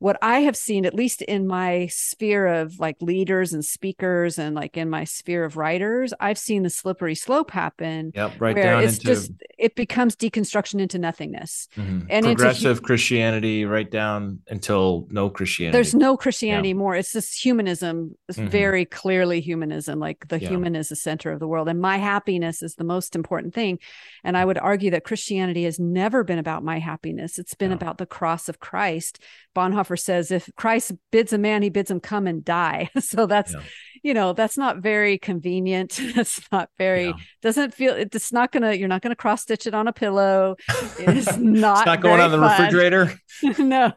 what 0.00 0.16
I 0.22 0.40
have 0.40 0.56
seen, 0.56 0.86
at 0.86 0.94
least 0.94 1.20
in 1.20 1.46
my 1.46 1.86
sphere 1.88 2.46
of 2.46 2.80
like 2.80 2.96
leaders 3.02 3.52
and 3.52 3.62
speakers 3.62 4.38
and 4.38 4.56
like 4.56 4.78
in 4.78 4.88
my 4.88 5.04
sphere 5.04 5.44
of 5.44 5.58
writers, 5.58 6.14
I've 6.18 6.38
seen 6.38 6.62
the 6.62 6.70
slippery 6.70 7.14
slope 7.14 7.50
happen. 7.50 8.12
Yep, 8.14 8.40
right 8.40 8.56
down 8.56 8.82
it's 8.82 8.94
into 8.94 9.06
just 9.06 9.32
it 9.58 9.76
becomes 9.76 10.16
deconstruction 10.16 10.80
into 10.80 10.98
nothingness. 10.98 11.68
Mm-hmm. 11.76 12.06
And 12.08 12.24
progressive 12.24 12.78
into, 12.78 12.82
Christianity 12.82 13.66
right 13.66 13.90
down 13.90 14.40
until 14.48 15.06
no 15.10 15.28
Christianity. 15.28 15.76
There's 15.76 15.94
no 15.94 16.16
Christianity 16.16 16.70
yeah. 16.70 16.76
more. 16.76 16.96
It's 16.96 17.12
this 17.12 17.34
humanism, 17.34 18.16
it's 18.26 18.38
mm-hmm. 18.38 18.48
very 18.48 18.86
clearly 18.86 19.42
humanism, 19.42 20.00
like 20.00 20.28
the 20.28 20.40
yeah. 20.40 20.48
human 20.48 20.76
is 20.76 20.88
the 20.88 20.96
center 20.96 21.30
of 21.30 21.40
the 21.40 21.46
world. 21.46 21.68
And 21.68 21.78
my 21.78 21.98
happiness 21.98 22.62
is 22.62 22.76
the 22.76 22.84
most 22.84 23.14
important 23.14 23.52
thing. 23.52 23.78
And 24.24 24.34
I 24.34 24.46
would 24.46 24.56
argue 24.56 24.92
that 24.92 25.04
Christianity 25.04 25.64
has 25.64 25.78
never 25.78 26.24
been 26.24 26.38
about 26.38 26.64
my 26.64 26.78
happiness. 26.78 27.38
It's 27.38 27.54
been 27.54 27.70
about 27.70 27.98
the 27.98 28.06
cross 28.06 28.48
of 28.48 28.60
Christ. 28.60 29.18
Bonhoeffer 29.54 29.89
says 29.96 30.30
if 30.30 30.48
Christ 30.56 30.92
bids 31.10 31.32
a 31.32 31.38
man, 31.38 31.62
he 31.62 31.70
bids 31.70 31.90
him 31.90 32.00
come 32.00 32.26
and 32.26 32.44
die. 32.44 32.90
so 33.00 33.26
that's, 33.26 33.52
yeah. 33.52 33.60
you 34.02 34.14
know, 34.14 34.32
that's 34.32 34.56
not 34.56 34.78
very 34.78 35.18
convenient. 35.18 36.00
that's 36.14 36.40
not 36.50 36.70
very, 36.78 37.06
yeah. 37.06 37.12
doesn't 37.42 37.74
feel, 37.74 37.94
it's 37.94 38.32
not 38.32 38.52
going 38.52 38.62
to, 38.62 38.76
you're 38.76 38.88
not 38.88 39.02
going 39.02 39.10
to 39.10 39.16
cross 39.16 39.42
stitch 39.42 39.66
it 39.66 39.74
on 39.74 39.88
a 39.88 39.92
pillow. 39.92 40.56
It's 41.02 41.36
not, 41.38 41.78
it's 41.78 41.86
not 41.86 42.02
going 42.02 42.20
on 42.20 42.30
the 42.30 42.38
fun. 42.38 42.50
refrigerator. 42.50 43.12
no. 43.58 43.92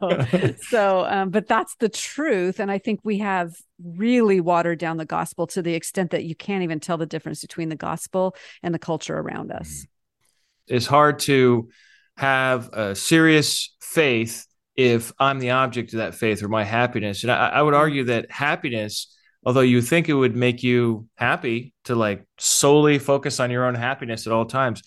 so, 0.69 1.05
um, 1.05 1.31
but 1.31 1.47
that's 1.47 1.75
the 1.75 1.89
truth. 1.89 2.59
And 2.59 2.71
I 2.71 2.77
think 2.77 3.01
we 3.03 3.17
have 3.17 3.53
really 3.83 4.39
watered 4.39 4.79
down 4.79 4.97
the 4.97 5.05
gospel 5.05 5.47
to 5.47 5.61
the 5.61 5.73
extent 5.73 6.11
that 6.11 6.23
you 6.23 6.33
can't 6.33 6.63
even 6.63 6.79
tell 6.79 6.97
the 6.97 7.05
difference 7.05 7.41
between 7.41 7.69
the 7.69 7.75
gospel 7.75 8.35
and 8.61 8.73
the 8.73 8.79
culture 8.79 9.17
around 9.17 9.51
us. 9.51 9.69
Mm-hmm. 9.69 10.75
It's 10.75 10.85
hard 10.85 11.19
to 11.19 11.69
have 12.17 12.69
a 12.73 12.95
serious 12.95 13.75
faith 13.81 14.45
if 14.76 15.11
I'm 15.19 15.39
the 15.39 15.51
object 15.51 15.93
of 15.93 15.99
that 15.99 16.15
faith 16.15 16.41
or 16.41 16.47
my 16.47 16.63
happiness. 16.63 17.24
And 17.24 17.32
I, 17.32 17.49
I, 17.49 17.61
would 17.61 17.74
argue 17.74 18.05
that 18.05 18.32
happiness, 18.32 19.15
although 19.45 19.61
you 19.61 19.82
think 19.82 20.09
it 20.09 20.13
would 20.13 20.36
make 20.36 20.63
you 20.63 21.07
happy 21.15 21.74
to 21.86 21.95
like 21.95 22.26
solely 22.39 22.97
focus 22.97 23.39
on 23.39 23.51
your 23.51 23.65
own 23.65 23.76
happiness 23.76 24.26
at 24.26 24.34
all 24.34 24.45
times, 24.45 24.82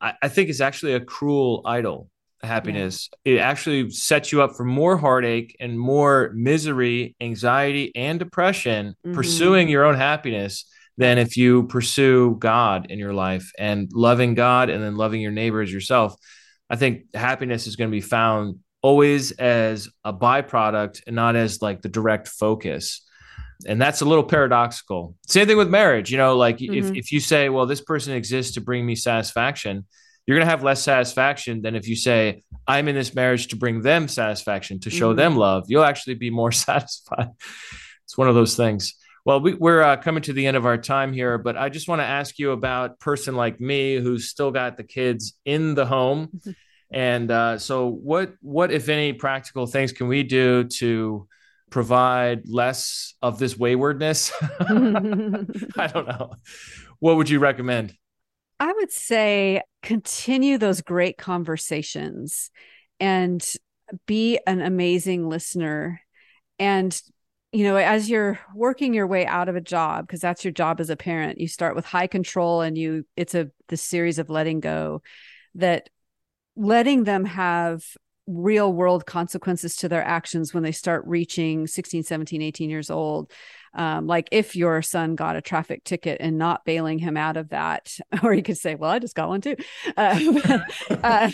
I, 0.00 0.14
I 0.22 0.28
think 0.28 0.50
it's 0.50 0.60
actually 0.60 0.94
a 0.94 1.00
cruel 1.00 1.62
idol. 1.64 2.10
Happiness. 2.42 3.10
Yeah. 3.24 3.34
It 3.34 3.38
actually 3.38 3.90
sets 3.90 4.32
you 4.32 4.40
up 4.40 4.56
for 4.56 4.64
more 4.64 4.96
heartache 4.96 5.56
and 5.60 5.78
more 5.78 6.32
misery, 6.34 7.14
anxiety, 7.20 7.92
and 7.94 8.18
depression 8.18 8.94
mm-hmm. 9.04 9.14
pursuing 9.14 9.68
your 9.68 9.84
own 9.84 9.94
happiness 9.94 10.64
than 10.96 11.18
if 11.18 11.36
you 11.36 11.64
pursue 11.64 12.36
God 12.38 12.90
in 12.90 12.98
your 12.98 13.12
life 13.12 13.52
and 13.58 13.90
loving 13.92 14.34
God 14.34 14.70
and 14.70 14.82
then 14.82 14.96
loving 14.96 15.20
your 15.20 15.32
neighbor 15.32 15.60
as 15.60 15.72
yourself. 15.72 16.14
I 16.70 16.76
think 16.76 17.14
happiness 17.14 17.66
is 17.66 17.76
going 17.76 17.90
to 17.90 17.94
be 17.94 18.00
found 18.00 18.60
always 18.82 19.32
as 19.32 19.88
a 20.04 20.12
byproduct 20.12 21.02
and 21.06 21.16
not 21.16 21.36
as 21.36 21.60
like 21.60 21.82
the 21.82 21.88
direct 21.88 22.28
focus 22.28 23.02
and 23.66 23.80
that's 23.80 24.00
a 24.00 24.04
little 24.04 24.24
paradoxical 24.24 25.14
same 25.26 25.46
thing 25.46 25.56
with 25.56 25.68
marriage 25.68 26.10
you 26.10 26.16
know 26.16 26.36
like 26.36 26.58
mm-hmm. 26.58 26.74
if, 26.74 26.96
if 26.96 27.12
you 27.12 27.20
say 27.20 27.48
well 27.48 27.66
this 27.66 27.80
person 27.80 28.14
exists 28.14 28.54
to 28.54 28.60
bring 28.60 28.84
me 28.84 28.94
satisfaction 28.94 29.86
you're 30.26 30.36
going 30.36 30.46
to 30.46 30.50
have 30.50 30.62
less 30.62 30.82
satisfaction 30.82 31.62
than 31.62 31.74
if 31.74 31.86
you 31.88 31.96
say 31.96 32.42
i'm 32.66 32.88
in 32.88 32.94
this 32.94 33.14
marriage 33.14 33.48
to 33.48 33.56
bring 33.56 33.82
them 33.82 34.08
satisfaction 34.08 34.80
to 34.80 34.90
show 34.90 35.10
mm-hmm. 35.10 35.18
them 35.18 35.36
love 35.36 35.64
you'll 35.68 35.84
actually 35.84 36.14
be 36.14 36.30
more 36.30 36.52
satisfied 36.66 37.28
it's 38.04 38.16
one 38.16 38.28
of 38.28 38.34
those 38.34 38.56
things 38.56 38.94
well 39.26 39.40
we, 39.40 39.52
are 39.60 39.82
uh, 39.82 39.96
coming 39.98 40.22
to 40.22 40.32
the 40.32 40.46
end 40.46 40.56
of 40.56 40.64
our 40.64 40.78
time 40.78 41.12
here 41.12 41.36
but 41.36 41.56
i 41.56 41.68
just 41.68 41.88
want 41.88 42.00
to 42.00 42.06
ask 42.06 42.38
you 42.38 42.52
about 42.52 42.98
person 42.98 43.36
like 43.36 43.60
me 43.60 43.96
who's 43.96 44.28
still 44.28 44.50
got 44.50 44.78
the 44.78 44.84
kids 44.84 45.34
in 45.44 45.74
the 45.74 45.84
home 45.84 46.28
mm-hmm. 46.28 46.52
And 46.90 47.30
uh, 47.30 47.58
so, 47.58 47.88
what 47.88 48.34
what 48.40 48.72
if 48.72 48.88
any 48.88 49.12
practical 49.12 49.66
things 49.66 49.92
can 49.92 50.08
we 50.08 50.22
do 50.22 50.64
to 50.64 51.28
provide 51.70 52.48
less 52.48 53.14
of 53.22 53.38
this 53.38 53.56
waywardness? 53.56 54.32
I 54.60 55.86
don't 55.86 56.08
know. 56.08 56.32
What 56.98 57.16
would 57.16 57.30
you 57.30 57.38
recommend? 57.38 57.94
I 58.58 58.72
would 58.72 58.92
say 58.92 59.62
continue 59.82 60.58
those 60.58 60.82
great 60.82 61.16
conversations 61.16 62.50
and 62.98 63.42
be 64.06 64.38
an 64.46 64.60
amazing 64.60 65.28
listener. 65.28 66.02
And, 66.58 67.00
you 67.52 67.64
know, 67.64 67.76
as 67.76 68.10
you're 68.10 68.38
working 68.54 68.92
your 68.92 69.06
way 69.06 69.24
out 69.24 69.48
of 69.48 69.56
a 69.56 69.60
job, 69.60 70.06
because 70.06 70.20
that's 70.20 70.44
your 70.44 70.52
job 70.52 70.78
as 70.80 70.90
a 70.90 70.96
parent, 70.96 71.40
you 71.40 71.48
start 71.48 71.74
with 71.74 71.86
high 71.86 72.06
control 72.06 72.60
and 72.60 72.76
you, 72.76 73.06
it's 73.16 73.34
a, 73.34 73.50
the 73.68 73.78
series 73.78 74.18
of 74.18 74.28
letting 74.28 74.60
go 74.60 75.02
that 75.54 75.88
letting 76.60 77.04
them 77.04 77.24
have 77.24 77.82
real 78.26 78.72
world 78.72 79.06
consequences 79.06 79.74
to 79.76 79.88
their 79.88 80.04
actions 80.04 80.54
when 80.54 80.62
they 80.62 80.70
start 80.70 81.02
reaching 81.06 81.66
16 81.66 82.04
17 82.04 82.42
18 82.42 82.70
years 82.70 82.90
old 82.90 83.32
Um, 83.74 84.06
like 84.06 84.28
if 84.30 84.54
your 84.54 84.82
son 84.82 85.16
got 85.16 85.36
a 85.36 85.40
traffic 85.40 85.82
ticket 85.84 86.18
and 86.20 86.38
not 86.38 86.64
bailing 86.64 86.98
him 86.98 87.16
out 87.16 87.36
of 87.36 87.48
that, 87.48 87.96
or 88.22 88.34
you 88.34 88.42
could 88.42 88.58
say, 88.58 88.74
"Well, 88.74 88.90
I 88.90 88.98
just 88.98 89.14
got 89.14 89.28
one 89.28 89.40
too." 89.40 89.56
Uh, 89.96 90.20
but, 90.88 91.04
uh, 91.04 91.30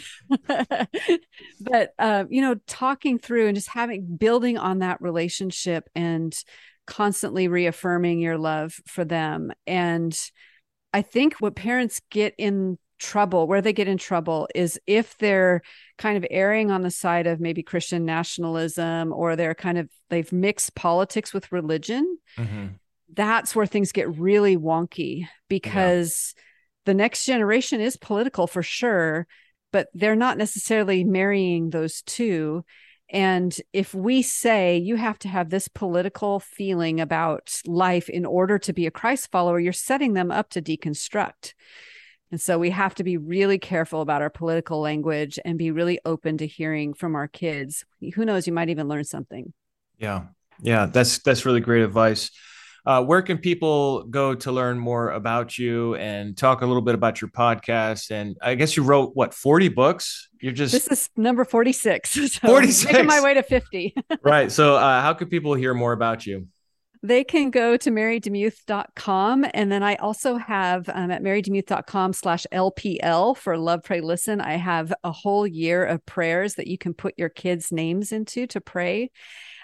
but 1.60 1.94
uh, 1.98 2.24
you 2.28 2.42
know, 2.42 2.56
talking 2.66 3.18
through 3.18 3.46
and 3.46 3.56
just 3.56 3.68
having 3.68 4.16
building 4.16 4.58
on 4.58 4.78
that 4.80 5.00
relationship 5.00 5.88
and 5.94 6.38
constantly 6.86 7.48
reaffirming 7.48 8.20
your 8.20 8.38
love 8.38 8.74
for 8.86 9.04
them 9.04 9.50
and 9.66 10.30
I 10.92 11.02
think 11.02 11.34
what 11.40 11.54
parents 11.54 12.00
get 12.10 12.34
in 12.38 12.78
trouble, 12.98 13.46
where 13.46 13.62
they 13.62 13.72
get 13.72 13.88
in 13.88 13.98
trouble, 13.98 14.48
is 14.54 14.80
if 14.86 15.16
they're 15.18 15.62
kind 15.98 16.16
of 16.16 16.26
erring 16.30 16.70
on 16.70 16.82
the 16.82 16.90
side 16.90 17.26
of 17.26 17.40
maybe 17.40 17.62
Christian 17.62 18.04
nationalism 18.04 19.12
or 19.12 19.36
they're 19.36 19.54
kind 19.54 19.78
of, 19.78 19.88
they've 20.08 20.32
mixed 20.32 20.74
politics 20.74 21.32
with 21.32 21.52
religion. 21.52 22.18
Mm-hmm. 22.36 22.66
That's 23.14 23.54
where 23.54 23.66
things 23.66 23.92
get 23.92 24.18
really 24.18 24.56
wonky 24.56 25.28
because 25.48 26.34
yeah. 26.36 26.42
the 26.86 26.94
next 26.94 27.24
generation 27.24 27.80
is 27.80 27.96
political 27.96 28.46
for 28.46 28.62
sure, 28.62 29.26
but 29.72 29.88
they're 29.94 30.16
not 30.16 30.38
necessarily 30.38 31.04
marrying 31.04 31.70
those 31.70 32.02
two. 32.02 32.64
And 33.10 33.56
if 33.72 33.94
we 33.94 34.22
say 34.22 34.78
you 34.78 34.96
have 34.96 35.18
to 35.20 35.28
have 35.28 35.50
this 35.50 35.68
political 35.68 36.40
feeling 36.40 37.00
about 37.00 37.60
life 37.64 38.08
in 38.08 38.26
order 38.26 38.58
to 38.58 38.72
be 38.72 38.86
a 38.86 38.90
Christ 38.90 39.30
follower, 39.30 39.60
you're 39.60 39.72
setting 39.72 40.14
them 40.14 40.32
up 40.32 40.50
to 40.50 40.62
deconstruct. 40.62 41.54
And 42.30 42.40
so 42.40 42.58
we 42.58 42.70
have 42.70 42.94
to 42.96 43.04
be 43.04 43.16
really 43.16 43.58
careful 43.58 44.00
about 44.00 44.22
our 44.22 44.30
political 44.30 44.80
language 44.80 45.38
and 45.44 45.58
be 45.58 45.70
really 45.70 46.00
open 46.04 46.38
to 46.38 46.46
hearing 46.46 46.92
from 46.92 47.14
our 47.14 47.28
kids. 47.28 47.84
Who 48.14 48.24
knows, 48.24 48.46
you 48.46 48.52
might 48.52 48.68
even 48.68 48.88
learn 48.88 49.04
something. 49.04 49.52
Yeah. 49.98 50.24
Yeah, 50.62 50.86
that's 50.86 51.18
that's 51.18 51.44
really 51.44 51.60
great 51.60 51.82
advice. 51.82 52.30
Uh, 52.86 53.02
where 53.02 53.20
can 53.20 53.36
people 53.36 54.04
go 54.04 54.34
to 54.34 54.52
learn 54.52 54.78
more 54.78 55.10
about 55.10 55.58
you 55.58 55.96
and 55.96 56.36
talk 56.36 56.62
a 56.62 56.66
little 56.66 56.82
bit 56.82 56.94
about 56.94 57.20
your 57.20 57.28
podcast? 57.28 58.12
And 58.12 58.36
I 58.40 58.54
guess 58.54 58.76
you 58.76 58.84
wrote 58.84 59.10
what 59.14 59.34
forty 59.34 59.68
books. 59.68 60.28
You're 60.40 60.52
just 60.52 60.72
this 60.72 60.86
is 60.86 61.10
number 61.16 61.44
forty 61.44 61.72
six. 61.72 62.14
So 62.16 62.48
46. 62.48 62.92
making 62.92 63.06
my 63.06 63.20
way 63.20 63.34
to 63.34 63.42
fifty. 63.42 63.94
right. 64.22 64.50
So, 64.52 64.76
uh, 64.76 65.02
how 65.02 65.14
can 65.14 65.28
people 65.28 65.54
hear 65.54 65.74
more 65.74 65.92
about 65.92 66.26
you? 66.26 66.46
They 67.06 67.22
can 67.22 67.50
go 67.50 67.76
to 67.76 67.90
marydemuth.com. 67.90 69.46
And 69.54 69.70
then 69.70 69.84
I 69.84 69.94
also 69.94 70.38
have 70.38 70.88
um, 70.88 71.12
at 71.12 71.22
marydemuth.com 71.22 72.12
slash 72.12 72.46
LPL 72.52 73.36
for 73.36 73.56
Love, 73.56 73.84
Pray, 73.84 74.00
Listen. 74.00 74.40
I 74.40 74.54
have 74.54 74.92
a 75.04 75.12
whole 75.12 75.46
year 75.46 75.84
of 75.84 76.04
prayers 76.04 76.56
that 76.56 76.66
you 76.66 76.76
can 76.76 76.94
put 76.94 77.14
your 77.16 77.28
kids' 77.28 77.70
names 77.70 78.10
into 78.10 78.48
to 78.48 78.60
pray 78.60 79.12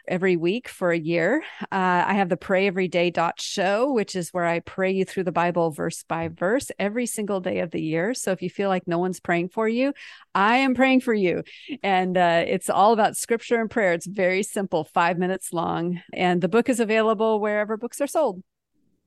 every 0.08 0.36
week 0.36 0.68
for 0.68 0.90
a 0.90 0.98
year. 0.98 1.42
Uh, 1.62 2.04
I 2.06 2.14
have 2.14 2.28
the 2.28 2.36
pray 2.36 2.66
every 2.66 2.88
day 2.88 3.10
dot 3.10 3.40
show, 3.40 3.92
which 3.92 4.16
is 4.16 4.30
where 4.30 4.44
I 4.44 4.60
pray 4.60 4.90
you 4.90 5.04
through 5.04 5.24
the 5.24 5.32
Bible 5.32 5.70
verse 5.70 6.02
by 6.02 6.28
verse 6.28 6.70
every 6.78 7.06
single 7.06 7.40
day 7.40 7.60
of 7.60 7.70
the 7.70 7.80
year. 7.80 8.14
So 8.14 8.32
if 8.32 8.42
you 8.42 8.50
feel 8.50 8.68
like 8.68 8.86
no 8.86 8.98
one's 8.98 9.20
praying 9.20 9.50
for 9.50 9.68
you, 9.68 9.92
I 10.34 10.58
am 10.58 10.74
praying 10.74 11.00
for 11.00 11.14
you. 11.14 11.44
And 11.82 12.16
uh, 12.16 12.44
it's 12.46 12.70
all 12.70 12.92
about 12.92 13.16
scripture 13.16 13.60
and 13.60 13.70
prayer. 13.70 13.92
It's 13.92 14.06
very 14.06 14.42
simple, 14.42 14.84
five 14.84 15.18
minutes 15.18 15.52
long. 15.52 16.00
And 16.12 16.40
the 16.40 16.48
book 16.48 16.68
is 16.68 16.80
available 16.80 17.40
wherever 17.40 17.76
books 17.76 18.00
are 18.00 18.06
sold. 18.06 18.42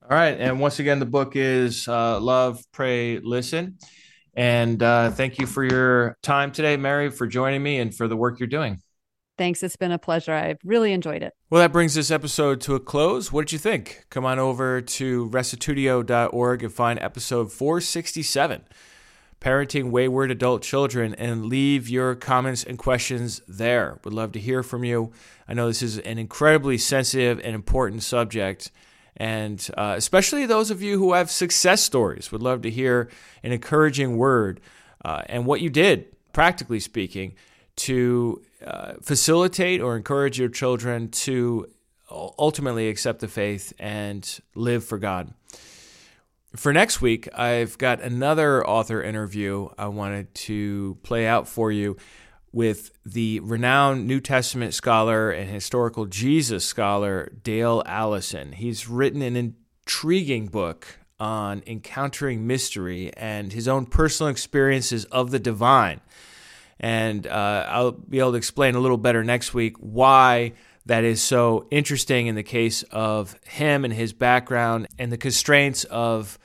All 0.04 0.16
right. 0.16 0.40
And 0.40 0.60
once 0.60 0.80
again, 0.80 1.00
the 1.00 1.06
book 1.06 1.36
is 1.36 1.88
uh, 1.88 2.20
Love, 2.20 2.64
Pray, 2.72 3.20
Listen. 3.20 3.78
And 4.36 4.84
uh, 4.84 5.12
thank 5.12 5.40
you 5.40 5.48
for 5.48 5.64
your 5.64 6.18
time 6.22 6.52
today, 6.52 6.78
Mary, 6.78 7.10
for 7.10 7.26
joining 7.26 7.64
me 7.64 7.80
and 7.80 7.96
for 7.96 8.08
the 8.08 8.18
work 8.18 8.40
you're 8.40 8.48
doing. 8.48 8.82
Thanks. 9.38 9.64
It's 9.64 9.76
been 9.76 9.92
a 9.92 10.00
pleasure. 10.00 10.34
I've 10.34 10.60
really 10.64 10.94
enjoyed 10.94 11.22
it. 11.22 11.34
Well, 11.50 11.62
that 11.62 11.74
brings 11.74 11.94
this 11.94 12.10
episode 12.10 12.62
to 12.62 12.76
a 12.76 12.80
close. 12.80 13.32
What 13.32 13.48
did 13.48 13.54
you 13.54 13.60
think? 13.60 14.06
Come 14.10 14.26
on 14.26 14.40
over 14.40 14.82
to 14.82 15.30
restitutio.org 15.30 16.64
and 16.64 16.74
find 16.74 17.00
episode 17.00 17.52
467 17.52 18.64
Parenting 19.42 19.92
Wayward 19.92 20.32
Adult 20.32 20.62
Children 20.64 21.14
and 21.16 21.46
leave 21.46 21.90
your 21.90 22.16
comments 22.16 22.64
and 22.64 22.78
questions 22.78 23.42
there. 23.48 24.00
Would 24.04 24.14
love 24.14 24.32
to 24.32 24.40
hear 24.40 24.64
from 24.64 24.84
you. 24.84 25.12
I 25.48 25.54
know 25.54 25.68
this 25.68 25.82
is 25.82 26.00
an 26.00 26.18
incredibly 26.18 26.78
sensitive 26.78 27.40
and 27.44 27.54
important 27.54 28.04
subject. 28.04 28.72
And 29.18 29.66
uh, 29.78 29.96
especially 29.98 30.46
those 30.46 30.72
of 30.72 30.82
you 30.82 30.98
who 30.98 31.14
have 31.14 31.30
success 31.30 31.82
stories, 31.82 32.32
would 32.32 32.42
love 32.42 32.62
to 32.64 32.70
hear 32.70 33.10
an 33.44 33.52
encouraging 33.52 34.18
word 34.18 34.62
uh, 35.04 35.24
and 35.28 35.46
what 35.46 35.62
you 35.62 35.70
did, 35.70 36.08
practically 36.34 36.80
speaking, 36.80 37.34
to 37.76 38.42
uh, 38.66 38.94
facilitate 39.02 39.82
or 39.82 39.96
encourage 39.96 40.40
your 40.40 40.50
children 40.50 41.10
to 41.10 41.68
ultimately 42.10 42.90
accept 42.90 43.20
the 43.20 43.28
faith 43.28 43.74
and 43.80 44.40
live 44.56 44.84
for 44.84 44.98
God. 44.98 45.34
For 46.56 46.72
next 46.72 47.02
week, 47.02 47.28
I've 47.38 47.78
got 47.78 48.02
another 48.02 48.66
author 48.66 49.04
interview 49.04 49.70
I 49.78 49.88
wanted 49.88 50.34
to 50.36 50.98
play 51.04 51.28
out 51.28 51.48
for 51.48 51.72
you 51.72 51.98
with 52.54 52.92
the 53.06 53.42
renowned 53.42 54.08
New 54.08 54.22
Testament 54.22 54.74
scholar 54.74 55.30
and 55.30 55.50
historical 55.50 56.06
Jesus 56.06 56.64
scholar 56.64 57.34
Dale 57.44 57.84
Allison. 57.86 58.54
He's 58.54 58.88
written 58.88 59.22
an 59.22 59.36
intriguing 59.36 60.48
book 60.48 61.00
on 61.20 61.62
encountering 61.68 62.48
mystery 62.48 63.12
and 63.18 63.52
his 63.52 63.68
own 63.68 63.86
personal 63.86 64.30
experiences 64.30 65.04
of 65.06 65.32
the 65.32 65.40
divine. 65.40 66.00
And 66.80 67.26
uh, 67.26 67.66
I'll 67.70 67.92
be 67.92 68.20
able 68.20 68.32
to 68.32 68.38
explain 68.38 68.76
a 68.76 68.80
little 68.80 68.98
better 68.98 69.24
next 69.24 69.54
week 69.54 69.78
why 69.78 70.54
that 70.86 71.04
is 71.04 71.22
so 71.22 71.68
interesting 71.72 72.28
in 72.28 72.36
the 72.36 72.44
case 72.44 72.84
of 72.92 73.36
him 73.46 73.86
and 73.86 73.94
his 73.94 74.14
background 74.14 74.88
and 75.00 75.12
the 75.12 75.18
constraints 75.18 75.84
of 75.86 76.38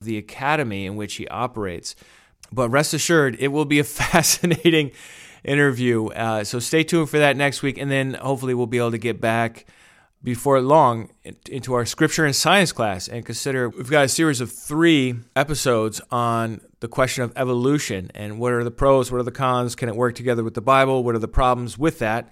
the 0.00 0.18
academy 0.18 0.86
in 0.86 0.96
which 0.96 1.14
he 1.14 1.28
operates. 1.28 1.94
But 2.52 2.70
rest 2.70 2.94
assured, 2.94 3.36
it 3.38 3.48
will 3.48 3.64
be 3.64 3.78
a 3.78 3.84
fascinating 3.84 4.92
interview. 5.44 6.06
Uh, 6.08 6.44
so 6.44 6.58
stay 6.58 6.82
tuned 6.82 7.10
for 7.10 7.18
that 7.18 7.36
next 7.36 7.62
week. 7.62 7.78
And 7.78 7.90
then 7.90 8.14
hopefully 8.14 8.54
we'll 8.54 8.66
be 8.66 8.78
able 8.78 8.90
to 8.92 8.98
get 8.98 9.20
back 9.20 9.66
before 10.22 10.60
long 10.60 11.10
into 11.48 11.72
our 11.74 11.86
scripture 11.86 12.26
and 12.26 12.36
science 12.36 12.72
class 12.72 13.08
and 13.08 13.24
consider 13.24 13.70
we've 13.70 13.90
got 13.90 14.04
a 14.04 14.08
series 14.08 14.40
of 14.40 14.52
three 14.52 15.14
episodes 15.34 16.00
on 16.10 16.60
the 16.80 16.88
question 16.88 17.24
of 17.24 17.32
evolution 17.36 18.10
and 18.14 18.38
what 18.38 18.52
are 18.52 18.62
the 18.62 18.70
pros, 18.70 19.10
what 19.10 19.18
are 19.18 19.22
the 19.22 19.30
cons, 19.30 19.74
can 19.74 19.88
it 19.88 19.96
work 19.96 20.14
together 20.14 20.44
with 20.44 20.54
the 20.54 20.60
Bible, 20.60 21.02
what 21.04 21.14
are 21.14 21.20
the 21.20 21.28
problems 21.28 21.78
with 21.78 21.98
that. 22.00 22.30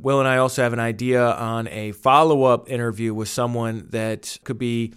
Will 0.00 0.20
and 0.20 0.28
I 0.28 0.36
also 0.36 0.62
have 0.62 0.72
an 0.72 0.80
idea 0.80 1.24
on 1.24 1.68
a 1.68 1.92
follow 1.92 2.44
up 2.44 2.70
interview 2.70 3.14
with 3.14 3.28
someone 3.28 3.88
that 3.90 4.38
could 4.44 4.58
be 4.58 4.94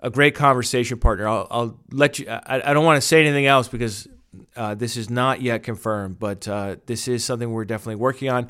a 0.00 0.10
great 0.10 0.34
conversation 0.34 0.98
partner. 0.98 1.28
I'll, 1.28 1.46
I'll 1.50 1.80
let 1.90 2.18
you, 2.18 2.28
I, 2.28 2.70
I, 2.70 2.74
don't 2.74 2.84
want 2.84 3.00
to 3.00 3.06
say 3.06 3.20
anything 3.20 3.46
else 3.46 3.68
because 3.68 4.08
uh, 4.56 4.74
this 4.74 4.96
is 4.96 5.10
not 5.10 5.42
yet 5.42 5.62
confirmed, 5.62 6.18
but 6.18 6.48
uh, 6.48 6.76
this 6.86 7.06
is 7.06 7.24
something 7.24 7.50
we're 7.50 7.64
definitely 7.64 7.96
working 7.96 8.30
on. 8.30 8.48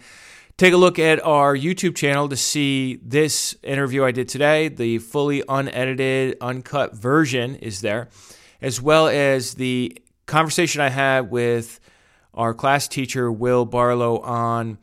Take 0.60 0.74
a 0.74 0.76
look 0.76 0.98
at 0.98 1.24
our 1.24 1.56
YouTube 1.56 1.96
channel 1.96 2.28
to 2.28 2.36
see 2.36 2.96
this 3.02 3.56
interview 3.62 4.04
I 4.04 4.10
did 4.10 4.28
today. 4.28 4.68
The 4.68 4.98
fully 4.98 5.42
unedited, 5.48 6.36
uncut 6.38 6.94
version 6.94 7.54
is 7.54 7.80
there, 7.80 8.10
as 8.60 8.78
well 8.78 9.08
as 9.08 9.54
the 9.54 9.96
conversation 10.26 10.82
I 10.82 10.90
had 10.90 11.30
with 11.30 11.80
our 12.34 12.52
class 12.52 12.88
teacher, 12.88 13.32
Will 13.32 13.64
Barlow, 13.64 14.18
on 14.18 14.76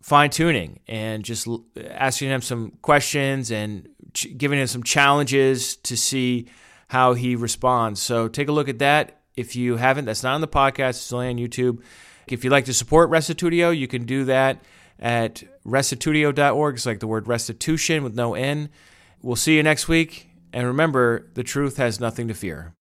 fine 0.00 0.30
tuning 0.30 0.78
and 0.86 1.24
just 1.24 1.48
asking 1.76 2.28
him 2.28 2.40
some 2.40 2.70
questions 2.80 3.50
and 3.50 3.88
giving 4.36 4.60
him 4.60 4.68
some 4.68 4.84
challenges 4.84 5.74
to 5.78 5.96
see 5.96 6.46
how 6.86 7.14
he 7.14 7.34
responds. 7.34 8.00
So 8.00 8.28
take 8.28 8.46
a 8.46 8.52
look 8.52 8.68
at 8.68 8.78
that. 8.78 9.22
If 9.36 9.56
you 9.56 9.74
haven't, 9.74 10.04
that's 10.04 10.22
not 10.22 10.36
on 10.36 10.40
the 10.40 10.46
podcast, 10.46 10.90
it's 10.90 11.12
only 11.12 11.30
on 11.30 11.36
YouTube. 11.36 11.82
If 12.28 12.44
you'd 12.44 12.52
like 12.52 12.66
to 12.66 12.72
support 12.72 13.10
Restitutio, 13.10 13.76
you 13.76 13.88
can 13.88 14.04
do 14.04 14.26
that 14.26 14.62
at 14.98 15.42
restitutio.org. 15.66 16.74
It's 16.74 16.86
like 16.86 17.00
the 17.00 17.06
word 17.06 17.28
restitution 17.28 18.04
with 18.04 18.14
no 18.14 18.34
N. 18.34 18.68
We'll 19.22 19.36
see 19.36 19.56
you 19.56 19.62
next 19.62 19.88
week. 19.88 20.28
And 20.52 20.66
remember, 20.66 21.28
the 21.34 21.42
truth 21.42 21.76
has 21.76 22.00
nothing 22.00 22.28
to 22.28 22.34
fear. 22.34 22.75